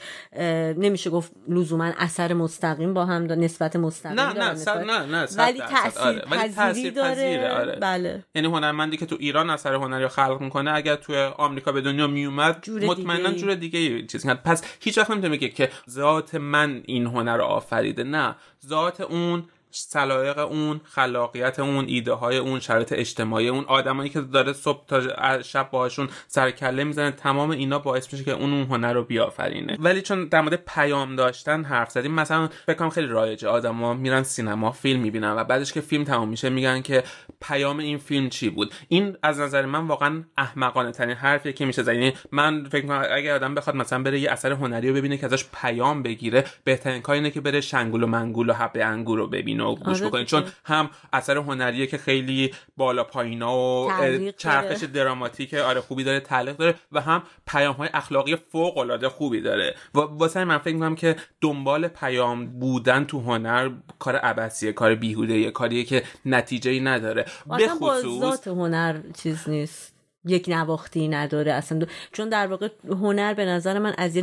نمیشه 0.79 1.11
گفت 1.11 1.33
لزوما 1.49 1.93
اثر 1.99 2.33
مستقیم 2.33 2.95
با 2.95 3.05
هم 3.05 3.27
داره 3.27 3.41
نسبت 3.41 3.77
مستقیم 3.77 4.21
نه 4.21 4.35
داره 4.35 4.49
نه 4.49 4.55
صد 4.55 4.79
نسبت- 4.79 4.87
نه 4.87 5.07
نه 5.07 5.27
ولی 5.37 5.59
تاثیر 5.61 6.03
آره. 6.03 6.23
ولی 6.31 6.39
داره 6.39 6.53
تاثیرپذیره، 6.53 7.51
آره. 7.55 7.79
بله 7.81 8.25
یعنی 8.35 8.49
هنرمندی 8.49 8.97
که 8.97 9.07
تو 9.07 9.17
ایران 9.21 9.51
اثر 9.51 9.75
هنری 9.75 10.09
خلق 10.09 10.41
می‌کنه 10.41 10.73
اگر 10.73 10.97
توی 10.97 11.17
آمریکا 11.17 11.73
به 11.73 11.81
دنیا 11.81 12.07
میومد 12.07 12.71
مطمئنا. 12.71 13.31
جور 13.47 13.55
دیگه 13.55 14.07
چیز 14.07 14.25
کرد 14.27 14.43
پس 14.43 14.63
هیچ 14.81 14.99
وقت 14.99 15.11
نمی‌تونه 15.11 15.37
بگه 15.37 15.49
که 15.49 15.71
ذات 15.91 16.35
من 16.35 16.83
این 16.87 17.07
هنر 17.07 17.37
رو 17.37 17.45
آفریده. 17.45 18.05
نه. 18.05 18.37
ذات 18.67 19.01
اون 19.01 19.45
سلایق 19.79 20.39
اون 20.39 20.81
خلاقیت 20.85 21.59
اون 21.59 21.85
ایده 21.89 22.13
های 22.13 22.37
اون 22.37 22.61
شرایط 22.61 22.93
اجتماعی 22.93 23.49
اون 23.49 23.65
آدمایی 23.65 24.11
که 24.11 24.21
داره 24.21 24.53
صبح 24.53 24.87
تا 24.87 25.43
شب 25.43 25.71
باهاشون 25.71 26.09
سر 26.27 26.51
کله 26.51 26.85
می‌زنه 26.85 27.11
تمام 27.11 27.51
اینا 27.51 27.79
باعث 27.79 28.13
میشه 28.13 28.25
که 28.25 28.33
اون 28.33 28.53
اون 28.53 28.63
هنر 28.63 28.93
رو 28.93 29.05
بیافرینه. 29.05 29.77
ولی 29.81 30.03
چون 30.03 30.25
در 30.25 30.41
مورد 30.41 30.55
پیام 30.55 31.17
داشتن 31.17 31.65
حرف 31.65 31.91
زدیم 31.91 32.13
مثلا 32.13 32.49
فکر 32.67 32.77
کنم 32.77 32.91
خیلی 32.91 33.07
رایجه. 33.07 33.49
آدما 33.49 33.95
میرن 33.95 34.23
سینما 34.23 34.73
فیلم 34.73 35.01
می‌بینن 35.01 35.33
و 35.37 35.45
بعدش 35.45 35.73
که 35.73 35.81
فیلم 35.81 36.05
تمام 36.05 36.29
میشه 36.29 36.49
میگن 36.49 36.83
که 36.83 37.05
پیام 37.41 37.79
این 37.79 37.99
فیلم 37.99 38.29
چی 38.29 38.51
بود. 38.51 38.75
این 38.89 39.17
از 39.23 39.41
نظر 39.41 39.67
من 39.67 39.87
واقعا 39.87 40.25
احمقانه 40.39 40.93
ترین 40.93 41.17
حرفیه 41.17 41.53
که 41.53 41.65
میشه 41.67 41.83
زد. 41.83 41.95
یعنی 41.95 42.13
من 42.33 42.65
فکر 42.65 42.83
می‌کنم 42.83 43.05
اگه 43.11 43.35
آدم 43.35 43.55
بخواد 43.55 43.77
مثلا 43.77 44.03
بره 44.03 44.21
یه 44.21 44.31
اثر 44.31 44.53
هنری 44.53 44.89
رو 44.89 44.95
ببینه 44.95 45.17
که 45.17 45.27
ازش 45.27 45.45
پیام 45.63 46.03
بگیره 46.03 46.45
بهترین 46.65 47.03
کار 47.03 47.15
اینه 47.15 47.31
که 47.31 47.41
بره 47.41 47.61
شنگول 47.61 48.03
و 48.03 48.07
منگول 48.07 48.51
و 48.51 48.53
حب 48.53 48.71
انگور 48.75 49.19
رو 49.19 49.27
ببینه. 49.27 49.66
و 49.71 49.75
گوش 49.75 50.01
آره 50.01 50.09
بکنه 50.09 50.21
دیگه. 50.21 50.31
چون 50.31 50.45
هم 50.65 50.91
اثر 51.13 51.37
هنریه 51.37 51.87
که 51.87 51.99
خیلی 51.99 52.55
بالا 52.77 53.05
پایینا 53.05 53.57
و. 53.57 53.91
چرخش 54.37 54.85
دراماتیک 54.85 55.55
آره 55.55 55.81
خوبی 55.81 56.05
داره 56.05 56.21
تعلیق 56.21 56.57
داره 56.57 56.75
و 56.93 57.01
هم 57.01 57.23
پیام 57.47 57.75
های 57.75 57.89
اخلاقی 57.95 58.37
فوق 58.37 58.79
العاده 58.79 59.09
خوبی 59.09 59.41
داره 59.41 59.75
و 59.95 59.99
واسه 59.99 60.45
من 60.45 60.59
فکر 60.59 60.75
می‌کنم 60.75 60.95
که 60.95 61.17
دنبال 61.41 61.89
پیام 61.89 62.47
بودن 62.47 63.05
تو 63.05 63.21
هنر 63.21 63.71
کار 63.99 64.17
عبسیه 64.17 64.73
کار 64.73 64.95
بیهوده 64.95 65.51
کاریه 65.51 65.85
که 65.85 66.03
نتیجه 66.25 66.71
ای 66.71 66.81
نداره 66.81 67.25
به 67.59 67.69
خصوص 67.69 68.49
هنر 68.49 69.01
چیز 69.23 69.49
نیست 69.49 69.96
یک 70.27 70.45
نواختی 70.49 71.09
نداره 71.09 71.53
اصلا. 71.53 71.79
دو- 71.79 71.87
چون 72.13 72.29
در 72.29 72.47
واقع 72.47 72.69
هنر 72.91 73.35
به 73.35 73.45
نظر 73.45 73.79
من 73.79 73.95
از 73.99 74.17
یه 74.17 74.23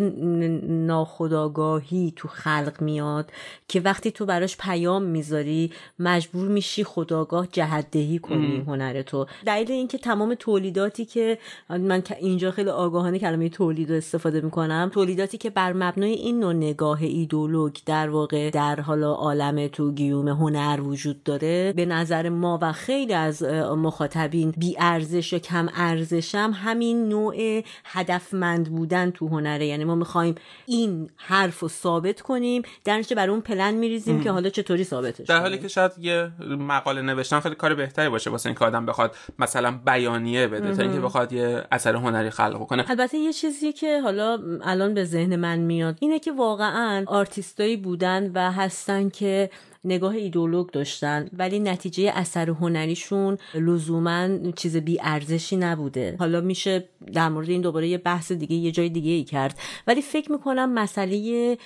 ناخداگاهی 0.69 2.13
تو 2.15 2.27
خلق 2.27 2.73
میاد 2.81 3.31
که 3.67 3.79
وقتی 3.81 4.11
تو 4.11 4.25
براش 4.25 4.57
پیام 4.57 5.03
می‌ذاری 5.03 5.71
مجبور 5.99 6.47
میشی 6.47 6.83
خداگاه 6.83 7.47
جهدهی 7.51 8.19
کنی 8.19 8.63
هنر 8.67 9.01
تو. 9.01 9.25
دلیل 9.45 9.71
اینکه 9.71 9.97
تمام 9.97 10.35
تولیداتی 10.39 11.05
که 11.05 11.37
من 11.69 12.03
اینجا 12.19 12.51
خیلی 12.51 12.69
آگاهانه 12.69 13.19
کلمه 13.19 13.49
تولید 13.49 13.89
رو 13.91 13.95
استفاده 13.97 14.41
می‌کنم 14.41 14.91
تولیداتی 14.93 15.37
که 15.37 15.49
بر 15.49 15.73
مبنای 15.73 16.11
این 16.13 16.39
نوع 16.39 16.53
نگاه 16.53 17.03
ایدولوگ 17.03 17.73
در 17.85 18.09
واقع 18.09 18.49
در 18.49 18.79
حالا 18.79 19.13
عالم 19.13 19.67
تو 19.67 19.91
گیوم 19.91 20.27
هنر 20.27 20.81
وجود 20.81 21.23
داره 21.23 21.73
به 21.75 21.85
نظر 21.85 22.29
ما 22.29 22.59
و 22.61 22.71
خیلی 22.71 23.13
از 23.13 23.43
مخاطبین 23.77 24.53
بی 24.57 24.75
ارزش 24.79 25.33
یا 25.33 25.39
کم 25.39 25.69
ارزشم 25.93 26.51
همین 26.55 27.09
نوع 27.09 27.63
هدفمند 27.85 28.69
بودن 28.69 29.11
تو 29.11 29.27
هنره. 29.27 29.65
یعنی 29.65 29.83
ما 29.83 29.95
می‌خوایم 29.95 30.35
این 30.65 31.09
حرف 31.17 31.59
رو 31.59 31.67
ثابت 31.67 32.21
کنیم 32.21 32.61
در 32.85 32.97
نتیجه 32.97 33.15
برای 33.15 33.29
اون 33.29 33.41
پلن 33.41 33.73
میریزیم 33.73 34.23
که 34.23 34.31
حالا 34.31 34.49
چطوری 34.49 34.83
ثابتش 34.83 35.27
در 35.27 35.39
حالی. 35.39 35.57
که 35.57 35.67
شاید 35.67 35.91
یه 35.99 36.31
مقاله 36.59 37.01
نوشتن 37.01 37.39
خیلی 37.39 37.55
کار 37.55 37.75
بهتری 37.75 38.09
باشه 38.09 38.29
واسه 38.29 38.47
اینکه 38.47 38.65
آدم 38.65 38.85
بخواد 38.85 39.15
مثلا 39.39 39.79
بیانیه 39.85 40.47
بده 40.47 40.75
تا 40.75 40.83
اینکه 40.83 40.99
بخواد 40.99 41.33
یه 41.33 41.63
اثر 41.71 41.95
هنری 41.95 42.29
خلق 42.29 42.67
کنه. 42.67 42.85
البته 42.89 43.17
یه 43.17 43.33
چیزی 43.33 43.73
که 43.73 44.01
حالا 44.01 44.39
الان 44.63 44.93
به 44.93 45.03
ذهن 45.03 45.35
من 45.35 45.59
میاد 45.59 45.97
اینه 45.99 46.19
که 46.19 46.31
واقعا 46.31 47.03
آرتیستایی 47.07 47.77
بودن 47.77 48.31
و 48.35 48.51
هستن 48.51 49.09
که 49.09 49.49
نگاه 49.86 50.15
ایدولوگ 50.15 50.69
داشتن 50.69 51.29
ولی 51.34 51.59
نتیجه 51.59 52.11
اثر 52.15 52.49
هنریشون 52.49 53.38
لزوما 53.55 54.29
چیز 54.55 54.77
بی 54.77 54.99
ارزشی 55.01 55.57
نبوده. 55.57 56.15
حالا 56.19 56.41
میشه 56.41 56.89
در 57.13 57.29
مورد 57.29 57.49
این 57.49 57.61
دوباره 57.61 57.88
یه 57.88 57.97
بحث 57.97 58.31
دیگه 58.31 58.55
یه 58.55 58.71
جای 58.71 58.89
دیگه 58.89 59.11
ای 59.11 59.23
کرد. 59.23 59.59
ولی 59.88 60.01
فکر 60.01 60.31
می‌کنم 60.31 60.73
مسئله 60.73 61.57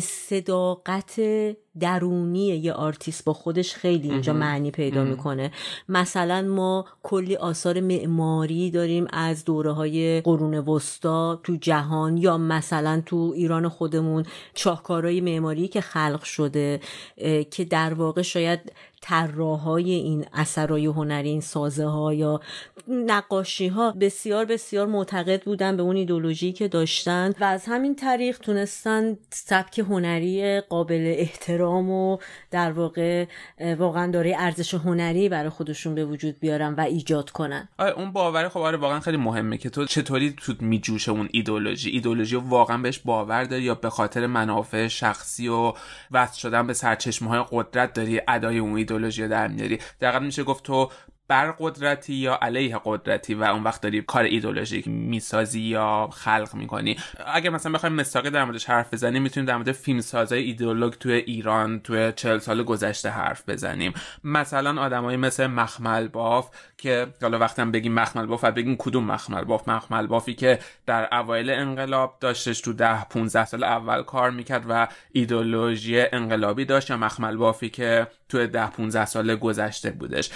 صداقت 0.00 1.20
درونی 1.80 2.46
یه 2.46 2.72
آرتیست 2.72 3.24
با 3.24 3.32
خودش 3.32 3.74
خیلی 3.74 4.10
اینجا 4.10 4.32
معنی 4.32 4.70
پیدا 4.70 5.04
می‌کنه. 5.04 5.50
مثلا 5.88 6.42
ما 6.42 6.84
کلی 7.02 7.36
آثار 7.36 7.80
معماری 7.80 8.70
داریم 8.70 9.06
از 9.12 9.44
دوره 9.44 9.72
های 9.72 10.20
قرون 10.20 10.54
وسطا 10.54 11.40
تو 11.42 11.56
جهان 11.56 12.16
یا 12.16 12.38
مثلا 12.38 13.02
تو 13.06 13.32
ایران 13.36 13.68
خودمون 13.68 14.24
شاهکارهای 14.54 15.20
معماری 15.20 15.68
که 15.68 15.80
خلق 15.80 16.22
شده 16.22 16.80
که 17.50 17.64
در 17.64 17.94
واقع 17.94 18.22
شاید 18.22 18.72
طراحهای 19.00 19.90
این 19.90 20.26
اثرهای 20.32 20.86
هنری 20.86 21.28
این 21.28 21.40
سازه 21.40 21.86
ها 21.86 22.14
یا 22.14 22.40
نقاشی 22.88 23.68
ها 23.68 23.92
بسیار 24.00 24.44
بسیار 24.44 24.86
معتقد 24.86 25.42
بودن 25.42 25.76
به 25.76 25.82
اون 25.82 25.96
ایدولوژی 25.96 26.52
که 26.52 26.68
داشتن 26.68 27.32
و 27.40 27.44
از 27.44 27.64
همین 27.66 27.96
طریق 27.96 28.38
تونستن 28.38 29.16
سبک 29.30 29.78
هنری 29.78 30.60
قابل 30.60 31.14
احترام 31.16 31.63
و 31.72 32.18
در 32.50 32.72
واقع 32.72 33.26
واقعا 33.78 34.10
داره 34.10 34.34
ارزش 34.38 34.74
هنری 34.74 35.28
برای 35.28 35.48
خودشون 35.48 35.94
به 35.94 36.04
وجود 36.04 36.40
بیارن 36.40 36.74
و 36.74 36.80
ایجاد 36.80 37.30
کنن. 37.30 37.68
آره 37.78 37.90
اون 37.90 38.12
باوره 38.12 38.48
خب 38.48 38.60
آره 38.60 38.76
واقعا 38.76 39.00
خیلی 39.00 39.16
مهمه 39.16 39.58
که 39.58 39.70
تو 39.70 39.84
چطوری 39.84 40.34
تو 40.36 40.54
میجوشه 40.60 41.10
اون 41.10 41.28
ایدولوژی 41.32 41.90
ایدولوژی 41.90 42.36
واقعا 42.36 42.78
بهش 42.78 42.98
باور 42.98 43.44
داری 43.44 43.62
یا 43.62 43.74
به 43.74 43.90
خاطر 43.90 44.26
منافع 44.26 44.88
شخصی 44.88 45.48
و 45.48 45.72
وصل 46.10 46.38
شدن 46.38 46.66
به 46.66 46.74
سرچشمه 46.74 47.28
های 47.28 47.44
قدرت 47.50 47.92
داری 47.92 48.20
ادای 48.28 48.58
اون 48.58 48.76
ایدولوژی 48.76 49.22
رو 49.22 49.28
در 49.28 49.48
میاری؟ 49.48 49.78
میشه 50.20 50.42
گفت 50.42 50.64
تو 50.64 50.88
بر 51.28 51.54
قدرتی 51.58 52.14
یا 52.14 52.38
علیه 52.42 52.80
قدرتی 52.84 53.34
و 53.34 53.42
اون 53.42 53.62
وقت 53.62 53.80
داری 53.80 54.02
کار 54.02 54.24
ایدولوژیک 54.24 54.88
می‌سازی 54.88 55.60
یا 55.60 56.08
خلق 56.12 56.54
می‌کنی؟ 56.54 56.96
اگر 57.26 57.50
مثلا 57.50 57.72
بخوایم 57.72 57.94
مستاقی 57.94 58.30
در 58.30 58.44
موردش 58.44 58.64
حرف 58.64 58.94
بزنیم 58.94 59.22
می‌تونیم 59.22 59.46
در 59.46 59.56
مورد 59.56 59.72
فیلمسازای 59.72 60.42
ایدولوگ 60.42 60.92
توی 60.92 61.12
ایران 61.12 61.80
توی 61.80 62.12
چهل 62.16 62.38
سال 62.38 62.62
گذشته 62.62 63.08
حرف 63.10 63.48
بزنیم. 63.48 63.92
مثلا 64.24 64.82
آدمایی 64.82 65.16
مثل 65.16 65.46
مخمل 65.46 66.08
باف 66.08 66.50
که 66.84 67.06
حالا 67.22 67.38
وقتی 67.38 67.62
هم 67.62 67.72
بگیم 67.72 67.94
مخمل 67.94 68.26
باف 68.26 68.44
بگیم 68.44 68.76
کدوم 68.76 69.04
مخمل 69.04 69.44
باف 69.44 69.68
مخمل 69.68 70.06
بافی 70.06 70.34
که 70.34 70.58
در 70.86 71.14
اوایل 71.14 71.50
انقلاب 71.50 72.16
داشتش 72.20 72.60
تو 72.60 72.72
ده 72.72 73.04
15 73.04 73.44
سال 73.44 73.64
اول 73.64 74.02
کار 74.02 74.30
می‌کرد 74.30 74.64
و 74.68 74.88
ایدولوژی 75.12 76.00
انقلابی 76.00 76.64
داشت 76.64 76.90
یا 76.90 76.96
مخمل 76.96 77.36
بافی 77.36 77.68
که 77.68 78.06
تو 78.28 78.46
ده 78.46 78.70
15 78.70 79.04
سال 79.04 79.36
گذشته 79.36 79.90
بودش. 79.90 80.30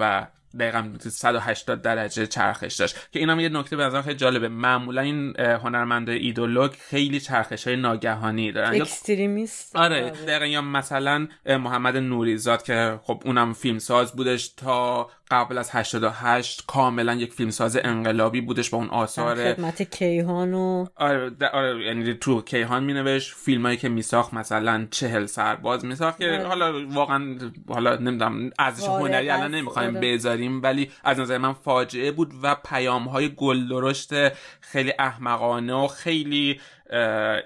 و 0.00 0.26
دقیقا 0.60 0.92
180 0.98 1.82
درجه 1.82 2.26
چرخش 2.26 2.74
داشت. 2.74 3.10
که 3.12 3.18
اینم 3.18 3.40
یه 3.40 3.48
نکته 3.48 3.76
به 3.76 4.02
خیلی 4.02 4.14
جالبه. 4.14 4.48
معمولا 4.48 5.02
این 5.02 5.40
هنرمند 5.40 6.08
ایدولوگ 6.08 6.70
خیلی 6.70 7.20
چرخش 7.20 7.66
های 7.66 7.76
ناگهانی 7.76 8.52
دارن. 8.52 8.80
Extremist؟ 8.82 9.76
آره 9.76 10.10
دقیقا 10.10 10.46
یا 10.46 10.60
مثلا 10.60 11.28
محمد 11.46 11.96
نوریزاد 11.96 12.62
که 12.62 13.00
خب 13.02 13.22
اونم 13.24 13.52
فیلمساز 13.52 14.12
بودش 14.12 14.48
تا 14.48 15.10
قبل 15.32 15.58
از 15.58 15.70
88 15.72 16.64
کاملا 16.66 17.14
یک 17.14 17.32
فیلمساز 17.32 17.76
انقلابی 17.84 18.40
بودش 18.40 18.70
با 18.70 18.78
اون 18.78 18.88
آثار 18.88 19.34
خدمت 19.34 19.82
کیهان 19.82 20.54
و 20.54 20.86
آره, 20.96 21.30
آره 21.52 21.84
یعنی 21.86 22.14
تو 22.14 22.42
کیهان 22.42 22.84
مینوشت. 22.84 23.34
فیلمایی 23.34 23.76
که 23.76 23.88
میساخت 23.88 24.34
مثلا 24.34 24.86
چهل 24.90 25.26
سرباز 25.26 25.84
میساخت 25.84 26.18
که 26.18 26.38
حالا 26.38 26.86
واقعا 26.88 27.38
حالا 27.68 27.96
نمی‌دونم 27.96 28.50
ارزش 28.58 28.86
هنری 28.86 29.30
الان 29.30 29.54
نمی‌خوایم 29.54 30.00
بذاریم 30.00 30.62
ولی 30.62 30.90
از 31.04 31.20
نظر 31.20 31.38
من 31.38 31.52
فاجعه 31.52 32.12
بود 32.12 32.32
و 32.42 32.56
پیام 32.64 33.08
های 33.08 33.28
گل 33.28 33.68
درشت 33.68 34.28
خیلی 34.60 34.92
احمقانه 34.98 35.74
و 35.74 35.86
خیلی 35.86 36.60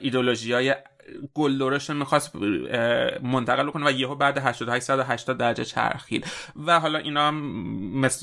ایدولوژی 0.00 0.52
های 0.52 0.74
گل 1.34 1.58
درشت 1.58 1.90
می‌خواست 1.90 2.36
منتقل 3.22 3.70
کنه 3.70 3.86
و 3.86 3.90
یهو 3.90 4.14
بعد 4.14 4.38
88 4.38 4.84
180 4.84 5.38
درجه 5.38 5.64
چرخید. 5.64 6.26
و 6.66 6.80
حالا 6.80 6.98
اینا 6.98 7.30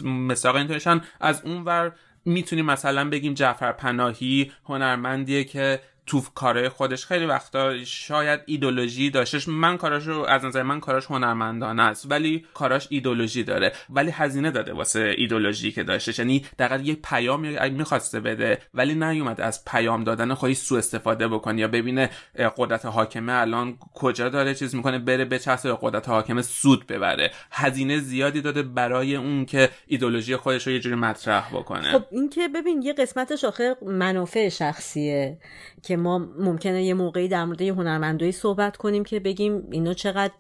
مساق 0.03 0.55
اینطورشن 0.55 1.01
از 1.21 1.41
اون 1.45 1.63
ور 1.63 1.91
می‌تونیم 2.25 2.65
مثلا 2.65 3.09
بگیم 3.09 3.33
جعفر 3.33 3.71
پناهی 3.71 4.51
هنرمندیه 4.65 5.43
که 5.43 5.79
تو 6.05 6.23
کارهای 6.35 6.69
خودش 6.69 7.05
خیلی 7.05 7.25
وقتا 7.25 7.83
شاید 7.83 8.39
ایدولوژی 8.45 9.09
داشتش 9.09 9.47
من 9.47 9.77
کاراش 9.77 10.07
از 10.07 10.45
نظر 10.45 10.63
من 10.63 10.79
کاراش 10.79 11.05
هنرمندانه 11.05 11.83
است 11.83 12.11
ولی 12.11 12.45
کاراش 12.53 12.87
ایدولوژی 12.89 13.43
داره. 13.43 13.71
ولی 13.89 14.11
هزینه 14.11 14.51
داده 14.51 14.73
واسه 14.73 15.13
ایدولوژی 15.17 15.71
که 15.71 15.83
داشتش 15.83 16.19
یعنی 16.19 16.45
دقیقا 16.59 16.83
یه 16.83 16.95
پیام 16.95 17.71
می‌خواسته 17.71 18.19
بده 18.19 18.61
ولی 18.73 18.95
نیومد 18.95 19.41
از 19.41 19.65
پیام 19.65 20.03
دادن 20.03 20.33
خودی 20.33 20.53
سوء 20.53 20.77
استفاده 20.77 21.27
بکنه 21.27 21.61
یا 21.61 21.67
ببینه 21.67 22.09
قدرت 22.57 22.85
حاکمه 22.85 23.33
الان 23.33 23.77
کجا 23.93 24.29
داره 24.29 24.55
چیز 24.55 24.75
می‌کنه 24.75 24.99
بره 24.99 25.25
به 25.25 25.39
چسب 25.39 25.77
قدرت 25.81 26.09
حاکمه 26.09 26.41
سود 26.41 26.87
ببره. 26.87 27.31
هزینه 27.51 27.99
زیادی 27.99 28.41
داده 28.41 28.63
برای 28.63 29.15
اون 29.15 29.45
که 29.45 29.69
ایدولوژی 29.87 30.35
خودش 30.35 30.67
رو 30.67 30.73
یه 30.73 30.79
جوری 30.79 30.95
مطرح 30.95 31.49
بکنه. 31.49 31.91
خب 31.91 32.03
این 32.11 32.29
که 32.29 32.47
ببین 32.47 32.81
یه 32.81 32.93
قسمتش 32.93 33.43
آخر 33.43 33.75
منافع 33.81 34.49
شخصیه 34.49 35.37
که 35.83 35.92
ما 35.95 36.17
ممکنه 36.17 36.83
یه 36.83 36.93
موقعی 36.93 37.27
در 37.27 37.45
مورد 37.45 37.61
یه 37.61 37.73
هنرمندایی 37.73 38.31
صحبت 38.31 38.77
کنیم 38.77 39.03
که 39.03 39.19
بگیم 39.19 39.67
اینا 39.71 39.93
چقدر 39.93 40.33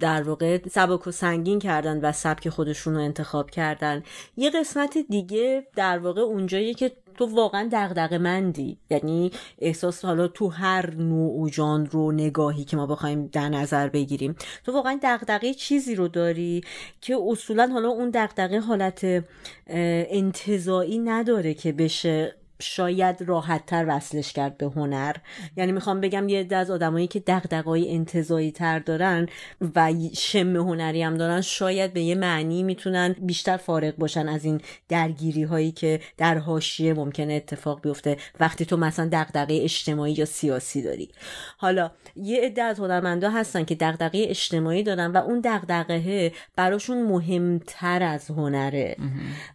در 0.00 0.22
واقع 0.22 0.68
سبک 0.68 1.06
و 1.06 1.10
سنگین 1.10 1.58
کردن 1.58 2.00
و 2.00 2.12
سبک 2.12 2.48
خودشون 2.48 2.94
رو 2.94 3.00
انتخاب 3.00 3.50
کردن. 3.50 4.02
یه 4.36 4.50
قسمت 4.50 4.98
دیگه 4.98 5.66
در 5.76 5.98
واقع 5.98 6.20
اونجاییه 6.20 6.74
که 6.74 6.92
تو 7.16 7.26
واقعا 7.26 7.68
دغدغه 7.72 8.18
مندی 8.18 8.78
یعنی 8.90 9.30
احساس 9.58 10.04
حالا 10.04 10.28
تو 10.28 10.48
هر 10.48 10.94
نوع 10.94 11.40
و 11.40 11.48
جان 11.48 11.86
رو 11.86 12.12
نگاهی 12.12 12.64
که 12.64 12.76
ما 12.76 12.86
بخوایم 12.86 13.26
در 13.26 13.48
نظر 13.48 13.88
بگیریم 13.88 14.36
تو 14.64 14.72
واقعا 14.72 14.98
دغدغه 15.02 15.54
چیزی 15.54 15.94
رو 15.94 16.08
داری 16.08 16.60
که 17.00 17.16
اصولا 17.28 17.66
حالا 17.66 17.88
اون 17.88 18.10
دغدغه 18.10 18.60
حالت 18.60 19.24
انتظایی 19.66 20.98
نداره 20.98 21.54
که 21.54 21.72
بشه 21.72 22.34
شاید 22.60 23.22
راحت 23.22 23.66
تر 23.66 23.84
وصلش 23.88 24.32
کرد 24.32 24.58
به 24.58 24.66
هنر. 24.66 25.16
یعنی 25.56 25.72
می‌خوام 25.72 26.00
بگم 26.00 26.28
یه 26.28 26.40
عده 26.40 26.56
از 26.56 26.70
آدمایی 26.70 27.06
که 27.06 27.20
دغدغه‌های 27.26 27.94
انتظایی 27.94 28.52
تر 28.52 28.78
دارن 28.78 29.28
و 29.74 29.92
شم 30.14 30.56
هنری 30.56 31.02
هم 31.02 31.16
دارن 31.16 31.40
شاید 31.40 31.92
به 31.92 32.00
یه 32.00 32.14
معنی 32.14 32.62
می‌تونن 32.62 33.14
بیشتر 33.18 33.56
فارغ 33.56 33.96
باشن 33.96 34.28
از 34.28 34.44
این 34.44 34.60
درگیری 34.88 35.42
هایی 35.42 35.72
که 35.72 36.00
در 36.18 36.38
حاشیه 36.38 36.94
ممکنه 36.94 37.32
اتفاق 37.32 37.80
بیفته 37.80 38.16
وقتی 38.40 38.64
تو 38.64 38.76
مثلا 38.76 39.08
دغدغه 39.12 39.58
اجتماعی 39.62 40.12
یا 40.12 40.24
سیاسی 40.24 40.82
داری. 40.82 41.10
حالا 41.58 41.90
یه 42.16 42.40
عده 42.40 42.62
از 42.62 42.78
هنرمندا 42.78 43.30
هستن 43.30 43.64
که 43.64 43.74
دغدغه 43.74 44.26
اجتماعی 44.28 44.82
دارن 44.82 45.12
و 45.12 45.16
اون 45.16 45.40
دغدغه 45.44 46.32
براشون 46.56 47.02
مهمتر 47.02 48.02
از 48.02 48.30
هنره. 48.30 48.96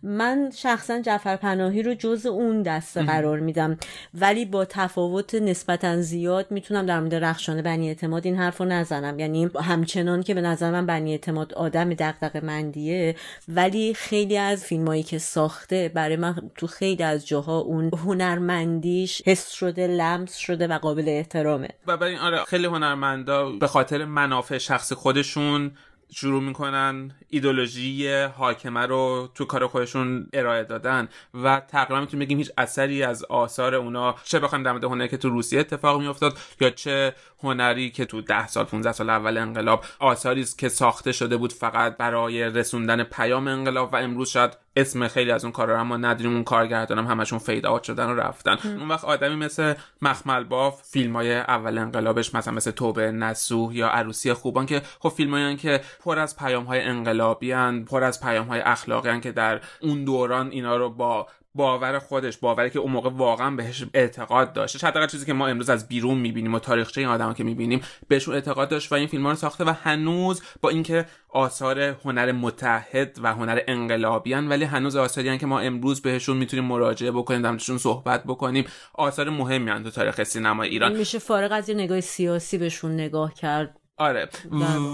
من 0.04 0.52
شخصا 0.56 1.02
جعفر 1.02 1.36
پناهی 1.36 1.84
رو 1.84 1.94
جز 1.94 2.26
اون 2.26 2.62
دست 2.62 2.91
قرار 2.98 3.40
میدم. 3.40 3.78
ولی 4.14 4.46
با 4.46 4.66
تفاوت 4.66 5.36
نسبتا 5.36 6.02
زیاد 6.02 6.48
می‌تونم 6.50 6.86
در 6.86 7.00
مورد 7.00 7.16
رخشان 7.16 7.62
بنی 7.62 7.88
اعتماد 7.88 8.26
این 8.26 8.36
حرف 8.36 8.58
رو 8.58 8.66
نزنم. 8.66 9.20
یعنی 9.20 9.50
همچنان 9.62 10.24
که 10.24 10.34
به 10.34 10.42
نظر 10.42 10.72
من 10.72 10.86
بنی 10.86 11.12
اعتماد 11.12 11.54
آدم 11.54 11.94
دقدق 11.94 12.46
مندیه 12.46 13.16
ولی 13.48 13.94
خیلی 13.94 14.38
از 14.38 14.64
فیلمایی 14.64 15.04
که 15.04 15.18
ساخته 15.18 15.92
برای 15.94 16.16
من 16.16 16.36
تو 16.56 16.68
خیلی 16.68 17.04
از 17.04 17.28
جاها 17.28 17.60
اون 17.60 17.92
هنرمندیش 18.06 19.22
حس 19.26 19.52
شده 19.52 19.88
لمس 19.88 20.36
شده 20.36 20.68
و 20.68 20.78
قابل 20.78 21.04
احترامه. 21.08 21.70
و 21.88 21.98
برای 21.98 22.18
آره 22.18 22.44
خیلی 22.46 22.66
هنرمندا 22.66 23.52
به 23.52 23.68
خاطر 23.68 24.06
منافع 24.06 24.58
شخص 24.58 24.94
خودشون 24.94 25.72
شروع 26.14 26.42
می‌کنن 26.42 27.12
ایدولوژی 27.30 28.12
حاکمه 28.24 28.86
رو 28.86 29.30
تو 29.36 29.46
کار 29.46 29.68
خودشون 29.68 30.28
ارائه 30.34 30.64
دادن 30.64 31.10
و 31.34 31.62
تقریبا 31.68 32.02
می‌تونیم 32.02 32.26
بگیم 32.26 32.38
هیچ 32.38 32.52
اثری 32.58 33.04
از 33.04 33.24
آثار 33.24 33.76
اونا 33.76 34.16
چه 34.24 34.40
بخوایم 34.40 34.64
در 34.64 34.72
مورد 34.72 34.84
هنری 34.84 35.08
که 35.08 35.18
تو 35.18 35.30
روسیه 35.30 35.60
اتفاق 35.60 36.00
میافتاد 36.00 36.38
یا 36.62 36.70
چه 36.70 37.16
هنری 37.44 37.90
که 37.90 38.06
تو 38.06 38.22
ده 38.22 38.48
سال 38.48 38.66
15 38.66 38.92
سال 38.92 39.10
اول 39.10 39.38
انقلاب 39.38 39.86
آثاری 40.00 40.46
که 40.58 40.70
ساخته 40.70 41.12
شده 41.12 41.38
بود 41.38 41.54
فقط 41.54 41.98
برای 41.98 42.44
رسوندن 42.44 43.04
پیام 43.04 43.48
انقلاب 43.48 43.94
و 43.94 43.96
امروز 43.96 44.30
شاید 44.30 44.58
اسم 44.76 45.08
خیلی 45.08 45.32
از 45.32 45.44
اون 45.44 45.52
کارا 45.52 45.74
رو 45.74 45.80
اما 45.80 45.98
نداریم 45.98 46.34
اون 46.34 46.44
کارگردانم 46.44 47.08
هم 47.08 47.12
همشون 47.12 47.40
فید 47.40 47.66
آوت 47.66 47.84
شدن 47.84 48.06
و 48.06 48.16
رفتن. 48.16 48.58
اون 48.64 48.88
وقت 48.88 49.06
آدمی 49.06 49.36
مثل 49.36 49.74
مخمل 50.02 50.44
باف 50.44 50.82
فیلم 50.84 51.16
های 51.16 51.36
اول 51.36 51.78
انقلابش 51.78 52.36
مثلا 52.36 52.54
مثل 52.54 52.72
توبه 52.72 53.12
نسوح 53.12 53.76
یا 53.76 53.88
عروسی 53.88 54.34
خوبان 54.34 54.66
که 54.66 54.82
خب 55.00 55.10
فیلم 55.10 55.58
که 55.58 55.82
پر 56.04 56.20
از 56.20 56.38
پیام 56.38 56.64
های 56.64 56.82
انقلابی 56.82 57.52
هن، 57.52 57.86
پر 57.86 58.04
از 58.04 58.22
پیام 58.22 58.48
های 58.48 58.60
اخلاقی 58.60 59.10
هن 59.10 59.22
که 59.22 59.32
در 59.32 59.62
اون 59.82 60.06
دوران 60.06 60.52
اینا 60.52 60.76
رو 60.76 60.90
با 60.90 61.28
باور 61.56 62.00
خودش 62.00 62.38
باوری 62.38 62.70
که 62.70 62.80
اون 62.80 62.92
موقع 62.92 63.10
واقعا 63.10 63.56
بهش 63.56 63.86
اعتقاد 63.94 64.54
داشت. 64.54 64.84
حداقل 64.84 65.08
چیزی 65.08 65.26
که 65.26 65.34
ما 65.34 65.48
امروز 65.48 65.70
از 65.70 65.88
بیرون 65.88 66.18
می‌بینیم 66.18 66.54
و 66.54 66.60
تاریخچه 66.60 67.02
این 67.02 67.10
آدما 67.10 67.34
که 67.34 67.44
می‌بینیم 67.44 67.82
بهشون 68.08 68.36
اعتقاد 68.36 68.70
داشت 68.70 68.92
و 68.92 68.96
این 68.96 69.08
فیلم 69.08 69.28
رو 69.28 69.36
ساخته 69.36 69.64
و 69.64 69.74
هنوز 69.84 70.42
با 70.62 70.70
اینکه 70.70 71.06
آثار 71.30 71.80
هنر 71.80 72.32
متحد 72.32 73.20
و 73.24 73.34
هنر 73.34 73.60
انقلابیان 73.68 74.50
ولی 74.50 74.66
هنوز 74.66 74.96
آثاری 74.96 75.38
که 75.38 75.46
ما 75.46 75.60
امروز 75.60 76.02
بهشون 76.02 76.38
می‌تونیم 76.38 76.66
مراجعه 76.66 77.12
بکنیم 77.12 77.42
درمشون 77.42 77.78
صحبت 77.78 78.24
بکنیم 78.24 78.66
آثار 78.94 79.30
مهمی 79.30 79.84
تو 79.84 79.90
تاریخ 79.90 80.24
سینما 80.24 80.64
ایران. 80.64 80.98
میشه 80.98 81.20
فارغ 81.20 81.52
از 81.52 81.70
یه 81.70 81.76
نگاه 81.76 82.02
سیاسی 82.02 82.58
بهشون 82.58 82.92
نگاه 82.92 83.34
کرد. 83.34 83.81
آره. 83.98 84.30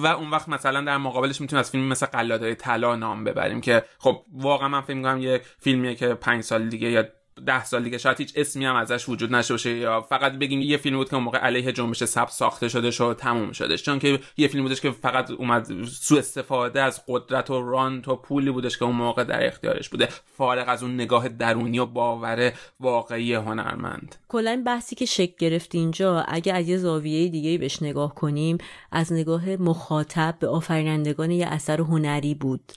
و 0.04 0.08
اون 0.08 0.30
وقت 0.30 0.50
مثلا 0.50 0.82
در 0.82 0.98
مقابلش 0.98 1.42
می‌تونیم 1.42 1.60
از 1.60 1.72
فیلم 1.72 1.84
مثل 1.84 2.06
قلادای 2.06 2.56
طلا 2.56 2.96
نام 2.96 3.24
ببریم 3.24 3.62
که 3.62 3.84
خب 3.98 4.24
واقعا 4.34 4.68
من 4.68 4.82
فکر 4.82 4.94
می‌کنم 4.94 5.18
یک 5.22 5.42
فیلمیه 5.60 5.96
که 5.96 6.14
پنج 6.14 6.44
سال 6.44 6.70
دیگه 6.70 6.92
یا 6.92 7.04
ده 7.46 7.66
سال 7.66 7.84
دیگه 7.84 7.98
شاید 7.98 8.18
هیچ 8.18 8.34
اسمی 8.36 8.66
هم 8.66 8.76
ازش 8.76 9.10
وجود 9.10 9.36
نشه 9.36 9.54
باشه 9.54 9.78
یا 9.78 10.02
فقط 10.02 10.32
بگیم 10.32 10.62
یه 10.62 10.78
فیلم 10.78 10.98
بود 10.98 11.10
که 11.10 11.16
اون 11.16 11.24
موقع 11.24 11.38
علیه 11.38 11.72
جنبش 11.72 12.04
سبز 12.04 12.34
ساخته 12.34 12.70
شده 12.70 12.92
شد 12.92 13.16
تموم 13.20 13.52
شدش. 13.52 13.84
چون 13.84 14.00
که 14.00 14.20
یه 14.38 14.48
فیلم 14.48 14.64
بودش 14.64 14.82
که 14.82 14.92
فقط 14.92 15.32
اومد 15.32 15.84
سوء 15.86 16.20
استفاده 16.20 16.82
از 16.82 17.04
قدرت 17.08 17.50
و 17.50 17.70
رانت 17.70 18.08
و 18.08 18.16
پولی 18.16 18.52
بودش 18.52 18.78
که 18.78 18.86
اون 18.86 18.96
موقع 18.96 19.24
در 19.24 19.48
اختیارش 19.48 19.90
بوده. 19.90 20.10
فارغ 20.26 20.70
از 20.70 20.84
اون 20.84 20.94
نگاه 20.94 21.30
درونی 21.30 21.80
و 21.80 21.86
باور 21.86 22.54
واقعی 22.80 23.34
هنرمند. 23.34 24.16
کلا 24.28 24.52
این 24.52 24.64
بحثی 24.64 24.96
که 24.96 25.06
شکل 25.06 25.34
گرفت 25.40 25.76
اینجا 25.76 26.20
اگه 26.28 26.54
از 26.54 26.70
یه 26.70 26.78
زاویه 26.78 27.30
دیگه 27.30 27.58
بهش 27.58 27.82
نگاه 27.82 28.16
کنیم 28.16 28.58
از 28.92 29.14
نگاه 29.14 29.50
مخاطب 29.50 30.36
به 30.40 30.48
آفرینندگان 30.48 31.32
یه 31.32 31.48
اثر 31.48 31.82
هنری 31.82 32.36
بود. 32.36 32.72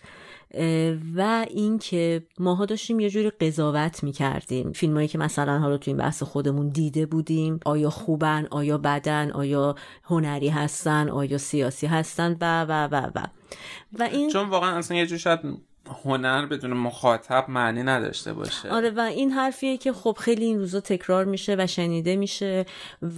و 1.16 1.46
اینکه 1.51 2.22
ماها 2.38 2.66
داشتیم 2.66 3.01
یه 3.01 3.11
جوری 3.11 3.30
قضاوت 3.30 4.05
می‌کردیم. 4.05 4.72
فیلمایی 4.72 5.09
که 5.09 5.18
مثلا 5.18 5.59
حالا 5.59 5.78
تو 5.78 5.90
این 5.90 5.98
بحث 5.98 6.22
خودمون 6.22 6.68
دیده 6.68 7.07
بودیم 7.07 7.61
آیا 7.66 7.90
خوبن 7.90 8.46
آیا 8.51 8.78
بدن 8.78 9.30
آیا 9.30 9.74
هنری 10.05 10.48
هستن 10.48 11.09
آیا 11.09 11.38
سیاسی 11.38 11.86
هستن 11.86 12.36
و 12.40 12.62
و 12.62 12.88
و 12.90 13.11
و. 13.14 13.26
و 13.98 14.03
این 14.03 14.30
چون 14.30 14.48
واقعا 14.48 14.78
اصلا 14.78 14.96
یه 14.96 15.07
جور 15.07 15.18
شاید 15.18 15.40
هنر 16.05 16.46
بدون 16.46 16.72
مخاطب 16.72 17.44
معنی 17.48 17.82
نداشته 17.82 18.32
باشه. 18.32 18.68
آره 18.70 18.90
و 18.90 19.01
این 19.01 19.30
حرفیه 19.30 19.76
که 19.76 19.92
خب 19.92 20.16
خیلی 20.20 20.44
این 20.44 20.59
روزا 20.59 20.80
تکرار 20.80 21.24
میشه 21.24 21.57
و 21.59 21.66
شنیده 21.66 22.16
میشه 22.16 22.66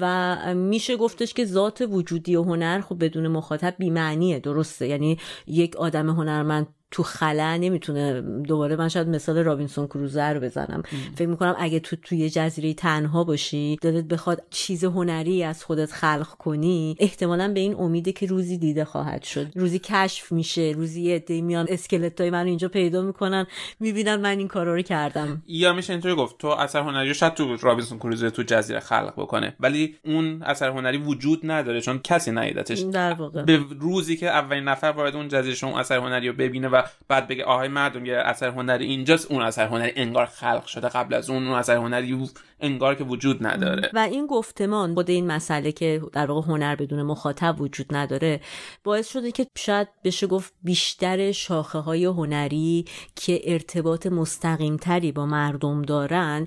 و 0.00 0.36
میشه 0.54 0.96
گفتش 0.96 1.34
که 1.34 1.44
ذات 1.44 1.84
وجودی 1.88 2.36
و 2.36 2.42
هنر 2.42 2.80
خب 2.80 3.04
بدون 3.04 3.28
مخاطب 3.28 3.74
بیمعنیه 3.78 4.40
درسته؟ 4.40 4.88
یعنی 4.88 5.18
یک 5.46 5.76
آدم 5.76 6.10
هنرمند 6.10 6.66
تو 6.92 7.02
خلا 7.02 7.56
نمی‌تونه 7.56 8.20
دوباره 8.20 8.76
من 8.76 8.88
شاید 8.88 9.08
مثال 9.08 9.38
رابینسون 9.38 9.86
کروزه 9.86 10.22
رو 10.22 10.40
بزنم. 10.40 10.82
فکر 11.16 11.28
می‌کنم 11.28 11.54
اگه 11.58 11.80
تو 11.80 11.96
توی 11.96 12.30
جزیره 12.30 12.74
تنها 12.74 13.24
باشی 13.24 13.78
دلت 13.82 14.04
بخواد 14.04 14.42
چیز 14.50 14.84
هنری 14.84 15.44
از 15.44 15.64
خودت 15.64 15.92
خلق 15.92 16.28
کنی 16.28 16.96
احتمالا 16.98 17.52
به 17.52 17.60
این 17.60 17.74
امیده 17.74 18.12
که 18.12 18.26
روزی 18.26 18.58
دیده 18.58 18.84
خواهد 18.84 19.22
شد. 19.22 19.46
روزی 19.54 19.78
کشف 19.78 20.32
میشه 20.32 20.72
روزی 20.76 21.02
یه 21.02 21.14
عده‌ای 21.14 21.40
میان 21.40 21.66
اسکلت 21.68 22.20
های 22.20 22.30
من 22.30 22.46
اینجا 22.46 22.68
پیدا 22.68 23.02
می‌کنن 23.02 23.46
می‌بینن 23.80 24.16
من 24.16 24.38
این 24.38 24.48
کارا 24.48 24.74
رو 24.74 24.82
کردم. 24.82 25.42
یا 25.46 25.72
میشه 25.72 25.92
اینطوری 25.92 26.14
گفت 26.14 26.38
تو 26.38 26.48
اثر 26.48 26.80
هنری 26.80 27.14
شاید 27.14 27.34
تو 27.34 27.56
رابینسون 27.56 27.98
کروزه 27.98 28.30
تو 28.30 28.42
جزیره 28.42 28.80
خلق 28.80 29.12
بکنه 29.16 29.54
ولی 29.60 29.96
اون 30.04 30.42
اثر 30.42 30.70
هنری 30.70 30.96
وجود 30.98 31.40
نداره 31.44 31.80
چون 31.80 32.00
کسی 32.04 32.30
ندیدتش 32.30 32.80
در 32.80 33.12
واقع. 33.12 33.42
به 33.42 33.60
روزی 33.80 34.16
که 34.16 34.26
اولین 34.26 34.64
نفر 34.64 34.86
وارد 34.86 35.16
اون 35.16 35.28
جزیره 35.28 35.54
شما 35.54 35.80
اثر 35.80 35.96
هنری 35.96 36.28
رو 36.28 36.34
ببینه 36.34 36.68
و 36.68 36.81
بعد 37.08 37.28
بگه 37.28 37.44
آهای 37.44 37.68
مردم 37.68 38.06
یه 38.06 38.16
اثر 38.16 38.48
هنری 38.48 38.86
اینجاست 38.86 39.30
اون 39.30 39.42
اثر 39.42 39.66
هنری 39.66 39.92
انگار 39.96 40.26
خلق 40.26 40.66
شده 40.66 40.88
قبل 40.88 41.14
از 41.14 41.30
اون 41.30 41.46
اون 41.46 41.58
اثر 41.58 41.76
هنری 41.76 42.12
انگار 42.60 42.94
که 42.94 43.04
وجود 43.04 43.46
نداره. 43.46 43.90
و 43.94 43.98
این 43.98 44.26
گفتمان 44.26 44.94
خود 44.94 45.10
این 45.10 45.26
مسئله 45.26 45.72
که 45.72 46.02
در 46.12 46.26
واقع 46.26 46.46
هنر 46.46 46.76
بدون 46.76 47.02
مخاطب 47.02 47.60
وجود 47.60 47.86
نداره 47.90 48.40
باعث 48.84 49.08
شده 49.08 49.32
که 49.32 49.46
شاید 49.58 49.88
بشه 50.04 50.26
گفت 50.26 50.52
بیشتر 50.62 51.32
شاخه 51.32 51.78
های 51.78 52.04
هنری 52.04 52.84
که 53.16 53.40
ارتباط 53.44 54.06
مستقیم 54.06 54.76
تری 54.76 55.12
با 55.12 55.26
مردم 55.26 55.82
دارن 55.82 56.46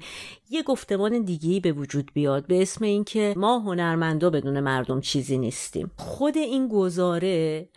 یه 0.50 0.64
گفتمان 0.64 1.22
دیگه 1.22 1.60
به 1.60 1.72
وجود 1.72 2.12
بیاد 2.14 2.48
به 2.48 2.62
اسم 2.62 2.86
اینکه 2.86 3.34
ما 3.38 3.60
هنرمندا 3.60 4.30
بدون 4.30 4.60
مردم 4.60 5.02
چیزی 5.02 5.38
نیستیم. 5.38 5.92
خود 5.98 6.38
این 6.38 6.68
گزاره 6.68 7.68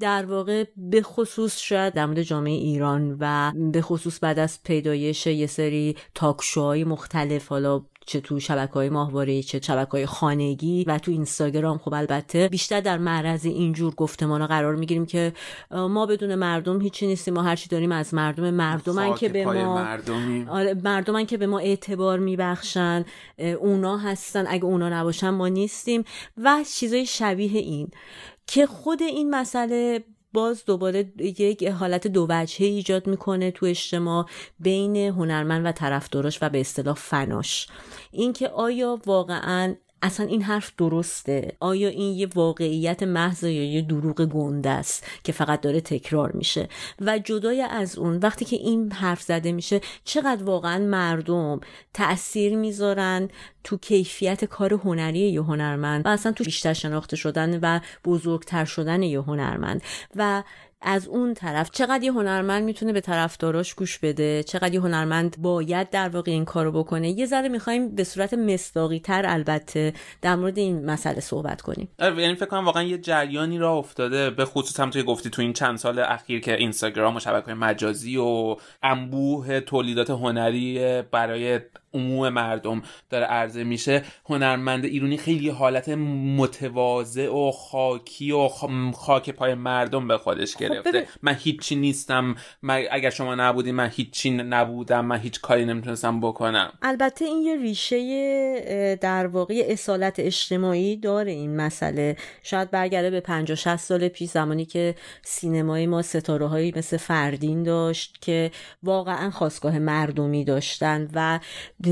در 0.00 0.26
واقع 0.26 0.64
به 0.76 1.02
خصوص 1.02 1.58
شاید 1.58 1.94
در 1.94 2.06
مورد 2.06 2.22
جامعه 2.22 2.52
ایران 2.52 3.16
و 3.20 3.52
به 3.72 3.82
خصوص 3.82 4.18
بعد 4.22 4.38
از 4.38 4.62
پیدایش 4.62 5.26
یه 5.26 5.46
سری 5.46 5.96
تاکشوهای 6.14 6.84
مختلف 6.84 7.48
حالا 7.48 7.82
چه 8.06 8.20
تو 8.20 8.40
شبکه 8.40 8.72
های 8.72 8.90
ماهواره 8.90 9.42
چه 9.42 9.60
شبکه 9.60 9.90
های 9.90 10.06
خانگی 10.06 10.84
و 10.84 10.98
تو 10.98 11.10
اینستاگرام 11.10 11.78
خب 11.78 11.94
البته 11.94 12.48
بیشتر 12.48 12.80
در 12.80 12.98
معرض 12.98 13.46
اینجور 13.46 13.94
گفتمان 13.94 14.46
قرار 14.46 14.76
می‌گیریم 14.76 15.06
که 15.06 15.32
ما 15.70 16.06
بدون 16.06 16.34
مردم 16.34 16.80
هیچی 16.80 17.06
نیستیم 17.06 17.34
ما 17.34 17.42
هرچی 17.42 17.68
داریم 17.68 17.92
از 17.92 18.14
مردم 18.14 18.50
مردمن 18.50 19.14
که 19.14 19.28
به 19.28 19.44
ما 19.44 19.74
مردمی. 19.74 20.46
آره 20.48 20.74
مردمن 20.84 21.26
که 21.26 21.36
به 21.36 21.46
ما 21.46 21.58
اعتبار 21.58 22.18
میبخشن 22.18 23.04
اونا 23.60 23.98
هستن 23.98 24.44
اگه 24.48 24.64
اونا 24.64 24.88
نباشن 24.88 25.30
ما 25.30 25.48
نیستیم 25.48 26.04
و 26.36 26.64
چیزای 26.74 27.06
شبیه 27.06 27.60
این 27.60 27.88
که 28.46 28.66
خود 28.66 29.02
این 29.02 29.30
مسئله 29.30 30.04
باز 30.32 30.64
دوباره 30.64 31.12
یک 31.18 31.64
حالت 31.64 32.06
دو 32.06 32.26
وجهه 32.30 32.66
ایجاد 32.66 33.06
می‌کنه 33.06 33.50
تو 33.50 33.66
اجتماع 33.66 34.26
بین 34.60 34.96
هنرمند 34.96 35.66
و 35.66 35.72
طرفداراش 35.72 36.38
و 36.42 36.48
به 36.48 36.60
اصطلاح 36.60 36.94
فناش. 36.94 37.66
اینکه 38.10 38.48
آیا 38.48 39.00
واقعا 39.06 39.74
اصلا 40.02 40.26
این 40.26 40.42
حرف 40.42 40.72
درسته. 40.78 41.56
آیا 41.60 41.88
این 41.88 42.18
یه 42.18 42.28
واقعیت 42.34 43.02
محض 43.02 43.42
یا 43.42 43.72
یه 43.72 43.82
دروغ 43.82 44.24
گنده 44.24 44.70
است 44.70 45.06
که 45.24 45.32
فقط 45.32 45.60
داره 45.60 45.80
تکرار 45.80 46.32
میشه؟ 46.32 46.68
و 47.00 47.18
جدای 47.18 47.60
از 47.60 47.98
اون 47.98 48.16
وقتی 48.16 48.44
که 48.44 48.56
این 48.56 48.92
حرف 48.92 49.22
زده 49.22 49.52
میشه 49.52 49.80
چقدر 50.04 50.44
واقعا 50.44 50.78
مردم 50.78 51.60
تاثیر 51.94 52.56
می‌ذارن 52.56 53.28
تو 53.64 53.76
کیفیت 53.76 54.44
کار 54.44 54.74
هنری 54.74 55.18
یه 55.18 55.42
هنرمند؟ 55.42 56.06
و 56.06 56.08
اصلا 56.08 56.32
تو 56.32 56.44
بیشتر 56.44 56.72
شناخته 56.72 57.16
شدن 57.16 57.58
و 57.62 57.80
بزرگتر 58.04 58.64
شدن 58.64 59.02
یه 59.02 59.20
هنرمند. 59.20 59.82
و 60.16 60.42
از 60.82 61.08
اون 61.08 61.34
طرف. 61.34 61.70
چقدر 61.70 62.02
یه 62.04 62.12
هنرمند 62.12 62.64
می‌تونه 62.64 62.92
به 62.92 63.00
طرفداراش 63.00 63.74
گوش 63.74 63.98
بده؟ 63.98 64.42
چقدر 64.42 64.74
یه 64.74 64.80
هنرمند 64.80 65.36
باید 65.38 65.90
در 65.90 66.08
واقع 66.08 66.30
این 66.30 66.44
کارو 66.44 66.72
بکنه؟ 66.72 67.10
یه 67.10 67.26
ذره 67.26 67.48
می‌خوایم 67.48 67.94
به 67.94 68.04
صورت 68.04 68.34
مصداقی 68.34 68.98
تر 69.00 69.22
البته 69.26 69.92
در 70.22 70.36
مورد 70.36 70.58
این 70.58 70.84
مسئله 70.84 71.20
صحبت 71.20 71.62
کنیم. 71.62 71.88
یعنی 71.98 72.34
فکر 72.34 72.46
کنم 72.46 72.64
واقعا 72.64 72.82
یه 72.82 72.98
جریانی 72.98 73.58
را 73.58 73.72
افتاده 73.72 74.30
به 74.30 74.44
خصوص 74.44 74.80
هم 74.80 74.90
توی 74.90 75.02
گفتی 75.02 75.30
تو 75.30 75.42
این 75.42 75.52
چند 75.52 75.78
سال 75.78 75.98
اخیر 75.98 76.40
که 76.40 76.54
اینستاگرام 76.54 77.16
و 77.16 77.20
شبکه‌های 77.20 77.54
مجازی 77.54 78.16
و 78.16 78.56
انبوه 78.82 79.60
تولیدات 79.60 80.10
هنری 80.10 81.02
برای 81.10 81.60
عموم 81.94 82.28
مردم 82.28 82.82
داره 83.10 83.24
عرضه 83.24 83.64
میشه. 83.64 84.02
هنرمند 84.28 84.84
ایرانی 84.84 85.16
خیلی 85.16 85.48
حالت 85.48 85.88
متواضع 86.36 87.28
و 87.28 87.50
خاکی 87.50 88.32
و 88.32 88.48
خاک 88.96 89.30
پای 89.30 89.54
مردم 89.54 90.08
به 90.08 90.18
خودش 90.18 90.56
گرفته. 90.56 91.06
من 91.22 91.36
هیچی 91.40 91.76
نیستم. 91.76 92.34
من 92.62 92.82
اگر 92.90 93.10
شما 93.10 93.34
نبودی 93.34 93.72
من 93.72 93.90
هیچی 93.94 94.30
نبودم. 94.30 95.04
من 95.04 95.18
هیچ 95.18 95.40
کاری 95.40 95.64
نمی‌تونستم 95.64 96.20
بکنم. 96.20 96.72
البته 96.82 97.24
این 97.24 97.42
یه 97.42 97.56
ریشه 97.56 98.96
در 99.00 99.26
واقع 99.26 99.64
اصالت 99.68 100.14
اجتماعی 100.18 100.96
داره 100.96 101.32
این 101.32 101.56
مسئله. 101.56 102.16
شاید 102.42 102.70
برگرده 102.70 103.10
به 103.10 103.20
50 103.20 103.56
60 103.56 103.76
سال 103.76 104.08
پیش 104.08 104.30
زمانی 104.30 104.64
که 104.64 104.94
سینمای 105.22 105.86
ما 105.86 106.02
ستاره 106.02 106.46
هایی 106.46 106.72
مثل 106.76 106.96
فردین 106.96 107.62
داشت 107.62 108.18
که 108.20 108.50
واقعا 108.82 109.30
خواستگاه 109.30 109.78
مردمی 109.78 110.44
داشتن 110.44 111.08
و 111.14 111.40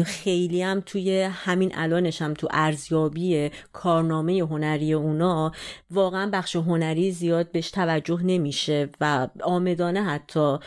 خیلی 0.04 0.62
هم 0.62 0.82
توی 0.86 1.20
همین 1.20 1.72
الانش 1.74 2.22
هم 2.22 2.34
تو 2.34 2.48
ارزیابی 2.50 3.50
کارنامه 3.72 4.38
هنری 4.38 4.92
اونا 4.92 5.52
واقعا 5.90 6.30
بخش 6.32 6.56
هنری 6.56 7.12
زیاد 7.12 7.52
بهش 7.52 7.70
توجه 7.70 8.22
نمیشه 8.22 8.88
و 9.00 9.28
آمدانه 9.42 10.02
حتی 10.02 10.58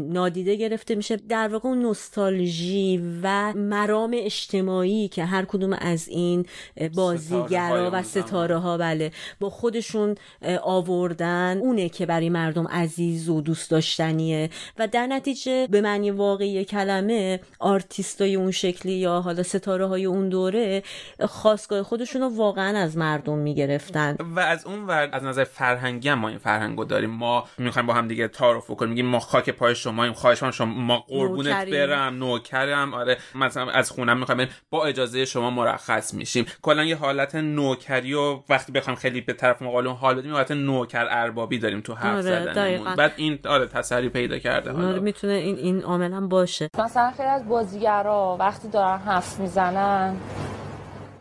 نادیده 0.00 0.56
گرفته 0.56 0.94
میشه. 0.94 1.16
در 1.16 1.48
واقع 1.48 1.68
اون 1.68 1.82
نوستالژی 1.82 3.02
و 3.22 3.52
مرام 3.52 4.10
اجتماعی 4.14 5.08
که 5.08 5.24
هر 5.24 5.44
کدوم 5.44 5.72
از 5.72 6.08
این 6.08 6.46
بازیگرا 6.94 7.90
و 7.92 8.02
ستاره 8.02 8.56
ها 8.56 8.78
بله 8.78 9.10
با 9.40 9.50
خودشون 9.50 10.14
آوردن. 10.62 11.58
اونه 11.58 11.88
که 11.88 12.06
برای 12.06 12.28
مردم 12.28 12.68
عزیز 12.68 13.28
و 13.28 13.40
دوست 13.40 13.70
داشتنیه. 13.70 14.50
و 14.78 14.88
در 14.88 15.06
نتیجه 15.06 15.66
به 15.66 15.80
معنی 15.80 16.10
واقعی 16.10 16.64
کلمه 16.64 17.40
آرتیستای 17.58 18.34
اون 18.34 18.50
شکلی 18.62 18.92
یا 18.92 19.20
حالا 19.20 19.42
ستاره 19.42 19.86
های 19.86 20.04
اون 20.04 20.28
دوره 20.28 20.82
خواستگاه 21.20 21.82
خودشون 21.82 22.22
رو 22.22 22.36
واقعا 22.36 22.78
از 22.78 22.96
مردم 22.96 23.38
می‌گرفتن. 23.38 24.16
و 24.36 24.40
از 24.40 24.66
اون 24.66 24.86
ور 24.86 25.08
از 25.12 25.24
نظر 25.24 25.44
فرهنگی 25.44 26.08
هم 26.08 26.18
ما 26.18 26.28
این 26.28 26.38
فرهنگو 26.38 26.84
داریم. 26.84 27.10
ما 27.10 27.44
می‌خوایم 27.58 27.86
با 27.86 27.94
هم 27.94 28.08
دیگه 28.08 28.28
تعارف 28.28 28.66
کنیم 28.66 28.90
میگیم 28.90 29.06
ما 29.06 29.18
خاک 29.20 29.50
پای 29.50 29.74
شما 29.74 30.12
خواهش 30.12 30.44
شما 30.44 30.74
ما 30.74 31.04
قربونت 31.08 31.70
برم 31.70 32.14
نوکرم. 32.14 32.94
آره 32.94 33.18
مثلا 33.34 33.70
از 33.70 33.90
خونم 33.90 34.18
می‌خوایم 34.18 34.48
با 34.70 34.84
اجازه 34.86 35.24
شما 35.24 35.50
مرخص 35.50 36.14
میشیم. 36.14 36.46
کلا 36.62 36.84
یه 36.84 36.96
حالت 36.96 37.34
نوکری 37.34 38.14
و 38.14 38.40
وقتی 38.48 38.72
بخوایم 38.72 38.98
خیلی 38.98 39.20
به 39.20 39.32
طرف 39.32 39.62
مقابل 39.62 39.86
حال 39.86 40.14
بدیم 40.14 40.32
حالت 40.32 40.50
نوکر 40.50 41.06
اربابی 41.10 41.58
داریم 41.58 41.80
تو 41.80 41.94
حرف 41.94 42.16
آره، 42.16 42.22
زدنمون. 42.22 42.94
بعد 42.94 43.12
این 43.16 43.38
آره 43.48 43.66
تسری 43.66 44.08
پیدا 44.08 44.38
کرده 44.38 44.70
آره 44.72 44.82
حالا. 44.82 45.00
می‌تونه 45.00 45.32
این 45.32 45.56
این 45.56 45.82
عامل 45.82 46.12
هم 46.12 46.28
باشه. 46.28 46.68
مثلا 46.78 47.10
خیلی 47.16 47.28
از 47.28 47.48
بازیگرا 47.48 48.36
وقتی 48.52 48.68
دارن 48.68 48.98
حرف 48.98 49.40
می‌زنن 49.40 50.16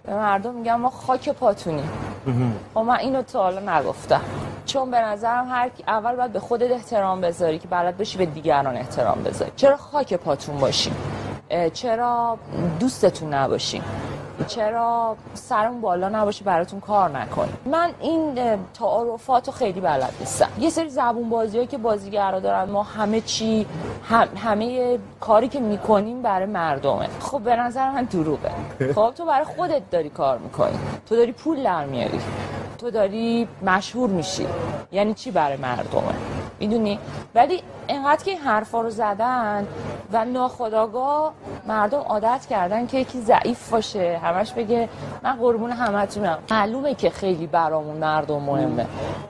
به 0.03 0.13
مردم 0.13 0.53
میگن 0.55 0.73
ما 0.75 0.89
خاک 0.89 1.29
پاتونیم. 1.29 1.89
و 2.75 2.79
من 2.79 2.95
اینو 2.95 3.21
تا 3.21 3.43
حالا 3.43 3.77
نگفتم. 3.79 4.21
چون 4.65 4.91
به 4.91 4.99
نظرم 5.01 5.47
هر 5.49 5.69
اول 5.87 6.15
باید 6.15 6.33
به 6.33 6.39
خودت 6.39 6.71
احترام 6.71 7.21
بذاری 7.21 7.59
که 7.59 7.67
بلد 7.67 7.97
باشی 7.97 8.17
به 8.17 8.25
دیگران 8.25 8.77
احترام 8.77 9.23
بذاری. 9.23 9.51
چرا 9.55 9.77
خاک 9.77 10.13
پاتون 10.13 10.57
باشیم 10.57 10.95
اه، 11.49 11.69
چرا 11.69 12.37
دوستتون 12.79 13.33
نباشیم 13.33 13.83
چرا 14.47 15.15
سرمون 15.33 15.81
بالا 15.81 16.09
نباشه 16.09 16.43
براتون 16.43 16.79
کار 16.79 17.09
نکنیم 17.09 17.57
من 17.65 17.89
این 17.99 18.35
تعارفات 18.73 19.47
رو 19.47 19.53
خیلی 19.53 19.81
بلد 19.81 20.13
نیستم. 20.19 20.49
یه 20.59 20.69
سری 20.69 20.89
زبون 20.89 21.29
بازی 21.29 21.67
که 21.67 21.77
بازیگرا 21.77 22.39
دارن 22.39 22.69
ما 22.69 22.83
همه 22.83 23.21
چی 23.21 23.65
هم- 24.09 24.27
همه 24.37 24.97
کاری 25.19 25.47
که 25.47 25.59
می‌کنیم 25.59 26.21
برای 26.21 26.45
مردمه. 26.45 27.07
خب 27.19 27.39
به 27.39 27.55
نظر 27.55 27.91
من 27.91 28.03
دروغه. 28.03 28.51
خب 28.95 29.11
تو 29.17 29.25
برای 29.25 29.45
خودت 29.45 29.89
داری 29.91 30.09
کار 30.09 30.37
می‌کنی. 30.37 30.79
تو 31.09 31.15
داری 31.15 31.31
پول 31.31 31.63
در 31.63 31.85
میاری. 31.85 32.10
تو 32.77 32.91
داری 32.91 33.47
مشهور 33.61 34.09
میشی. 34.09 34.45
یعنی 34.91 35.13
چی 35.13 35.31
برای 35.31 35.57
مردمه 35.57 36.40
می‌دونی؟ 36.61 36.99
ولی 37.35 37.63
اینقدر 37.87 38.23
که 38.23 38.31
این 38.31 38.39
حرفا 38.39 38.81
رو 38.81 38.89
زدن 38.89 39.67
و 40.13 40.25
ناخداگاه 40.25 41.33
مردم 41.67 41.97
عادت 41.97 42.45
کردن 42.49 42.87
که 42.87 42.97
یکی 42.97 43.21
ضعیف 43.21 43.69
باشه 43.69 44.19
همش 44.23 44.51
بگه 44.51 44.89
من 45.23 45.35
قربون 45.35 45.71
همتونم. 45.71 46.39
معلومه 46.51 46.95
که 46.95 47.09
خیلی 47.09 47.47
برامون 47.47 47.97
مردم 47.97 48.41
مهمه. 48.41 48.85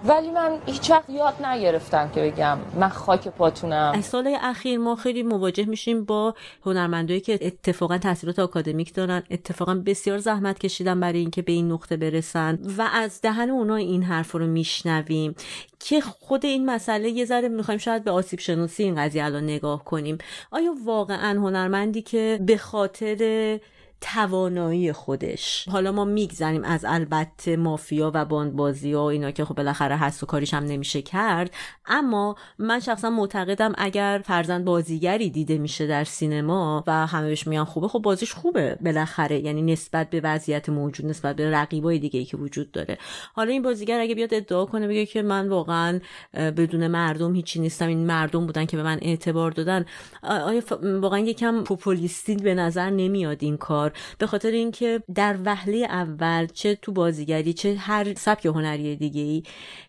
ولی 0.05 0.31
من 0.31 0.57
هیچ 0.65 0.91
وقت 0.91 1.09
یاد 1.09 1.45
نگرفتم 1.45 2.09
که 2.09 2.21
بگم 2.21 2.57
من 2.79 2.89
خاک 2.89 3.27
پاتونم. 3.27 3.93
از 3.95 4.05
سال 4.05 4.37
اخیر 4.41 4.79
ما 4.79 4.95
خیلی 4.95 5.23
مواجه 5.23 5.65
میشیم 5.65 6.05
با 6.05 6.33
هنرمندایی 6.65 7.19
که 7.19 7.39
اتفاقا 7.41 7.97
تحصیلات 7.97 8.39
آکادمیک 8.39 8.93
دارن. 8.93 9.23
اتفاقا 9.31 9.75
بسیار 9.85 10.17
زحمت 10.17 10.59
کشیدن 10.59 10.99
برای 10.99 11.19
اینکه 11.19 11.41
به 11.41 11.51
این 11.51 11.71
نقطه 11.71 11.97
برسن. 11.97 12.59
و 12.77 12.89
از 12.93 13.21
دهن 13.21 13.49
اونا 13.49 13.75
این 13.75 14.03
حرف 14.03 14.31
رو 14.31 14.47
میشنویم 14.47 15.35
که 15.79 16.01
خود 16.01 16.45
این 16.45 16.65
مسئله 16.65 17.20
یه 17.21 17.25
ذره 17.25 17.47
می‌خوایم 17.47 17.77
شاید 17.77 18.03
به 18.03 18.11
آسیب 18.11 18.39
شناسی 18.39 18.83
این 18.83 18.95
قضیه 18.95 19.25
الان 19.25 19.43
نگاه 19.43 19.85
کنیم. 19.85 20.17
آیا 20.51 20.73
واقعا 20.85 21.39
هنرمندی 21.39 22.01
که 22.01 22.39
به 22.45 22.57
خاطر 22.57 23.59
توانایی 24.01 24.91
خودش. 24.91 25.67
حالا 25.71 25.91
ما 25.91 26.05
میگذریم 26.05 26.63
از 26.63 26.85
البته 26.87 27.57
مافیا 27.57 28.11
و 28.13 28.25
باندبازی 28.25 28.93
و 28.93 28.99
اینا 28.99 29.31
که 29.31 29.45
خب 29.45 29.55
بالاخره 29.55 29.97
هست 29.97 30.23
و 30.23 30.25
کاریش 30.25 30.53
هم 30.53 30.63
نمیشه 30.63 31.01
کرد. 31.01 31.51
اما 31.85 32.35
من 32.59 32.79
شخصا 32.79 33.09
معتقدم 33.09 33.73
اگر 33.77 34.21
فرزند 34.25 34.65
بازیگری 34.65 35.29
دیده 35.29 35.57
میشه 35.57 35.87
در 35.87 36.03
سینما 36.03 36.83
و 36.87 37.07
همه 37.07 37.27
بهش 37.27 37.47
میان 37.47 37.65
خوبه 37.65 37.87
خب 37.87 37.99
بازیش 37.99 38.33
خوبه 38.33 38.77
بالاخره. 38.81 39.39
یعنی 39.39 39.61
نسبت 39.61 40.09
به 40.09 40.21
وضعیت 40.23 40.69
موجود 40.69 41.05
نسبت 41.05 41.35
به 41.35 41.51
رقیبای 41.51 41.99
دیگه 41.99 42.19
ای 42.19 42.25
که 42.25 42.37
وجود 42.37 42.71
داره. 42.71 42.97
حالا 43.33 43.51
این 43.51 43.61
بازیگر 43.61 43.99
اگه 43.99 44.15
بیاد 44.15 44.33
ادعا 44.33 44.65
کنه 44.65 44.87
بگه 44.87 45.05
که 45.05 45.21
من 45.21 45.49
واقعا 45.49 45.99
بدون 46.33 46.87
مردم 46.87 47.35
هیچی 47.35 47.59
نیستم 47.59 47.87
این 47.87 48.05
مردم 48.05 48.45
بودن 48.45 48.65
که 48.65 48.77
به 48.77 48.83
من 48.83 48.99
اعتبار 49.01 49.51
دادن. 49.51 49.85
آیا 50.23 50.61
واقعا 51.01 51.19
یکم 51.19 51.63
پوپولیستی 51.63 52.35
به 52.35 52.55
نظر 52.55 52.89
نمیاد 52.89 53.37
این 53.39 53.57
کار 53.57 53.90
به 54.17 54.27
خاطر 54.27 54.51
اینکه 54.51 55.03
در 55.15 55.37
وهله 55.45 55.77
اول 55.77 56.45
چه 56.45 56.75
تو 56.75 56.91
بازیگری 56.91 57.53
چه 57.53 57.75
هر 57.75 58.13
سبک 58.13 58.45
هنری 58.45 58.95
دیگه 58.95 59.21
ای 59.21 59.43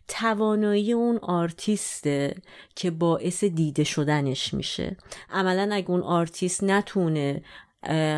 توانایی 0.09 0.93
اون 0.93 1.19
آرتیسته 1.23 2.35
که 2.77 2.91
باعث 2.91 3.45
دیده 3.45 3.85
شدنش 3.85 4.55
میشه. 4.55 4.97
عملا 5.31 5.75
اگه 5.75 5.91
اون 5.91 6.03
آرتیست 6.03 6.65
نتونه 6.65 7.43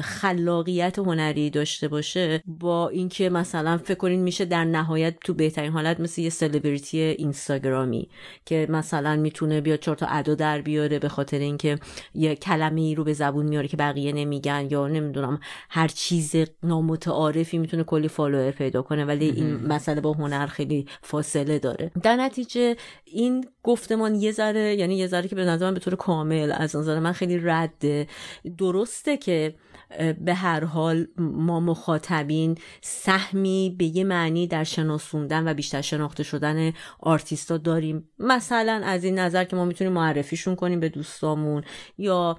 خلاقیت 0.02 0.98
هنری 0.98 1.50
داشته 1.50 1.88
باشه 1.88 2.42
با 2.46 2.88
اینکه 2.88 3.30
مثلا 3.30 3.78
فکر 3.78 3.94
کنین 3.94 4.20
میشه 4.20 4.44
در 4.44 4.64
نهایت 4.64 5.14
تو 5.20 5.34
بهترین 5.34 5.72
حالت 5.72 6.00
مثل 6.00 6.20
یه 6.20 6.30
سلبریتی 6.30 7.00
اینستاگرامی 7.00 8.08
که 8.44 8.66
مثلا 8.70 9.16
می‌تونه 9.16 9.60
بیاد 9.60 9.78
چهار 9.78 9.96
تا 9.96 10.06
ادا 10.06 10.34
در 10.34 10.60
بیاره 10.60 10.98
به 10.98 11.08
خاطر 11.08 11.38
اینکه 11.38 11.78
یه 12.14 12.34
کلمه 12.34 12.80
ای 12.80 12.94
رو 12.94 13.04
به 13.04 13.12
زبون 13.12 13.46
میاره 13.46 13.68
که 13.68 13.76
بقیه 13.76 14.12
نمیگن 14.12 14.68
یا 14.70 14.88
نمی‌دونم 14.88 15.40
هر 15.70 15.88
چیز 15.88 16.34
نامتعارفی 16.62 17.58
می‌تونه 17.58 17.84
کلی 17.84 18.08
فالوور 18.08 18.50
پیدا 18.50 18.82
کنه 18.82 19.04
ولی 19.04 19.30
این 19.30 19.66
مسئله 19.66 20.00
با 20.00 20.12
هنر 20.12 20.46
خیلی 20.46 20.86
فاصله 21.02 21.58
داره. 21.58 21.90
در 22.02 22.16
نتیجه 22.16 22.76
این 23.04 23.46
گفتمان 23.62 24.14
یه 24.14 24.32
ذره 24.32 24.74
یعنی 24.74 24.96
یه 24.96 25.06
ذره 25.06 25.28
که 25.28 25.34
به 25.34 25.44
نظر 25.44 25.66
من 25.66 25.74
به 25.74 25.80
طور 25.80 25.94
کامل 25.94 26.52
از 26.56 26.76
نظر 26.76 27.00
من 27.00 27.12
خیلی 27.12 27.38
رده. 27.38 28.06
درسته 28.58 29.16
که 29.16 29.53
به 30.20 30.34
هر 30.34 30.64
حال 30.64 31.06
ما 31.18 31.60
مخاطبین 31.60 32.58
سهمی 32.82 33.76
به 33.78 33.84
یه 33.84 34.04
معنی 34.04 34.46
در 34.46 34.64
شناسوندن 34.64 35.48
و 35.48 35.54
بیشتر 35.54 35.80
شناخته 35.80 36.22
شدن 36.22 36.72
آرتیستا 37.00 37.56
داریم. 37.56 38.08
مثلا 38.18 38.82
از 38.84 39.04
این 39.04 39.18
نظر 39.18 39.44
که 39.44 39.56
ما 39.56 39.64
می‌تونیم 39.64 39.92
معرفیشون 39.92 40.56
کنیم 40.56 40.80
به 40.80 40.88
دوستامون 40.88 41.62
یا 41.98 42.38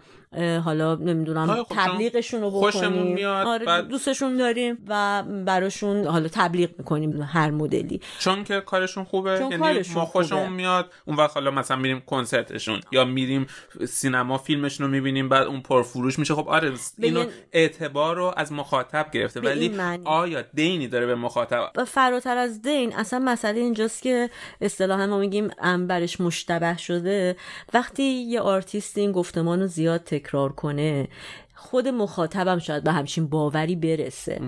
حالا 0.64 0.96
نمی‌دونم 0.96 1.66
تبلیغشون 1.70 2.42
رو 2.42 2.52
بکنیم. 2.52 3.14
میاد 3.14 3.48
آره 3.48 3.66
بعد... 3.66 3.88
دوستشون 3.88 4.38
داریم 4.38 4.78
و 4.88 5.24
براشون 5.46 6.08
حالا 6.08 6.28
تبلیغ 6.28 6.70
می‌کنیم 6.78 7.22
هر 7.22 7.52
مدلی. 7.52 8.02
چون 8.20 8.44
که 8.44 8.62
کارشون 8.62 9.04
خوبه 9.04 9.38
چون 9.40 9.52
یعنی 9.52 9.64
کارشون 9.64 9.96
ما 9.96 10.06
خوشمون 10.06 10.44
خوبه. 10.44 10.56
میاد. 10.56 10.92
اون 11.06 11.18
وقت 11.18 11.34
حالا 11.34 11.52
مثلا 11.52 11.78
میریم 11.78 12.00
کنسرتشون 12.00 12.82
یا 12.92 13.06
میریم 13.06 13.48
سینما 13.88 14.38
فیلمشون 14.38 14.86
رو 14.86 14.92
می‌بینیم 14.92 15.30
بعد 15.30 15.48
اون 15.48 15.62
پرفروش 15.62 16.20
میشه. 16.20 16.36
خب 16.36 16.50
آره 16.50 16.72
اینو 16.98 17.26
اعتبار 17.52 18.16
رو 18.16 18.34
از 18.38 18.52
مخاطب 18.52 19.12
گرفته. 19.12 19.40
ولی. 19.40 19.72
آیا 20.04 20.42
دینی 20.54 20.88
داره 20.88 21.06
به 21.06 21.16
مخاطب؟ 21.16 21.84
فراتر 21.88 22.38
از 22.38 22.62
دین 22.62 22.96
اصلا 22.96 23.20
مسئله 23.20 23.60
اینجاست 23.60 24.02
که 24.02 24.30
اصطلاحا 24.62 25.08
ما 25.08 25.18
میگیم 25.18 25.50
امر 25.60 25.80
بهش 25.80 26.22
مشتبه 26.22 26.78
شده. 26.78 27.36
وقتی 27.74 28.04
یه 28.04 28.40
آرتیست 28.40 28.98
این 28.98 29.12
گفتمان 29.12 29.62
رو 29.62 29.68
زیاد 29.68 30.04
تکرار 30.26 30.52
کنه 30.52 31.08
خود 31.56 31.88
مخاطبم 31.88 32.60
شاید 32.60 32.84
به 32.84 32.92
همچین 32.92 33.28
باوری 33.28 33.76
برسه. 33.76 34.42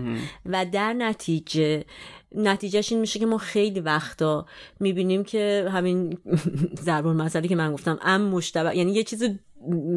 و 0.45 0.65
در 0.65 0.93
نتیجه 0.93 1.85
نتیجهش 2.35 2.91
این 2.91 3.01
میشه 3.01 3.19
که 3.19 3.25
ما 3.25 3.37
خیلی 3.37 3.79
وقتا 3.79 4.45
می‌بینیم 4.79 5.23
که 5.23 5.69
همین 5.71 6.17
ضرب‌المثله 6.81 7.47
که 7.47 7.55
من 7.55 7.73
گفتم 7.73 7.99
امر 8.01 8.21
مشتبه 8.21 8.77
یعنی 8.77 8.91
یه 8.93 9.03
چیز 9.03 9.23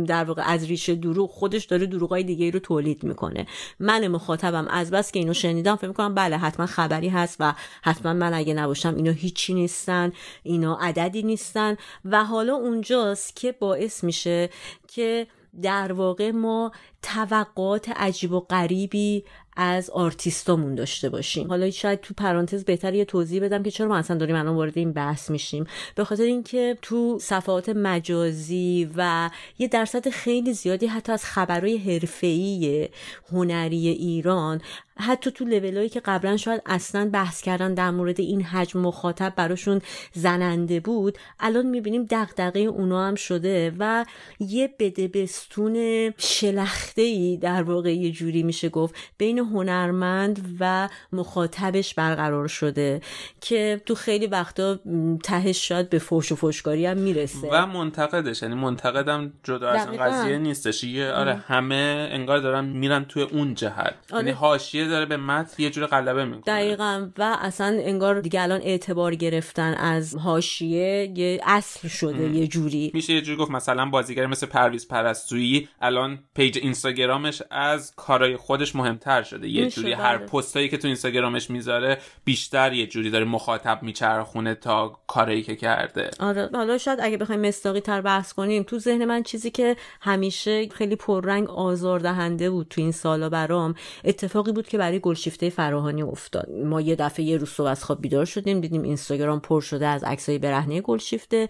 در 0.07 0.25
واقع 0.25 0.43
از 0.47 0.65
ریشه 0.65 0.95
دروغ 0.95 1.31
خودش 1.31 1.65
داره 1.65 1.87
دروغای 1.87 2.23
دیگه 2.23 2.51
رو 2.51 2.59
تولید 2.59 3.03
می‌کنه. 3.03 3.47
من 3.81 4.09
مخاطبم 4.09 4.69
از 4.69 4.91
بس 4.91 5.13
که 5.13 5.19
اینو 5.19 5.35
شنیدم 5.35 5.77
فکر 5.77 5.89
می‌کنم 5.89 6.15
بله 6.15 6.37
حتما 6.37 6.67
خبری 6.67 7.09
هست 7.09 7.37
و 7.41 7.55
حتما 7.83 8.13
من 8.13 8.35
اگه 8.35 8.55
نباشم 8.55 8.95
اینا 8.97 9.13
هیچی 9.13 9.55
نیستن 9.55 10.13
اینا 10.43 10.79
عددی 10.81 11.23
نیستن. 11.23 11.77
و 12.05 12.25
حالا 12.25 12.55
اونجاست 12.55 13.37
که 13.37 13.53
باعث 13.53 14.05
میشه 14.05 14.51
که 14.89 15.27
در 15.63 15.93
واقع 15.93 16.31
ما 16.31 16.73
توقعات 17.03 17.89
عجیب 17.89 18.33
و 18.33 18.41
غریبی 18.41 19.25
از 19.61 19.91
آرتیستامون 19.91 20.75
داشته 20.75 21.09
باشیم. 21.09 21.49
حالا 21.49 21.71
شاید 21.71 22.01
تو 22.01 22.15
پرانتز 22.15 22.65
بهتر 22.65 22.95
یه 22.95 23.05
توضیح 23.05 23.43
بدم 23.43 23.63
که 23.63 23.71
چرا 23.71 23.89
ما 23.89 23.97
اصلا 23.97 24.17
داریم 24.17 24.37
الان 24.37 24.55
وارد 24.55 24.79
این 24.79 24.93
بحث 24.93 25.31
میشیم. 25.31 25.67
به 25.95 26.05
خاطر 26.05 26.23
اینکه 26.23 26.79
تو 26.83 27.19
صفحات 27.21 27.69
مجازی 27.69 28.91
و 28.97 29.31
یه 29.59 29.69
درصد 29.69 30.09
خیلی 30.09 30.53
زیادی 30.53 30.87
حتی 30.87 31.13
از 31.13 31.25
خبرهای 31.25 31.79
حرفه‌ای 31.79 32.89
هنری 33.33 33.89
ایران 33.89 34.61
حتی 34.97 35.31
تو 35.31 35.45
لولایی 35.45 35.89
که 35.89 36.01
قبلا 36.01 36.37
شاید 36.37 36.63
اصلا 36.67 37.11
بحث 37.13 37.43
کردن 37.43 37.75
در 37.75 37.91
مورد 37.91 38.21
این 38.21 38.43
حجم 38.43 38.81
مخاطب 38.81 39.33
براشون 39.37 39.81
زننده 40.13 40.81
بود 40.81 41.19
الان 41.41 41.67
می‌بینیم 41.67 42.07
دغدغه 42.11 42.61
اونا 42.61 43.07
هم 43.07 43.15
شده 43.15 43.73
و 43.79 44.05
یه 44.41 44.75
بدبستون 44.79 45.77
شلخته 46.19 47.03
ای 47.03 47.37
در 47.37 47.63
واقع 47.63 47.95
یه 47.95 48.11
جوری 48.11 48.43
میشه 48.43 48.69
گفت. 48.69 48.95
بین 49.19 49.39
هنرمند 49.53 50.57
و 50.61 50.89
مخاطبش 51.13 51.95
برقرار 51.95 52.49
شده 52.49 53.01
که 53.41 53.81
تو 53.87 53.95
خیلی 53.95 54.27
وقتا 54.27 54.79
تهش 55.25 55.69
شاید 55.69 55.91
به 55.91 55.99
فوش 55.99 56.33
و 56.33 56.37
فوشکاری 56.37 56.87
هم 56.87 56.97
می‌رسه. 56.97 57.49
و 57.53 57.67
منتقدش 57.67 58.43
یعنی 58.43 58.55
منتقدم 58.55 59.33
جدا 59.45 59.71
از 59.71 59.89
این. 59.89 60.01
قضیه 60.01 60.39
نیستش. 60.39 60.85
یه 60.85 61.11
آره 61.11 61.35
همه 61.35 62.09
انگار 62.13 62.39
دارن 62.39 62.65
میرن 62.65 63.05
توی 63.05 63.23
اون 63.23 63.55
جهت. 63.55 63.95
یعنی 64.13 64.31
حاشیه 64.31 64.89
داره 64.89 65.07
به 65.07 65.17
متن 65.17 65.63
یه 65.63 65.71
جور 65.71 65.87
غلبه 65.87 66.25
می‌کنه. 66.25 66.55
دقیقا. 66.55 67.09
و 67.19 67.37
اصلا 67.41 67.67
انگار 67.67 68.21
دیگه 68.21 68.43
الان 68.43 68.61
اعتبار 68.61 69.15
گرفتن 69.15 69.75
از 69.75 70.17
حاشیه 70.17 71.13
یه 71.17 71.41
اصل 71.47 71.89
شده 71.89 72.37
یه 72.37 72.47
جوری. 72.47 72.91
میشه 72.95 73.13
یه 73.13 73.21
جوری 73.21 73.39
گفت 73.39 73.51
مثلا 73.51 73.87
بازیگر 73.87 74.27
مثل 74.27 74.47
پرویز 74.47 74.89
پرستویی 74.89 75.69
الان 75.81 76.19
page 76.35 76.59
اینستاگرامش 76.59 77.43
از 77.51 77.93
کارهای 77.97 78.37
خودش 78.37 78.77
مهمتر 78.77 79.23
شده. 79.23 79.40
یه 79.49 79.65
میشه، 79.65 79.81
جوری 79.81 79.93
هر 79.93 80.17
بله. 80.17 80.27
پستایی 80.27 80.69
که 80.69 80.79
تو 80.79 80.87
اینستاگرامش 80.87 81.51
می‌ذاره 81.51 81.99
بیشتر 82.25 82.73
یه 82.73 82.87
جوری 82.87 83.11
داره 83.11 83.25
مخاطب 83.25 83.83
میچرخونه 83.83 84.55
تا 84.55 84.99
کارایی 85.07 85.43
که 85.43 85.57
کرده. 85.57 86.11
آره 86.21 86.51
حالا 86.55 86.79
شاید 86.79 86.99
اگه 87.03 87.17
بخوایم 87.17 87.41
مستاقی 87.41 87.81
تر 87.81 88.01
بحث 88.01 88.33
کنیم 88.33 88.63
تو 88.63 88.79
ذهن 88.79 89.05
من 89.05 89.23
چیزی 89.23 89.51
که 89.51 89.77
همیشه 90.01 90.69
خیلی 90.69 90.97
پررنگ 90.97 91.51
آزاردهنده 91.51 92.51
بود 92.51 92.67
تو 92.71 92.81
این 92.81 92.93
سالا 92.93 93.29
برام 93.29 93.75
اتفاقی 94.05 94.53
بود 94.53 94.69
که 94.69 94.79
برای 94.79 94.99
گلشیفته 94.99 95.51
فراهانی 95.51 96.03
افتاد. 96.03 96.51
ما 96.65 96.81
یه 96.81 96.97
دفعه 96.97 97.25
یه 97.25 97.37
روز 97.37 97.49
صبح 97.49 97.67
از 97.67 97.85
خواب 97.85 98.01
بیدار 98.01 98.25
شدیم 98.25 98.61
دیدیم 98.61 98.83
اینستاگرام 98.83 99.41
پر 99.41 99.61
شده 99.61 99.87
از 99.87 100.05
عکسای 100.05 100.39
برهنه 100.39 100.81
گلشیفته 100.81 101.49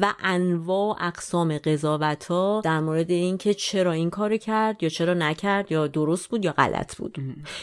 و 0.00 0.14
انواع 0.24 0.96
اقسام 1.00 1.58
قضاوت 1.58 2.26
ها 2.26 2.60
در 2.64 2.80
مورد 2.80 3.10
اینکه 3.10 3.54
چرا 3.54 3.92
این 3.92 4.10
کارو 4.10 4.36
کرد 4.36 4.82
یا 4.82 4.88
چرا 4.88 5.14
نکرد 5.14 5.72
یا 5.72 5.86
درست 5.86 6.28
بود 6.30 6.44
یا 6.44 6.52
غلط 6.52 6.96
بود. 6.96 7.09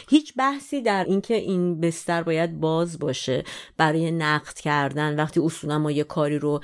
هیچ 0.08 0.34
بحثی 0.36 0.82
در 0.82 1.04
اینکه 1.04 1.34
این 1.34 1.80
بستر 1.80 2.22
باید 2.22 2.60
باز 2.60 2.98
باشه 2.98 3.44
برای 3.76 4.10
نقد 4.10 4.54
کردن. 4.54 5.16
وقتی 5.16 5.40
اصولا 5.40 5.78
ما 5.78 5.90
یه 5.90 6.04
کاری 6.04 6.38
رو 6.38 6.60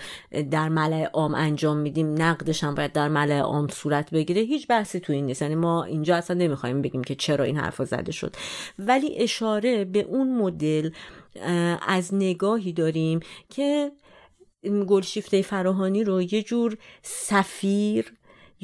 در 0.51 0.69
ملع 0.69 1.05
عام 1.13 1.35
انجام 1.35 1.77
میدیم 1.77 2.23
نقدش 2.23 2.65
هم 2.65 2.75
باید 2.75 2.93
در 2.93 3.09
ملع 3.09 3.39
عام 3.39 3.69
صورت 3.69 4.11
بگیره. 4.11 4.43
هیچ 4.43 4.67
بحثی 4.69 5.01
تو 5.01 5.13
این 5.13 5.27
نیست. 5.27 5.43
یعنی 5.43 5.55
ما 5.55 5.85
اینجا 5.85 6.17
اصلا 6.17 6.37
نمی‌خوایم 6.37 6.83
بگیم 6.83 7.05
که 7.05 7.15
چرا 7.15 7.45
این 7.45 7.57
حرفا 7.57 7.85
زده 7.85 8.13
شد. 8.13 8.37
ولی 8.79 9.17
اشاره 9.17 9.85
به 9.85 10.01
اون 10.01 10.39
مدل 10.39 10.91
از 11.89 12.15
نگاهی 12.15 12.73
داریم 12.73 13.21
که 13.51 13.93
گلشیفته 14.89 15.43
فراهانی 15.43 16.05
رو 16.05 16.23
یه 16.23 16.43
جور 16.43 16.77
سفیر 17.03 18.13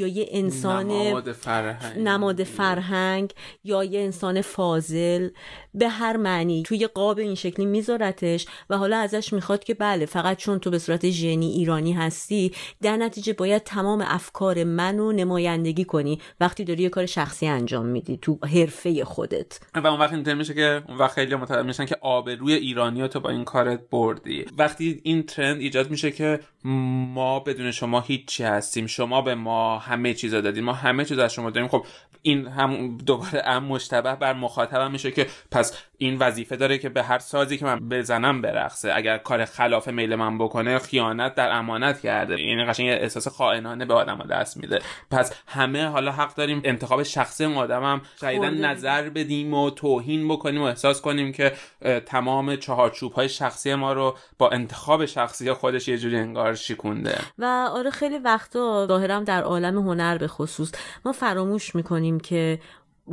یا 0.00 0.06
یه 0.06 0.28
انسان 0.30 0.88
نماد 0.88 1.32
فرهنگ. 1.32 1.98
نماد 1.98 2.44
فرهنگ 2.44 3.32
یا 3.64 3.84
یه 3.84 4.00
انسان 4.00 4.40
فاضل 4.40 5.28
به 5.74 5.88
هر 5.88 6.16
معنی. 6.16 6.62
توی 6.62 6.86
قاب 6.86 7.18
این 7.18 7.34
شکلی 7.34 7.66
میذارتش 7.66 8.46
و 8.70 8.78
حالا 8.78 8.96
ازش 8.96 9.32
می‌خواد 9.32 9.64
که 9.64 9.74
بله 9.74 10.06
فقط 10.06 10.36
چون 10.36 10.58
تو 10.58 10.70
به 10.70 10.78
صورت 10.78 11.10
ژنی 11.10 11.50
ایرانی 11.50 11.92
هستی 11.92 12.52
در 12.82 12.96
نتیجه 12.96 13.32
باید 13.32 13.62
تمام 13.62 14.04
افکار 14.06 14.64
منو 14.64 15.12
نمایندگی 15.12 15.84
کنی. 15.84 16.20
وقتی 16.40 16.64
داری 16.64 16.82
یه 16.82 16.88
کار 16.88 17.06
شخصی 17.06 17.46
انجام 17.46 17.86
میدی 17.86 18.18
تو 18.22 18.38
حرفه 18.54 19.04
خودت. 19.04 19.60
و 19.74 19.86
اون 19.86 20.00
وقت 20.00 20.12
اینطور 20.12 20.34
میشه 20.34 20.54
که 20.54 20.82
اون 20.88 20.98
وقت 20.98 21.14
خیلی 21.14 21.34
متوجه 21.34 21.62
میشن 21.62 21.86
که 21.86 21.96
آبروی 22.00 22.52
ایرانی 22.52 23.08
تو 23.08 23.20
با 23.20 23.30
این 23.30 23.44
کارت 23.44 23.80
بردی. 23.90 24.44
وقتی 24.58 25.00
این 25.02 25.22
ترند 25.22 25.60
ایجاد 25.60 25.90
میشه 25.90 26.10
که 26.10 26.40
ما 26.64 27.40
بدون 27.40 27.70
شما 27.70 28.00
هیچی 28.00 28.42
هستیم. 28.42 28.86
شما 28.86 29.22
به 29.22 29.34
ما 29.34 29.78
همه 29.90 30.14
چیزا 30.14 30.40
دادین 30.40 30.64
ما 30.64 30.72
همه 30.72 31.04
چیز 31.04 31.18
از 31.18 31.34
شما 31.34 31.50
داریم 31.50 31.68
خب 31.68 31.86
این 32.22 32.46
هم 32.46 32.98
دوباره 32.98 33.42
هم 33.46 33.64
مشتبه 33.64 34.14
بر 34.14 34.32
مخاطبم 34.32 34.90
میشه 34.90 35.10
که 35.10 35.26
پس 35.50 35.78
این 36.02 36.18
وظیفه 36.18 36.56
داره 36.56 36.78
که 36.78 36.88
به 36.88 37.02
هر 37.02 37.18
سازی 37.18 37.58
که 37.58 37.64
من 37.64 37.88
بزنم 37.88 38.42
برقصه. 38.42 38.92
اگر 38.94 39.18
کار 39.18 39.44
خلاف 39.44 39.88
میل 39.88 40.14
من 40.14 40.38
بکنه 40.38 40.78
خیانت 40.78 41.34
در 41.34 41.50
امانت 41.50 42.00
کرده. 42.00 42.40
یعنی 42.40 42.64
قشنگ 42.64 42.88
احساس 42.88 43.28
خائنانه 43.28 43.84
به 43.84 43.94
آدم 43.94 44.18
دست 44.30 44.56
میده. 44.56 44.78
پس 45.10 45.34
همه 45.46 45.86
حالا 45.86 46.12
حق 46.12 46.34
داریم 46.34 46.60
انتخاب 46.64 47.02
شخصی 47.02 47.44
اون 47.44 47.56
آدمم. 47.56 48.00
شدیدا 48.20 48.50
نظر 48.50 49.10
بدیم 49.10 49.54
و 49.54 49.70
توهین 49.70 50.28
بکنیم 50.28 50.62
و 50.62 50.64
احساس 50.64 51.00
کنیم 51.00 51.32
که 51.32 51.52
تمام 52.06 52.56
چهارچوب 52.56 53.12
های 53.12 53.28
شخصی 53.28 53.74
ما 53.74 53.92
رو 53.92 54.16
با 54.38 54.48
انتخاب 54.48 55.06
شخصی 55.06 55.52
خودش 55.52 55.88
یه 55.88 55.98
جوری 55.98 56.16
انگار 56.16 56.54
شکونده 56.54 57.18
و 57.38 57.68
آره 57.70 57.90
خیلی 57.90 58.18
وقتا 58.18 58.86
ظاهرم 58.88 59.24
در 59.24 59.42
عالم 59.42 59.78
هنر 59.78 60.18
به 60.18 60.28
خصوص 60.28 60.72
ما 61.04 61.12
فراموش 61.12 61.74
می‌کنیم 61.74 62.20
که 62.20 62.58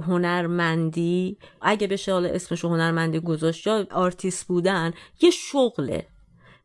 هنرمندی 0.02 1.38
اگه 1.62 1.88
بشه 1.88 2.14
حالا 2.14 2.30
اسمش 2.30 2.66
هنرمندی 2.66 3.20
گذاشت 3.20 3.68
یا 3.68 3.88
آرتیست 3.92 4.48
بودن 4.48 4.94
یه 5.22 5.30
شغله. 5.30 6.08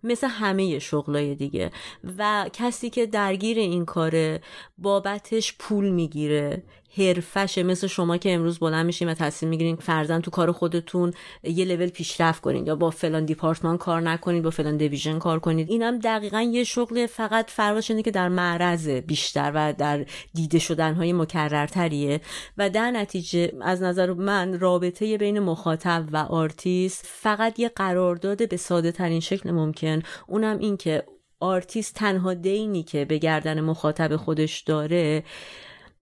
مثل 0.04 0.26
همه 0.26 0.78
شغلای 0.78 1.34
دیگه. 1.34 1.70
و 2.18 2.50
کسی 2.52 2.90
که 2.90 3.06
درگیر 3.06 3.58
این 3.58 3.84
کاره 3.84 4.40
بابتش 4.78 5.54
پول 5.58 5.88
می‌گیره. 5.88 6.62
حرفشه 6.96 7.62
مثل 7.62 7.86
شما 7.86 8.16
که 8.16 8.34
امروز 8.34 8.58
بلند 8.58 8.86
میشین 8.86 9.08
و 9.08 9.14
تصمیم 9.14 9.50
می‌گیرین 9.50 9.76
فرضا 9.76 10.20
تو 10.20 10.30
کار 10.30 10.52
خودتون 10.52 11.12
یه 11.42 11.64
لول 11.64 11.88
پیشرفت 11.88 12.40
کنین 12.42 12.66
یا 12.66 12.76
با 12.76 12.90
فلان 12.90 13.24
دیپارتمان 13.24 13.78
کار 13.78 14.00
نکنید 14.00 14.42
با 14.42 14.50
فلان 14.50 14.76
division 14.76 15.18
کار 15.18 15.38
کنید 15.38 15.70
اینم 15.70 15.98
دقیقا 15.98 16.40
یه 16.40 16.64
شغل 16.64 17.06
فقط 17.06 17.50
فرقش 17.50 17.90
اینه 17.90 18.02
که 18.02 18.10
در 18.10 18.28
معرض 18.28 18.88
بیشتر 18.88 19.52
و 19.54 19.72
در 19.78 20.04
دیده 20.34 20.58
شدن 20.58 20.94
های 20.94 21.12
مکررتریه. 21.12 22.20
و 22.58 22.70
در 22.70 22.90
نتیجه 22.90 23.52
از 23.60 23.82
نظر 23.82 24.12
من 24.12 24.58
رابطه 24.58 25.18
بین 25.18 25.38
مخاطب 25.38 26.04
و 26.12 26.16
آرتیست 26.16 27.06
فقط 27.08 27.58
یه 27.58 27.68
قرارداد 27.68 28.48
به 28.48 28.56
ساده 28.56 28.92
ترین 28.92 29.20
شکل 29.20 29.50
ممکن. 29.50 30.02
اونم 30.26 30.58
این 30.58 30.76
که 30.76 31.04
آرتیست 31.40 31.94
تنها 31.94 32.34
دینی 32.34 32.82
که 32.82 33.04
به 33.04 33.18
گردن 33.18 33.60
مخاطب 33.60 34.16
خودش 34.16 34.60
داره 34.60 35.22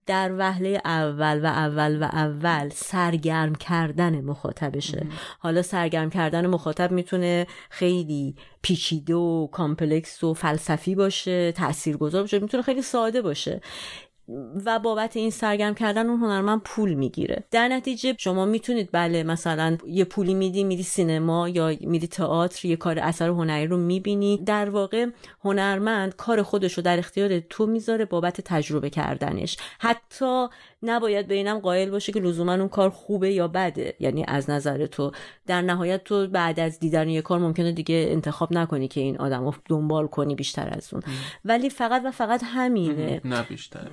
در 0.05 0.35
وهله 0.37 0.81
اول 0.85 1.39
و 1.43 1.45
اول 1.45 2.03
و 2.03 2.03
اول 2.03 2.69
سرگرم 2.69 3.55
کردن 3.55 4.21
مخاطبشه. 4.21 5.07
حالا 5.39 5.61
سرگرم 5.61 6.09
کردن 6.09 6.47
مخاطب 6.47 6.91
می‌تونه 6.91 7.47
خیلی 7.69 8.35
پیچیده 8.61 9.15
و 9.15 9.47
complex 9.47 10.23
و 10.23 10.33
فلسفی 10.33 10.95
باشه 10.95 11.51
تاثیرگذار 11.51 12.21
باشه 12.21 12.39
می‌تونه 12.39 12.63
خیلی 12.63 12.81
ساده 12.81 13.21
باشه. 13.21 13.61
و 14.65 14.79
بابت 14.79 15.17
این 15.17 15.29
سرگرم 15.29 15.73
کردن 15.73 16.09
اون 16.09 16.19
هنرمند 16.19 16.61
پول 16.61 16.93
می‌گیره. 16.93 17.43
در 17.51 17.67
نتیجه 17.67 18.15
شما 18.17 18.45
می‌تونید 18.45 18.89
بله 18.91 19.23
مثلا 19.23 19.77
یه 19.87 20.05
پولی 20.05 20.33
میدی 20.33 20.63
میری 20.63 20.83
سینما 20.83 21.49
یا 21.49 21.75
میری 21.81 22.07
تئاتر 22.07 22.67
یه 22.67 22.75
کار 22.75 22.99
اثر 22.99 23.29
هنری 23.29 23.67
رو 23.67 23.77
می‌بینی. 23.77 24.37
در 24.37 24.69
واقع 24.69 25.05
هنرمند 25.43 26.15
کار 26.15 26.43
خودش 26.43 26.73
رو 26.73 26.83
در 26.83 26.99
اختیار 26.99 27.39
تو 27.39 27.65
می‌ذاره 27.65 28.05
بابت 28.05 28.41
تجربه 28.41 28.89
کردنش. 28.89 29.57
حتی 29.79 30.47
نباید 30.83 31.27
به 31.27 31.35
اینم 31.35 31.59
قائل 31.59 31.89
باشه 31.89 32.11
که 32.11 32.19
لزوما 32.19 32.53
اون 32.53 32.69
کار 32.69 32.89
خوبه 32.89 33.31
یا 33.31 33.47
بده. 33.47 33.95
یعنی 33.99 34.25
از 34.27 34.49
نظر 34.49 34.85
تو 34.85 35.11
در 35.47 35.61
نهایت 35.61 36.03
تو 36.03 36.27
بعد 36.27 36.59
از 36.59 36.79
دیدن 36.79 37.09
یه 37.09 37.21
کار 37.21 37.39
ممکنه 37.39 37.71
دیگه 37.71 38.07
انتخاب 38.09 38.53
نکنی 38.53 38.87
که 38.87 39.01
این 39.01 39.17
آدم 39.17 39.43
رو 39.45 39.53
دنبال 39.65 40.07
کنی 40.07 40.35
بیشتر 40.35 40.73
از 40.77 40.93
اون. 40.93 41.03
ولی 41.45 41.69
فقط 41.69 42.01
و 42.05 42.11
فقط 42.11 42.41
همینه. 42.45 43.21
نه 43.25 43.43
بیشتر. 43.43 43.87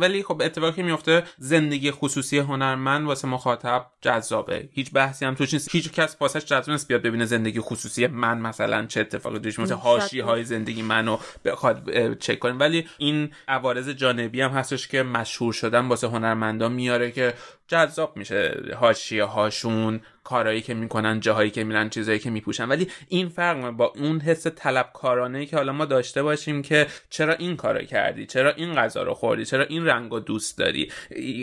ولی 0.00 0.22
خب 0.22 0.42
اتفاقی 0.44 0.82
میفته 0.82 1.22
زندگی 1.38 1.90
خصوصی 1.90 2.38
هنرمند 2.38 3.06
واسه 3.06 3.28
مخاطب 3.28 3.86
جذابه. 4.00 4.68
هیچ 4.72 4.92
بحثی 4.92 5.24
هم 5.24 5.34
توش 5.34 5.54
نیست 5.54 5.74
هیچ 5.74 5.92
کس 5.92 6.16
واسش 6.20 6.44
جذاب 6.44 6.70
نیست 6.70 6.88
بیاد 6.88 7.02
ببینه 7.02 7.24
زندگی 7.24 7.60
خصوصی 7.60 8.06
من 8.06 8.38
مثلا 8.38 8.86
چه 8.86 9.00
اتفاقی 9.00 9.38
توش 9.38 9.58
میفته. 9.58 9.74
حاشیه 9.74 10.24
های 10.24 10.44
زندگی 10.44 10.82
منو 10.82 11.16
بخواد 11.44 12.14
چک 12.14 12.38
کنه. 12.38 12.52
ولی 12.52 12.86
این 12.98 13.30
عوارض 13.48 13.88
جانبی 13.88 14.40
هم 14.40 14.50
هستش 14.50 14.88
که 14.88 15.02
مشهور 15.02 15.52
شدن 15.52 15.88
واسه 16.04 16.16
هنرمندا 16.16 16.68
میاره 16.68 17.10
که 17.10 17.34
جذاب 17.70 18.16
میشه. 18.16 18.62
حاشیه 18.76 19.24
هاشون 19.24 20.00
کارهایی 20.24 20.60
که 20.60 20.74
می‌کنن 20.74 21.20
جاهایی 21.20 21.50
که 21.50 21.64
میرن 21.64 21.88
چیزایی 21.88 22.18
که 22.18 22.30
میپوشن. 22.30 22.68
ولی 22.68 22.88
این 23.08 23.28
فرق 23.28 23.70
با 23.70 23.92
اون 23.96 24.20
حس 24.20 24.46
طلبکارانه 24.46 25.38
ای 25.38 25.46
که 25.46 25.56
حالا 25.56 25.72
ما 25.72 25.84
داشته 25.84 26.22
باشیم 26.22 26.62
که 26.62 26.86
چرا 27.10 27.34
این 27.34 27.56
کارو 27.56 27.82
کردی؟ 27.82 28.26
چرا 28.26 28.52
این 28.52 28.74
غذا 28.74 29.02
رو 29.02 29.14
خوردی؟ 29.14 29.44
چرا 29.44 29.64
این 29.64 29.86
رنگ 29.86 30.10
رو 30.10 30.20
دوست 30.20 30.58
داری؟ 30.58 30.90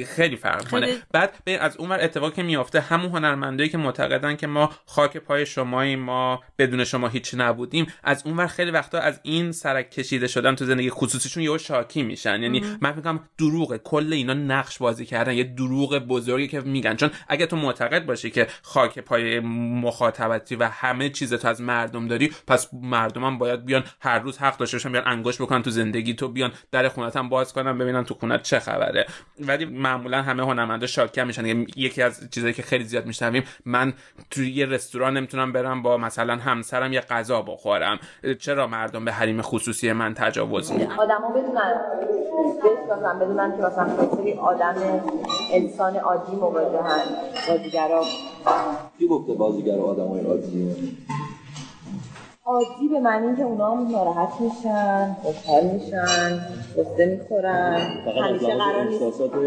خیلی 0.07 0.36
فرق 0.36 0.67
کنه 0.67 0.97
بعد 1.11 1.34
به 1.43 1.51
از 1.51 1.78
اون 1.78 1.89
ور 1.89 2.03
اتفاقی 2.03 2.36
که 2.36 2.43
میافته 2.43 2.82
همون 2.82 3.11
هنرمندایی 3.11 3.69
که 3.69 3.78
معتقدن 3.78 4.36
که 4.36 4.47
ما 4.47 4.71
خاک 4.86 5.17
پای 5.17 5.45
شمایی 5.45 5.95
ما 5.95 6.43
بدون 6.57 6.84
شما 6.84 7.07
هیچی 7.07 7.38
نبودیم 7.38 7.88
از 8.03 8.25
اون 8.25 8.38
ور 8.38 8.47
خیلی 8.47 8.71
وقتا 8.71 8.99
از 8.99 9.19
این 9.23 9.51
سرک 9.51 9.91
کشیده 9.91 10.28
شدن 10.28 10.55
تو 10.55 10.65
زندگی 10.65 10.89
خصوصیشون 10.89 11.43
یهو 11.43 11.57
شاکی 11.57 12.03
میشن. 12.03 12.41
یعنی 12.41 12.63
من 12.82 12.95
میگم 12.95 13.19
دروغه. 13.38 13.78
کل 13.78 14.13
اینا 14.13 14.34
نقش 14.34 14.78
بازی 14.78 15.05
کردن. 15.05 15.34
یه 15.34 15.43
دروغ 15.43 15.99
بزرگی 16.18 16.47
که 16.47 16.61
میگن. 16.61 16.95
چون 16.95 17.09
اگه 17.28 17.45
تو 17.45 17.55
معتقد 17.55 18.05
باشی 18.05 18.30
که 18.32 18.47
خاک 18.61 18.99
پای 18.99 19.39
مخاطبتی 19.39 20.55
و 20.55 20.63
همه 20.63 21.09
چیز 21.09 21.34
تو 21.34 21.47
از 21.47 21.61
مردم 21.61 22.07
داری 22.07 22.32
پس 22.47 22.70
مردم 22.74 23.24
هم 23.24 23.38
باید 23.38 23.65
بیان 23.65 23.84
هر 24.01 24.20
روز 24.20 24.38
حق 24.38 24.57
داشته 24.57 24.78
باشن 24.78 24.91
بیان 24.91 25.07
انگشت 25.07 25.41
بکنن 25.41 25.61
تو 25.63 25.70
زندگی 25.70 26.13
تو 26.13 26.28
بیان 26.28 26.51
در 26.72 26.89
خونت 26.89 27.15
هم 27.18 27.30
باز 27.30 27.53
کنن 27.53 27.78
ببینن 27.78 28.03
تو 28.03 28.13
خونت 28.13 28.43
چه 28.43 28.59
خبره. 28.59 29.05
ولی 29.39 29.65
معمولا 29.65 30.22
همه 30.22 30.43
هنرمندا 30.43 30.88
شاکی 30.88 31.24
میشن. 31.24 31.45
یعنی 31.45 31.68
یکی 31.76 32.01
از 32.01 32.30
چیزایی 32.32 32.53
که 32.53 32.61
خیلی 32.61 32.84
زیاد 32.84 33.05
میشنویم 33.05 33.43
من 33.65 33.93
توی 34.32 34.51
یه 34.51 34.65
رستوران 34.65 35.18
نمی‌تونم 35.18 35.51
برم 35.51 35.82
با 35.82 35.97
مثلا 35.97 36.36
همسرم 36.36 36.93
یه 36.93 37.01
غذا 37.01 37.41
بخورم. 37.41 37.99
چرا 38.39 38.68
مردم 38.68 39.05
به 39.05 39.11
حریم 39.11 39.41
خصوصی 39.41 39.91
من 39.91 40.13
تجاوز 40.13 40.72
می‌کنن؟ 40.72 40.99
آدما 40.99 41.30
بدونن. 41.30 41.74
بدونن 43.22 43.57
که 43.57 43.63
مثلا 43.63 43.88
آدم 44.41 44.76
انسان 45.53 45.97
عادی 46.08 46.36
مواجهن 46.36 47.01
بازیگرا 47.47 48.03
کی 48.99 49.08
گفته 49.08 49.34
بازیگر 49.34 49.80
آدم 49.80 50.08
های 50.08 50.22
عادیه؟ 50.22 50.76
عادی 52.45 52.88
به 52.91 52.99
معنی 52.99 53.36
که 53.36 53.43
اونا 53.43 53.76
هم 53.76 53.91
ناراحت 53.91 54.41
میشن 54.41 55.16
خوشحال 55.24 55.64
میشن 55.64 56.39
قصه 56.78 57.05
می‌خورن. 57.05 57.78
همیشه 58.28 58.55
قرار 58.55 58.84
نیست 58.84 59.03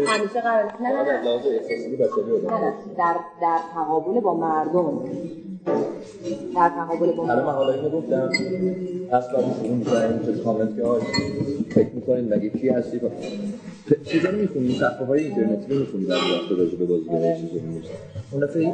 همیشه 0.07 0.41
قرار 0.41 0.63
نیست. 0.63 0.81
نه 0.81 0.89
نه 0.89 1.03
نه. 1.03 2.73
در 2.97 3.15
در 3.41 3.57
تقابل 3.73 4.19
با 4.19 4.33
مردم. 4.33 4.99
در 6.55 6.69
تقابل 6.69 7.11
با 7.11 7.23
من 7.23 7.35
مردم 7.35 7.49
حالا 7.49 7.73
اینو 7.73 7.89
گفتم. 7.89 8.29
اصلا 9.11 9.39
شروع 9.53 9.75
می‌کنیم 9.75 10.19
چه 10.25 10.43
کامنت 10.43 10.75
که 10.75 10.83
فکر 11.69 11.89
می‌کنین 11.95 12.33
مگه 12.33 12.49
کی 12.49 12.69
هستی؟ 12.69 13.01
چیزا 14.05 14.29
رو 14.29 14.37
می‌خونیم 14.37 14.79
صفحه 14.79 15.05
های 15.05 15.23
اینترنتی 15.23 15.73
رو 15.73 15.79
می‌خونیم 15.79 16.07
در 16.07 16.15
وقت 16.15 16.59
راجع 16.59 16.77
به 16.77 16.85
بازیگرای 16.85 17.41
چیزا 17.41 17.53
رو 17.53 17.61
می‌نویسن. 17.61 17.89
اون 18.31 18.45
دفعه 18.45 18.73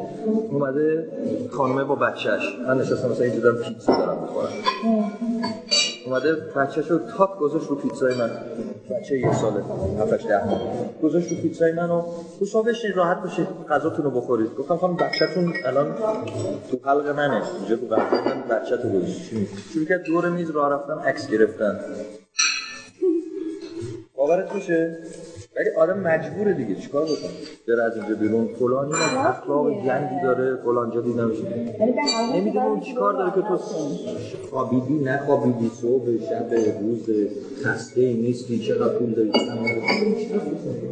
اومده 0.52 1.08
خانمه 1.52 1.84
با 1.84 1.96
بچهش 1.96 2.58
من 2.68 2.78
نشستم 2.78 3.10
مثلا 3.10 3.26
اینجا 3.26 3.40
دارم 3.40 3.56
پیتزا 3.56 3.98
دارم 3.98 4.22
می‌خورم. 4.22 4.50
اومده 6.06 6.34
بچهش 6.34 6.92
رو 6.92 7.00
تاک 7.18 7.38
گذاشت 7.40 7.68
رو 7.68 7.76
پیتزای 7.76 8.16
من. 8.18 8.30
بچه 8.90 9.18
یه 9.20 9.34
ساله 9.34 9.64
هفتش 10.00 10.26
ده 10.26 10.48
ماه. 10.48 10.62
گذاشت 11.04 11.32
رو 11.32 11.38
پیتزای 11.38 11.72
من 11.72 11.90
و 11.90 12.02
گفت 12.42 12.52
شما 12.52 12.62
بشین 12.62 12.94
راحت 12.94 13.22
باشید 13.24 13.48
غذاتون 13.70 14.06
رو 14.06 14.12
بخورید. 14.12 14.56
گفتم 14.56 14.78
خانم 14.78 14.96
بچهتون 14.96 15.54
الان 15.66 15.96
تو 16.72 16.78
حلق 16.84 17.08
منه. 17.08 17.42
اینجا 17.60 17.76
تو 17.76 17.86
غذا 17.86 18.24
من 18.26 18.58
بچه 18.58 18.78
تو 18.78 18.90
گذاشت؟ 18.90 19.22
شروع 19.74 19.86
کرد 19.86 20.04
دور 20.04 20.30
میز 20.30 20.50
راه 20.50 20.74
رفتن 20.74 21.00
عکس 21.10 21.32
گرفتن. 21.32 21.80
باورت 24.28 24.56
میشه؟ 24.56 24.98
ولی 25.60 25.70
آدم 25.78 26.00
مجبوره 26.00 26.54
دیگه 26.54 26.76
چیکار 26.76 27.06
بکنه؟ 27.06 27.30
بره 27.68 27.84
از 27.84 27.98
اینجا 27.98 28.16
بیرون. 28.16 28.48
فلانی 28.60 28.94
از 28.94 29.26
اخلاق 29.26 29.86
جنگی 29.86 30.22
داره 30.24 30.56
فلان 30.56 30.92
جا 30.92 31.02
دیدم. 31.02 31.32
نمی‌دونه 32.36 32.66
اون 32.66 32.80
چیکار 32.80 33.14
داره 33.14 33.32
که 33.32 33.42
تو 33.42 33.58
خوابیدی 34.50 34.94
نخوابیدی 34.94 35.70
صبح 35.82 36.06
شب 36.30 36.54
روز 36.82 37.10
خسته 37.64 38.14
نیستی 38.14 38.60
چقدر 38.60 38.98
پول 38.98 39.12
داری؟ 39.12 39.32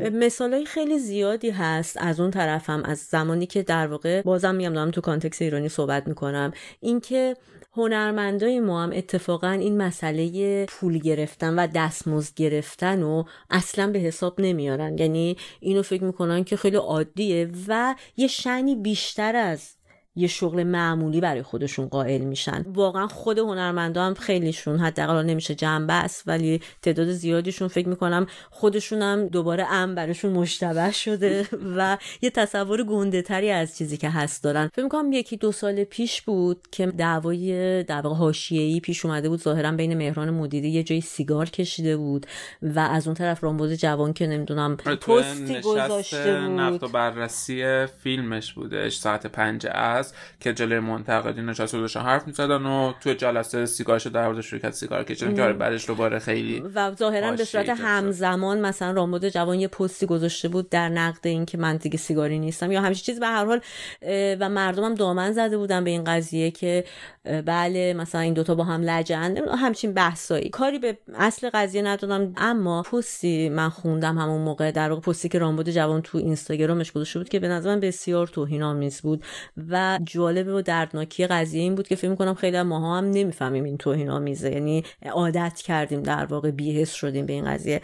مثال 0.09 0.53
های 0.53 0.65
خیلی 0.65 0.99
زیادی 0.99 1.49
هست 1.49 1.97
از 1.99 2.19
اون 2.19 2.31
طرفم 2.31 2.83
از 2.85 2.97
زمانی 2.97 3.45
که 3.45 3.63
در 3.63 3.87
واقع 3.87 4.21
بازم 4.21 4.55
میگم 4.55 4.73
دارم 4.73 4.91
تو 4.91 5.01
کانتکس 5.01 5.41
ایرانی 5.41 5.69
صحبت 5.69 6.07
می‌کنم. 6.07 6.51
اینکه 6.81 7.35
هنرمندای 7.77 8.59
ما 8.59 8.83
هم 8.83 8.91
اتفاقا 8.93 9.49
این 9.49 9.77
مسئله 9.77 10.65
پول 10.65 10.97
گرفتن 10.97 11.59
و 11.59 11.67
دستمزد 11.75 12.33
گرفتن 12.35 13.03
و 13.03 13.23
اصلا 13.49 13.91
به 13.91 13.99
حساب 13.99 14.41
نمیارن. 14.55 14.97
یعنی 14.97 15.37
اینو 15.59 15.81
فکر 15.81 16.03
می‌کنن 16.03 16.43
که 16.43 16.57
خیلی 16.57 16.77
عادیه 16.77 17.51
و 17.67 17.95
یه 18.17 18.27
شنی 18.27 18.75
بیشتر 18.75 19.35
از 19.35 19.74
یه 20.15 20.27
شغل 20.27 20.63
معمولی 20.63 21.21
برای 21.21 21.41
خودشون 21.41 21.87
قائل 21.87 22.21
میشن. 22.21 22.65
واقعا 22.67 23.07
خود 23.07 23.39
هنرمندا 23.39 24.05
هم 24.05 24.13
خیلیشون 24.13 24.79
حداقل 24.79 25.25
نمیشه 25.25 25.55
جنبه 25.55 25.93
است 25.93 26.23
ولی 26.27 26.61
تعداد 26.81 27.11
زیادیشون 27.11 27.67
فکر 27.67 27.89
می‌کنم 27.89 28.27
خودشون 28.49 29.01
هم 29.01 29.27
دوباره 29.27 29.65
ام 29.71 29.95
براشون 29.95 30.31
مشتبه 30.31 30.91
شده 30.91 31.47
و 31.77 31.97
یه 32.21 32.29
تصور 32.29 32.83
گنده 32.83 33.21
تری 33.21 33.51
از 33.51 33.77
چیزی 33.77 33.97
که 33.97 34.09
هست 34.09 34.43
دارن. 34.43 34.67
فکر 34.73 34.83
می‌کنم 34.83 35.11
یکی 35.11 35.37
دو 35.37 35.51
سال 35.51 35.83
پیش 35.83 36.21
بود 36.21 36.67
که 36.71 36.85
دعوای 36.85 37.83
در 37.83 38.01
واقع 38.01 38.15
حاشیه‌ای 38.15 38.79
پیش 38.79 39.05
اومده 39.05 39.29
بود. 39.29 39.41
ظاهرا 39.41 39.71
بین 39.71 39.97
مهران 39.97 40.29
مدیری 40.29 40.69
یه 40.69 40.83
جای 40.83 41.01
سیگار 41.01 41.49
کشیده 41.49 41.97
بود 41.97 42.25
و 42.61 42.79
از 42.79 43.07
اون 43.07 43.13
طرف 43.13 43.43
رامبد 43.43 43.73
جوان 43.73 44.13
که 44.13 44.27
نمی‌دونم 44.27 44.77
پستی 44.77 45.61
گذاشته 45.61 46.41
بود 46.41 46.59
نقد 46.59 46.83
و 46.83 46.87
بررسی 46.87 47.85
فیلمش 47.85 48.53
بودش 48.53 48.95
ساعت 48.95 49.27
پنج 49.27 49.67
از. 49.71 50.04
که 50.39 50.53
جلوی 50.53 50.79
منتقدین 50.79 51.45
نشسته 51.45 51.77
داشتن 51.77 51.99
حرف 51.99 52.27
می‌زدن 52.27 52.65
و 52.65 52.93
تو 53.01 53.13
جلسه 53.13 53.65
سیگارشو 53.65 54.09
در 54.09 54.27
مورد 54.27 54.41
شرکت 54.41 54.71
سیگار 54.71 55.03
کشیدن 55.03 55.35
که 55.35 55.43
آره 55.43 55.53
بعدش 55.53 55.87
دوباره 55.87 56.19
خیلی 56.19 56.63
و 56.75 56.95
ظاهرا 56.95 57.31
به 57.31 57.45
صورت 57.45 57.69
همزمان 57.69 58.61
مثلا 58.61 58.91
رامبد 58.91 59.29
جوان 59.29 59.59
یه 59.59 59.67
پستی 59.67 60.05
گذاشته 60.05 60.47
بود 60.47 60.69
در 60.69 60.89
نقد 60.89 61.27
این 61.27 61.45
که 61.45 61.57
من 61.57 61.77
دیگه 61.77 61.97
سیگاری 61.97 62.39
نیستم. 62.39 62.71
یا 62.71 62.81
همچین 62.81 63.03
چیز 63.03 63.19
به 63.19 63.27
هر 63.27 63.45
حال 63.45 63.61
و 64.39 64.49
مردمم 64.49 64.95
دامن 64.95 65.31
زده 65.31 65.57
بودن 65.57 65.83
به 65.83 65.89
این 65.89 66.03
قضیه 66.03 66.51
که 66.51 66.83
بله 67.45 67.93
مثلا 67.93 68.21
این 68.21 68.33
دوتا 68.33 68.55
با 68.55 68.63
هم 68.63 68.81
لجن. 68.81 69.37
همچین 69.37 69.93
بحثایی. 69.93 70.49
کاری 70.49 70.79
به 70.79 70.97
اصل 71.15 71.49
قضیه 71.53 71.81
ندادم 71.81 72.33
اما 72.37 72.81
پستی 72.81 73.49
من 73.49 73.69
خوندم 73.69 74.17
همون 74.17 74.41
موقع 74.41 74.71
در 74.71 74.89
واقع 74.89 75.01
پستی 75.01 75.29
که 75.29 75.39
رامبد 75.39 75.69
جوان 75.69 76.01
تو 76.01 76.17
اینستاگرامش 76.17 76.91
گذاشته 76.91 77.19
بود 77.19 77.29
که 77.29 77.39
به 77.39 77.47
نظر 77.47 77.69
من 77.69 77.79
بسیار 77.79 78.27
توهین 78.27 78.63
آمیز 78.63 79.01
بود. 79.01 79.23
و 79.69 79.94
جالب 80.03 80.47
و 80.47 80.61
دردناکی 80.61 81.27
قضیه 81.27 81.61
این 81.61 81.75
بود 81.75 81.87
که 81.87 81.95
فکر 81.95 82.09
می‌کنم 82.09 82.33
خیلی 82.33 82.61
ماها 82.61 82.97
هم 82.97 83.05
نمی‌فهمیم 83.05 83.63
این 83.63 83.77
توهین 83.77 84.09
آمیزه. 84.09 84.51
یعنی 84.51 84.83
عادت 85.11 85.61
کردیم 85.61 86.03
در 86.03 86.25
واقع 86.25 86.51
بیهس 86.51 86.91
شدیم 86.91 87.25
به 87.25 87.33
این 87.33 87.45
قضیه. 87.45 87.81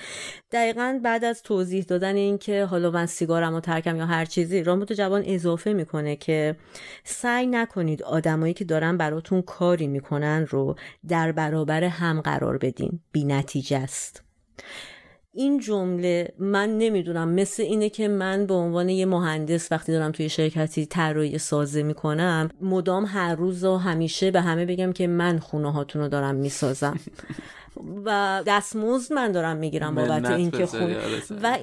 دقیقا 0.51 0.99
بعد 1.03 1.25
از 1.25 1.43
توضیح 1.43 1.83
دادن 1.83 2.15
این 2.15 2.37
که 2.37 2.65
حالا 2.65 2.91
من 2.91 3.05
سیگارم 3.05 3.53
رو 3.53 3.59
ترکم 3.59 3.95
یا 3.95 4.05
هر 4.05 4.25
چیزی 4.25 4.63
رامبد 4.63 4.93
جوان 4.93 5.23
اضافه 5.25 5.73
می‌کنه 5.73 6.15
که 6.15 6.55
سعی 7.03 7.47
نکنید 7.47 8.03
آدمایی 8.03 8.53
که 8.53 8.65
دارن 8.65 8.97
براتون 8.97 9.41
کاری 9.41 9.87
می‌کنن 9.87 10.45
رو 10.49 10.75
در 11.07 11.31
برابر 11.31 11.83
هم 11.83 12.21
قرار 12.21 12.57
بدین. 12.57 12.99
بی 13.11 13.23
نتیجه 13.23 13.77
است. 13.77 14.23
این 15.33 15.59
جمله 15.59 16.33
من 16.39 16.77
نمی‌دونم. 16.77 17.29
مثل 17.29 17.63
اینه 17.63 17.89
که 17.89 18.07
من 18.07 18.45
به 18.45 18.53
عنوان 18.53 18.89
یه 18.89 19.05
مهندس 19.05 19.71
وقتی 19.71 19.91
دارم 19.91 20.11
توی 20.11 20.29
شرکتی 20.29 20.85
طراحی 20.85 21.37
سازه 21.37 21.83
می‌کنم 21.83 22.49
مدام 22.61 23.05
هر 23.05 23.35
روز 23.35 23.63
و 23.63 23.77
همیشه 23.77 24.31
به 24.31 24.41
همه 24.41 24.65
بگم 24.65 24.93
که 24.93 25.07
من 25.07 25.39
خونه 25.39 25.71
هاتون 25.71 26.01
رو 26.01 26.07
دارم 26.07 26.35
می‌سازم. 26.35 26.99
و 28.05 28.43
دستمزد 28.47 29.13
من 29.13 29.31
دارم 29.31 29.57
می‌گیرم 29.57 29.95
بابت 29.95 30.11
منت 30.11 30.31
این 30.31 30.51
که 30.51 30.57
بذاری، 30.57 30.95
خون 30.95 31.03
آره،. 31.03 31.21
و 31.43 31.57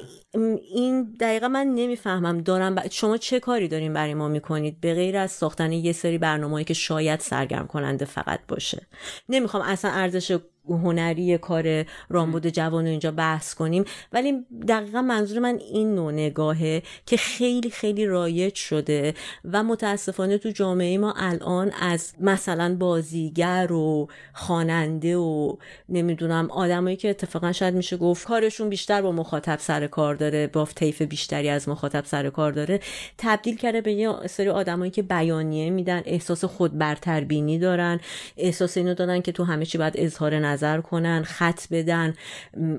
این 0.75 1.17
دقیقا 1.21 1.49
من 1.49 1.67
نمی‌فهمم. 1.67 2.41
دارم 2.41 2.75
ب... 2.75 2.89
شما 2.91 3.17
چه 3.17 3.41
کاری 3.41 3.69
دارین 3.69 3.93
برای 3.93 4.15
ما 4.15 4.29
می‌کنید؟ 4.29 4.81
به 4.81 4.95
غیر 4.95 5.17
از 5.17 5.31
ساختن 5.31 5.73
یه 5.73 5.93
سری 5.93 6.19
برنامه‌ای 6.19 6.65
که 6.65 6.75
شاید 6.75 7.21
سرگرم 7.21 7.67
کننده 7.67 8.05
فقط 8.05 8.41
باشه. 8.49 8.87
نمی‌خوام 9.29 9.63
اصلا 9.63 9.91
ارزش 9.91 10.39
هنری 10.71 11.39
کار 11.39 11.85
رامبد 12.09 12.49
جوان 12.49 12.85
رو 12.85 12.91
اینجا 12.91 13.11
بحث 13.11 13.55
کنیم. 13.55 13.85
ولی 14.13 14.47
دقیقا 14.69 15.03
منظور 15.03 15.39
من 15.39 15.59
این 15.73 15.95
نوع 15.95 16.13
نگاهه 16.13 16.83
که 17.07 17.17
خیلی 17.17 17.71
خیلی 17.71 18.07
رایج 18.07 18.55
شده 18.55 19.15
و 19.45 19.63
متاسفانه 19.63 20.39
تو 20.39 20.51
جامعه 20.51 20.99
ما 20.99 21.15
الان 21.17 21.73
از 21.81 22.13
مثلا 22.21 22.77
بازیگر 22.77 23.73
و 23.73 24.09
خواننده 24.33 25.17
و 25.17 25.57
نمی‌دونم 25.89 26.51
آدمایی 26.51 26.97
که 26.97 27.11
اتفاقا 27.11 27.53
شاید 27.53 27.75
میشه 27.75 27.97
گفت 27.97 28.27
کارشون 28.27 28.69
بیشتر 28.69 29.03
با 29.03 29.13
مخاطب 29.13 29.59
سر 29.59 29.87
کار 29.87 30.15
داره 30.15 30.47
با 30.47 30.69
طیف 30.75 31.03
بیشتری 31.03 31.49
از 31.49 31.69
مخاطب 31.69 32.05
سر 32.05 32.31
کار 32.31 32.53
داره 32.53 32.81
تبدیل 33.19 33.57
کرده 33.57 33.81
به 33.81 33.93
یه 33.93 34.27
سری 34.27 34.49
آدمایی 34.49 34.91
که 34.91 35.03
بیانیه 35.03 35.71
میدن 35.71 36.03
احساس 36.05 36.45
خود 36.45 36.79
برتربینی 36.79 37.59
دارن 37.59 38.01
احساس 38.37 38.77
اینو 38.77 38.95
دارن 38.95 39.23
که 39.23 39.33
تو 39.33 39.45
همه 39.45 39.67
چی 39.67 39.79
باید 39.79 39.95
اظهار 39.97 40.39
نظر 40.39 40.58
کنن 40.65 41.23
خط 41.23 41.61
بدن. 41.71 42.15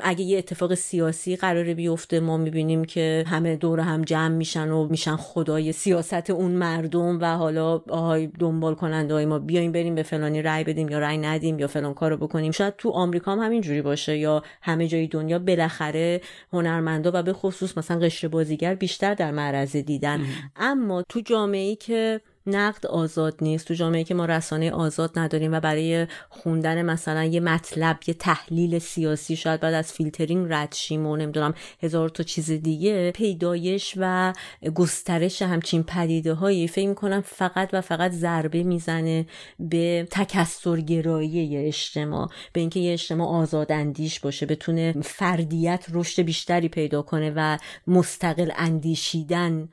اگه 0.01 0.23
یه 0.23 0.37
اتفاق 0.37 0.73
سیاسی 0.73 1.35
قراره 1.35 1.73
بیفته 1.73 2.19
ما 2.19 2.37
می‌بینیم 2.37 2.85
که 2.85 3.23
همه 3.27 3.55
دور 3.55 3.79
هم 3.79 4.01
جمع 4.01 4.35
میشن 4.35 4.69
و 4.69 4.87
میشن 4.87 5.15
خدای 5.15 5.71
سیاست 5.71 6.29
اون 6.29 6.51
مردم 6.51 7.19
و 7.21 7.25
حالا 7.25 7.81
آهای 7.89 8.27
دنبال 8.27 8.75
کننده 8.75 9.13
های 9.13 9.25
ما 9.25 9.39
بیایم 9.39 9.71
بریم 9.71 9.95
به 9.95 10.03
فلانی 10.03 10.41
رأی 10.41 10.63
بدیم 10.63 10.89
یا 10.89 10.99
رأی 10.99 11.17
ندیم 11.17 11.59
یا 11.59 11.67
فلان 11.67 11.93
کارو 11.93 12.17
بکنیم. 12.17 12.51
شاید 12.51 12.73
تو 12.77 12.89
آمریکا 12.89 13.31
هم 13.31 13.39
همین 13.39 13.61
جوری 13.61 13.81
باشه 13.81 14.17
یا 14.17 14.43
همه 14.61 14.87
جای 14.87 15.07
دنیا 15.07 15.39
بالاخره 15.39 16.21
هنرمندا 16.53 17.11
و 17.13 17.23
به 17.23 17.33
خصوص 17.33 17.77
مثلا 17.77 17.99
قشر 17.99 18.27
بازیگر 18.27 18.75
بیشتر 18.75 19.13
در 19.13 19.31
معرض 19.31 19.75
دیدن. 19.75 20.21
اما 20.55 21.03
تو 21.09 21.19
جامعه 21.19 21.61
ای 21.61 21.75
که 21.75 22.21
نقد 22.47 22.85
آزاد 22.85 23.35
نیست. 23.41 23.67
تو 23.67 23.73
جامعه 23.73 24.03
که 24.03 24.13
ما 24.13 24.25
رسانه 24.25 24.71
آزاد 24.71 25.19
نداریم 25.19 25.53
و 25.53 25.59
برای 25.59 26.07
خوندن 26.29 26.81
مثلا 26.81 27.23
یه 27.23 27.39
مطلب 27.39 27.99
یه 28.07 28.13
تحلیل 28.13 28.79
سیاسی 28.79 29.35
شاید 29.35 29.59
باید 29.59 29.73
از 29.73 29.93
فیلترینگ 29.93 30.47
رد 30.49 30.73
شیم 30.73 31.05
و 31.05 31.15
نمی‌دونم 31.15 31.53
هزار 31.83 32.09
تا 32.09 32.23
چیز 32.23 32.51
دیگه 32.51 33.11
پیدایش 33.11 33.93
و 33.97 34.33
گسترش 34.75 35.41
همچین 35.41 35.83
پدیده 35.83 36.33
هایی 36.33 36.67
فکر 36.67 36.87
می‌کنم 36.87 37.21
فقط 37.21 37.69
و 37.73 37.81
فقط 37.81 38.11
ضربه 38.11 38.63
می‌زنه 38.63 39.25
به 39.59 40.07
تکثرگرایی 40.11 41.29
یه 41.29 41.67
اجتماع 41.67 42.29
به 42.53 42.59
اینکه 42.59 42.79
یه 42.79 42.93
اجتماع 42.93 43.27
آزاداندیش 43.27 44.19
باشه 44.19 44.45
بتونه 44.45 44.93
فردیت 45.03 45.85
رشد 45.91 46.21
بیشتری 46.21 46.69
پیدا 46.69 47.01
کنه 47.01 47.33
و 47.35 47.57
مستقل 47.87 48.51
اندیشیدن 48.55 49.69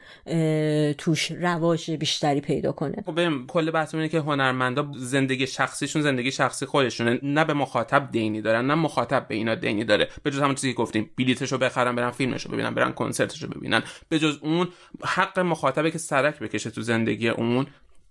توش 0.98 1.30
رواج 1.30 1.90
بیشتری 1.90 2.40
پیدا 2.40 2.55
کنه. 2.62 3.02
خب 3.06 3.46
کل 3.46 3.70
بحث 3.70 3.94
اینه 3.94 4.08
که 4.08 4.20
هنرمندا 4.20 4.90
زندگی 4.96 5.46
شخصیشون 5.46 6.02
زندگی 6.02 6.32
شخصی 6.32 6.66
خودشونه. 6.66 7.18
نه 7.22 7.44
به 7.44 7.54
مخاطب 7.54 8.08
دینی 8.12 8.42
دارن 8.42 8.66
نه 8.66 8.74
مخاطب 8.74 9.28
به 9.28 9.34
اینا 9.34 9.54
دینی 9.54 9.84
داره. 9.84 10.08
به 10.22 10.30
جز 10.30 10.40
همون 10.40 10.54
چیزی 10.54 10.72
که 10.72 10.78
گفتیم 10.78 11.10
بلیتشو 11.18 11.58
بخرن 11.58 11.96
برن 11.96 12.10
فیلمشو 12.10 12.48
ببینن 12.48 12.74
برن 12.74 12.92
کنسرتشو 12.92 13.48
ببینن. 13.48 13.82
به 14.08 14.18
جز 14.18 14.38
اون 14.42 14.68
حق 15.04 15.38
مخاطبه 15.38 15.90
که 15.90 15.98
سرک 15.98 16.38
بکشه 16.38 16.70
تو 16.70 16.80
زندگی 16.80 17.28
اون 17.28 17.66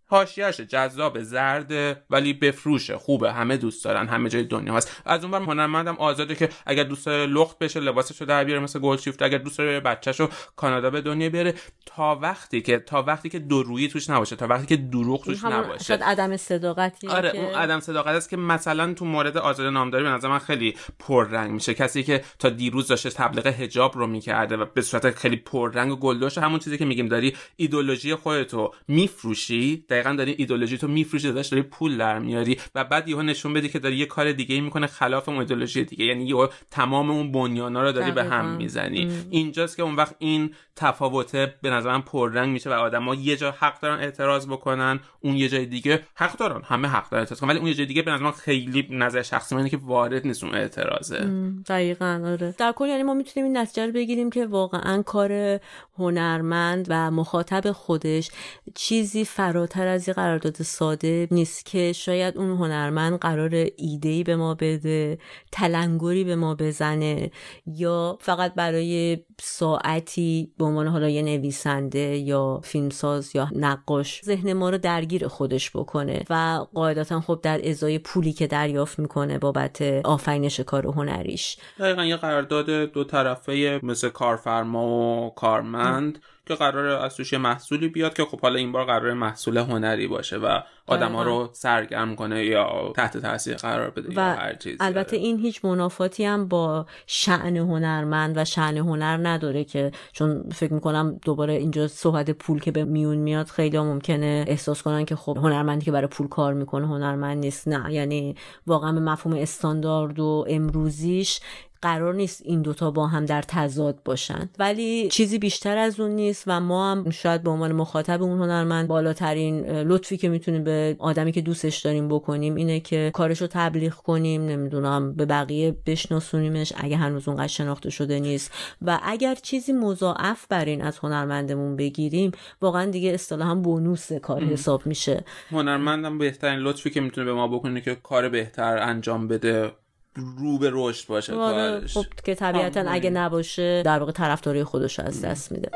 حاشیه‌اشه 0.08 0.66
جذاب 0.66 1.22
زرده 1.22 2.04
ولی 2.10 2.34
بفروشه 2.34 2.98
خوبه 2.98 3.34
همه 3.34 3.58
دوست 3.58 3.86
دارن 3.86 4.08
همه 4.08 4.30
جای 4.30 4.44
دنیا 4.44 4.74
هست. 4.74 5.02
از 5.06 5.24
اون 5.24 5.32
بر 5.32 5.42
هنرمندم 5.42 5.96
آزاده 5.96 6.36
که 6.36 6.50
اگر 6.66 6.84
دوست 6.84 7.06
داره 7.06 7.26
لخت 7.26 7.60
بشه 7.60 7.80
لباسشو 7.80 8.26
در 8.26 8.44
بیاره 8.44 8.62
مثل 8.62 8.80
گلدشیفت 8.80 9.22
اگر 9.22 9.38
دوست 9.38 9.58
داره 9.58 9.80
بچه‌شو 9.80 10.30
کانادا 10.56 10.90
به 10.90 11.02
دنیا 11.02 11.30
بیاره. 11.30 11.54
تا 11.86 12.16
وقتی 12.16 12.62
که 12.62 12.80
تا 12.80 13.04
وقتی 13.04 13.30
که 13.30 13.40
درویی 13.40 13.88
توش 13.88 14.10
نباشه 14.10 14.36
تا 14.36 14.48
وقتی 14.48 14.66
که 14.66 14.78
دروغ 14.78 15.26
توش 15.26 15.44
نباشه. 15.44 15.84
شاید 15.84 16.04
عدم 16.04 16.38
صداقتی 16.38 17.08
آره 17.08 17.32
که... 17.32 17.38
اون 17.38 17.56
عدم 17.56 17.80
صداقت 17.80 18.08
است 18.08 18.30
که 18.30 18.38
مثلا 18.38 18.94
تو 18.94 19.06
مورد 19.06 19.38
آزاد 19.38 19.74
نامداری 19.74 20.04
به 20.04 20.10
نظر 20.10 20.28
من 20.28 20.40
خیلی 20.40 20.76
پررنگ 21.00 21.52
میشه. 21.52 21.74
کسی 21.74 22.04
که 22.04 22.24
تا 22.40 22.50
دیروز 22.50 22.88
داشته 22.88 23.10
تبلیغ 23.10 23.48
حجاب 23.48 23.98
رو 23.98 24.08
می‌کرده 24.08 24.58
و 24.58 24.66
به 24.74 24.82
صورت 24.82 25.16
خیلی 25.16 25.36
پررنگ 25.36 25.92
و 25.92 25.96
گلدوش 25.96 26.38
همون 26.38 26.60
چیزی 26.60 26.78
که 26.78 26.86
میگیم 26.86 27.08
داری 27.08 27.36
ایدولوژی 27.56 28.16
خودتو 28.16 28.72
میفروشی 28.88 29.86
دقیقا 29.96 30.14
داری 30.14 30.36
ایدولوژی 30.38 30.78
تو 30.78 30.88
میفروشی 30.88 31.32
داشت 31.32 31.52
داری 31.52 31.64
پول 31.64 31.98
در 31.98 32.20
میاری 32.20 32.58
و 32.76 32.84
بعد 32.84 33.08
یهو 33.08 33.22
نشون 33.22 33.54
بدی 33.54 33.70
که 33.70 33.80
داری 33.80 33.96
یه 33.96 34.06
کار 34.06 34.32
دیگه 34.32 34.56
ای 34.56 34.62
می‌کنه 34.62 34.88
خلاف 34.88 35.30
اون 35.30 35.38
ایدولوژی 35.38 35.84
دیگه. 35.84 36.06
یعنی 36.06 36.26
یهو 36.26 36.48
تمام 36.72 37.12
اون 37.12 37.32
بنیانا 37.32 37.84
رو 37.84 37.92
داری 37.92 38.12
به 38.12 38.24
هم. 38.24 38.46
می‌زنی. 38.46 39.12
اینجاست 39.30 39.78
که 39.78 39.84
اون 39.84 39.96
وقت 39.96 40.16
این 40.20 40.54
تفاوته 40.76 41.56
به 41.62 41.70
نظر 41.70 41.92
من 41.92 42.02
پررنگ 42.02 42.50
میشه 42.50 42.70
و 42.70 42.74
آدما 42.74 43.16
یه 43.16 43.36
جا 43.36 43.52
حق 43.52 43.80
دارن 43.80 44.00
اعتراض 44.00 44.48
بکنن 44.48 45.00
اون 45.20 45.36
یه 45.36 45.50
جای 45.50 45.66
دیگه 45.66 46.04
حق 46.16 46.38
دارن 46.38 46.62
همه 46.64 46.88
حق 46.88 47.10
دارن 47.10 47.22
اعتراض 47.22 47.40
کنن. 47.40 47.50
ولی 47.50 47.60
اون 47.60 47.68
یه 47.68 47.74
جای 47.74 47.86
دیگه 47.86 48.02
به 48.02 48.12
نظر 48.12 48.24
من 48.24 48.32
خیلی 48.32 48.88
نظر 48.90 49.22
شخصی 49.22 49.56
من 49.56 49.60
اینه 49.60 49.70
که 49.70 49.78
وارد 49.78 50.28
نیست 50.28 50.44
اون 50.44 50.56
اعتراضه. 50.56 51.20
دقیقا 51.68 52.22
آره. 52.26 52.56
در 52.58 52.72
کل 52.72 52.88
یعنی 52.88 53.04
ما 53.04 53.14
می‌تونیم 53.14 53.48
این 53.48 53.58
نتیجه 53.58 53.86
رو 53.86 53.92
بگیریم 53.92 54.30
که 54.30 54.46
واقعا 54.46 55.02
کار 55.02 55.60
هنرمند 55.98 56.86
و 56.90 57.12
مخاطب 57.12 57.72
خودش 57.72 58.32
چیزی 58.76 59.26
فراتر 59.26 59.85
از 59.88 60.08
یه 60.08 60.14
قرارداد 60.14 60.56
ساده 60.56 61.28
نیست 61.32 61.66
که 61.66 61.94
شاید 61.94 62.38
اون 62.38 62.50
هنرمند 62.50 63.20
قرار 63.20 63.66
ایدهی 63.78 64.24
به 64.24 64.36
ما 64.36 64.54
بده 64.54 65.18
تلنگری 65.52 66.24
به 66.24 66.36
ما 66.36 66.56
بزنه 66.56 67.32
یا 67.66 68.18
فقط 68.22 68.54
برای 68.54 69.18
ساعتی 69.42 70.54
به 70.58 70.66
عنوان 70.66 70.88
حالا 70.88 71.10
یه 71.10 71.22
نویسنده 71.22 72.00
یا 72.00 72.62
فیلمساز 72.64 73.36
یا 73.36 73.50
نقاش 73.56 74.22
ذهن 74.26 74.54
ما 74.54 74.70
رو 74.70 74.78
درگیر 74.78 75.28
خودش 75.28 75.72
بکنه 75.72 76.24
و 76.30 76.66
قاعدتا 76.74 77.22
خب 77.22 77.40
در 77.44 77.70
ازای 77.70 78.00
پولی 78.00 78.34
که 78.34 78.48
دریافت 78.48 79.00
می‌کنه 79.00 79.40
بابت 79.40 79.82
آفرینش 79.82 80.60
کار 80.60 80.88
هنریش. 80.88 81.58
دقیقا 81.80 82.06
یه 82.06 82.18
قرارداد 82.18 82.70
دو 82.70 83.04
طرفه 83.04 83.80
مثل 83.84 84.10
کارفرما 84.10 84.88
و 84.88 85.34
کارمند. 85.36 86.20
که 86.46 86.56
قرار 86.56 86.86
از 86.86 87.16
توش 87.16 87.34
یه 87.34 87.40
محصولی 87.40 87.88
بیاد 87.88 88.14
که 88.14 88.26
خب 88.26 88.40
حالا 88.40 88.56
این 88.56 88.72
بار 88.72 88.86
قرار 88.86 89.14
محصول 89.14 89.58
هنری 89.58 90.08
باشه 90.08 90.38
و 90.38 90.60
آدما 90.88 91.24
رو 91.24 91.50
سرگرم 91.54 92.16
کنه 92.16 92.46
یا 92.46 92.94
تحت 92.96 93.18
تاثیر 93.18 93.56
قرار 93.56 93.90
بده 93.90 94.14
یا 94.14 94.16
و 94.18 94.36
هر 94.36 94.56
چیزی. 94.56 94.78
البته 94.80 95.18
این 95.18 95.40
هیچ 95.40 95.66
منافاتی 95.66 96.26
هم 96.26 96.48
با 96.48 96.86
شعن 97.08 97.58
هنرمند 97.58 98.38
و 98.38 98.46
شعن 98.46 98.78
هنر 98.78 99.28
نداره 99.28 99.64
که 99.64 99.92
چون 100.12 100.50
فکر 100.50 100.74
می‌کنم 100.74 101.20
دوباره 101.26 101.54
اینجا 101.54 101.88
صحبت 101.88 102.32
پول 102.32 102.60
که 102.60 102.72
به 102.72 102.84
میون 102.84 103.18
میاد 103.18 103.48
خیلی 103.48 103.80
ممکنه 103.80 104.46
احساس 104.48 104.82
کنن 104.82 105.06
که 105.06 105.16
خب 105.16 105.38
هنرمندی 105.38 105.86
که 105.86 105.92
برای 105.92 106.08
پول 106.08 106.28
کار 106.28 106.54
می‌کنه 106.54 106.88
هنرمند 106.88 107.38
نیست. 107.38 107.68
نه 107.68 107.94
یعنی 107.94 108.36
واقعا 108.68 108.92
به 108.92 109.00
مفهوم 109.00 109.36
استاندارد 109.36 110.20
و 110.20 110.46
امروزیش 110.50 111.40
قرار 111.86 112.14
نیست 112.14 112.42
این 112.46 112.62
دوتا 112.62 112.92
با 112.92 113.08
هم 113.08 113.26
در 113.26 113.42
تضاد 113.42 114.00
باشن. 114.06 114.50
ولی 114.60 115.08
چیزی 115.08 115.38
بیشتر 115.38 115.78
از 115.78 116.00
اون 116.00 116.12
نیست 116.12 116.44
و 116.48 116.60
ما 116.60 116.92
هم 116.92 117.10
شاید 117.10 117.44
به 117.44 117.50
عنوان 117.50 117.72
مخاطب 117.72 118.24
اون 118.24 118.40
هنرمند 118.40 118.88
بالاترین 118.88 119.66
لطفی 119.66 120.18
که 120.18 120.30
می‌تونیم 120.30 120.64
به 120.64 120.96
آدمی 121.00 121.32
که 121.32 121.42
دوستش 121.42 121.78
داریم 121.78 122.08
بکنیم 122.08 122.56
اینه 122.56 122.80
که 122.80 123.12
کارش 123.14 123.42
رو 123.42 123.48
تبلیغ 123.48 123.94
کنیم. 123.94 124.46
نمی‌دونم 124.46 125.14
به 125.14 125.26
بقیه 125.26 125.76
بشناسونیمش 125.86 126.74
اگه 126.78 126.98
هنوز 126.98 127.28
اونقدر 127.28 127.48
شناخته 127.48 127.90
شده 127.90 128.20
نیست. 128.20 128.52
و 128.82 129.00
اگر 129.04 129.36
چیزی 129.36 129.74
مضاعف 129.74 130.46
بر 130.50 130.66
این 130.66 130.82
از 130.82 130.98
هنرمندمون 130.98 131.76
بگیریم 131.76 132.32
واقعا 132.62 132.86
دیگه 132.86 133.10
اصطلاحا 133.10 133.56
بونوس 133.56 134.14
کار 134.14 134.44
حساب 134.44 134.86
میشه. 134.86 135.24
هنرمندم 135.52 136.18
بهترین 136.18 136.60
لطفی 136.60 136.90
که 136.90 137.02
می‌تونه 137.02 137.26
به 137.26 137.34
ما 137.34 137.48
بکنه 137.48 137.82
که 137.82 137.96
کار 137.96 138.30
بهتر 138.30 138.78
انجام 138.78 139.28
بده. 139.28 139.72
رو 140.16 140.58
به 140.58 140.70
رشد 140.74 141.08
باشه. 141.08 141.34
آره، 141.34 141.56
کارش. 141.56 141.94
خب 141.98 142.06
که 142.24 142.36
طبیعتا 142.36 142.80
آره. 142.80 142.92
اگه 142.92 143.10
نباشه 143.10 143.84
در 143.84 144.00
واقع 144.00 144.12
طرفداری 144.12 144.64
خودش 144.64 145.00
از 145.00 145.22
دست 145.22 145.52
میده. 145.52 145.70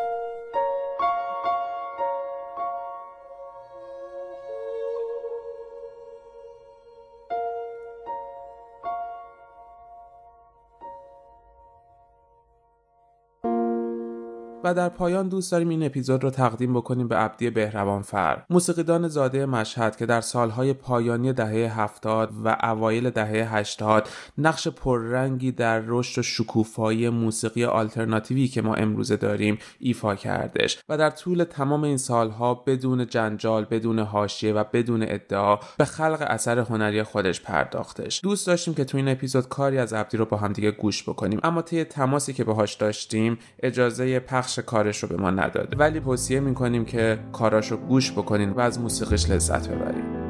و 14.63 14.73
در 14.73 14.89
پایان 14.89 15.29
دوست 15.29 15.51
داریم 15.51 15.69
این 15.69 15.83
اپیزود 15.83 16.23
رو 16.23 16.29
تقدیم 16.29 16.73
بکنیم 16.73 17.07
به 17.07 17.15
عبدی 17.15 17.49
بهروانفر 17.49 18.43
موسیقیدان 18.49 19.07
زاده 19.07 19.45
مشهد 19.45 19.95
که 19.95 20.05
در 20.05 20.21
سالهای 20.21 20.73
پایانی 20.73 21.33
دهه 21.33 21.79
هفتاد 21.81 22.29
و 22.43 22.57
اوایل 22.63 23.09
دهه 23.09 23.55
هشتاد 23.55 24.09
نقش 24.37 24.67
پررنگی 24.67 25.51
در 25.51 25.83
رشد 25.85 26.19
و 26.19 26.21
شکوفایی 26.21 27.09
موسیقی 27.09 27.65
آلترناتیوی 27.65 28.47
که 28.47 28.61
ما 28.61 28.75
امروزه 28.75 29.17
داریم 29.17 29.57
ایفا 29.79 30.15
کردش 30.15 30.79
و 30.89 30.97
در 30.97 31.09
طول 31.09 31.43
تمام 31.43 31.83
این 31.83 31.97
سالها 31.97 32.53
بدون 32.53 33.07
جنجال 33.07 33.65
بدون 33.65 33.99
حاشیه 33.99 34.53
و 34.53 34.63
بدون 34.73 35.03
ادعا 35.03 35.59
به 35.77 35.85
خلق 35.85 36.25
اثر 36.27 36.59
هنری 36.59 37.03
خودش 37.03 37.41
پرداختش. 37.41 38.19
دوست 38.23 38.47
داشتیم 38.47 38.73
که 38.73 38.85
تو 38.85 38.97
این 38.97 39.07
اپیزود 39.07 39.47
کاری 39.47 39.77
از 39.77 39.93
عبدی 39.93 40.17
رو 40.17 40.25
با 40.25 40.37
هم 40.37 40.53
دیگه 40.53 40.71
گوش 40.71 41.03
بکنیم 41.03 41.39
اما 41.43 41.61
طی 41.61 41.83
تماسی 41.83 42.33
که 42.33 42.43
باهاش 42.43 42.73
داشتیم 42.73 43.37
اجازه 43.63 44.19
پخش 44.19 44.48
کارش 44.57 45.03
رو 45.03 45.09
به 45.09 45.17
ما 45.17 45.29
نداده. 45.29 45.77
ولی 45.77 45.99
توصیه 45.99 46.39
می‌کنیم 46.39 46.85
که 46.85 47.19
کاراش 47.33 47.71
رو 47.71 47.77
گوش 47.77 48.11
بکنین 48.11 48.49
و 48.49 48.59
از 48.59 48.79
موسیقیش 48.79 49.29
لذت 49.29 49.67
ببرین. 49.67 50.28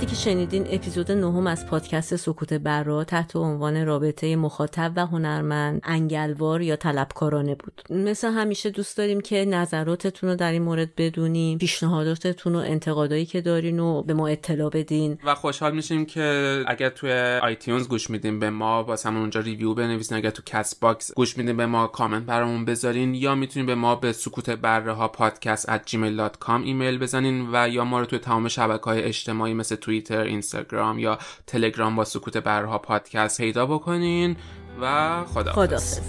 قسمتی 0.00 0.16
که 0.16 0.22
شنیدین 0.22 0.66
اپیزود 0.70 1.12
نهم 1.12 1.46
از 1.46 1.66
پادکست 1.66 2.16
سکوت 2.16 2.52
بره‌ها 2.52 3.04
تحت 3.04 3.36
عنوان 3.36 3.86
رابطه 3.86 4.36
مخاطب 4.36 4.92
و 4.96 5.06
هنرمند 5.06 5.80
انگل‌وار 5.84 6.62
یا 6.62 6.76
طلبکارانه 6.76 7.54
بود. 7.54 7.82
مثل 7.90 8.30
همیشه 8.30 8.70
دوست 8.70 8.96
داریم 8.96 9.20
که 9.20 9.44
نظراتتون 9.44 10.30
رو 10.30 10.36
در 10.36 10.52
این 10.52 10.62
مورد 10.62 10.94
بدونیم 10.94 11.58
پیشنهاداتتون 11.58 12.56
و 12.56 12.58
انتقادایی 12.58 13.26
که 13.26 13.40
دارین 13.40 13.80
و 13.80 14.02
به 14.02 14.14
ما 14.14 14.28
اطلاع 14.28 14.70
بدین. 14.70 15.18
و 15.24 15.34
خوشحال 15.34 15.74
میشیم 15.74 16.06
که 16.06 16.64
اگر 16.66 16.88
توی 16.88 17.12
iTunes 17.42 17.88
گوش 17.88 18.10
میدیم 18.10 18.38
به 18.38 18.50
ما 18.50 18.82
باز 18.82 19.04
همون 19.04 19.20
اونجا 19.20 19.40
review 19.40 19.74
بنویسین. 19.74 20.18
اگر 20.18 20.30
تو 20.30 20.42
Castbox 20.46 21.14
گوش 21.14 21.38
میدیم 21.38 21.56
به 21.56 21.66
ما 21.66 21.86
کامنت 21.86 22.22
برامون 22.22 22.64
بذارین. 22.64 23.14
یا 23.14 23.34
می‌تونین 23.34 23.66
به 23.66 23.74
ما 23.74 23.94
به 23.94 24.12
سکوت 24.12 24.50
بره 24.50 24.92
ها 24.92 25.08
پادکست 25.08 25.68
ایمیل 26.48 26.98
بزنین 26.98 27.48
و 27.52 27.68
یا 27.68 27.84
ما 27.84 28.00
رو 28.00 28.06
توی 28.06 28.18
تمام 28.18 28.48
شبکه 28.48 28.84
های 28.84 29.02
اجتماعی 29.02 29.54
مثل 29.54 29.76
توییتر 29.90 30.20
اینستاگرام 30.20 30.98
یا 30.98 31.18
تلگرام 31.46 31.96
با 31.96 32.04
سکوت 32.04 32.36
بره 32.36 32.66
ها 32.66 32.78
پادکست 32.78 33.40
پیدا 33.40 33.66
بکنین 33.66 34.36
و 34.80 35.24
خدا 35.24 35.52
خدافظ 35.52 36.00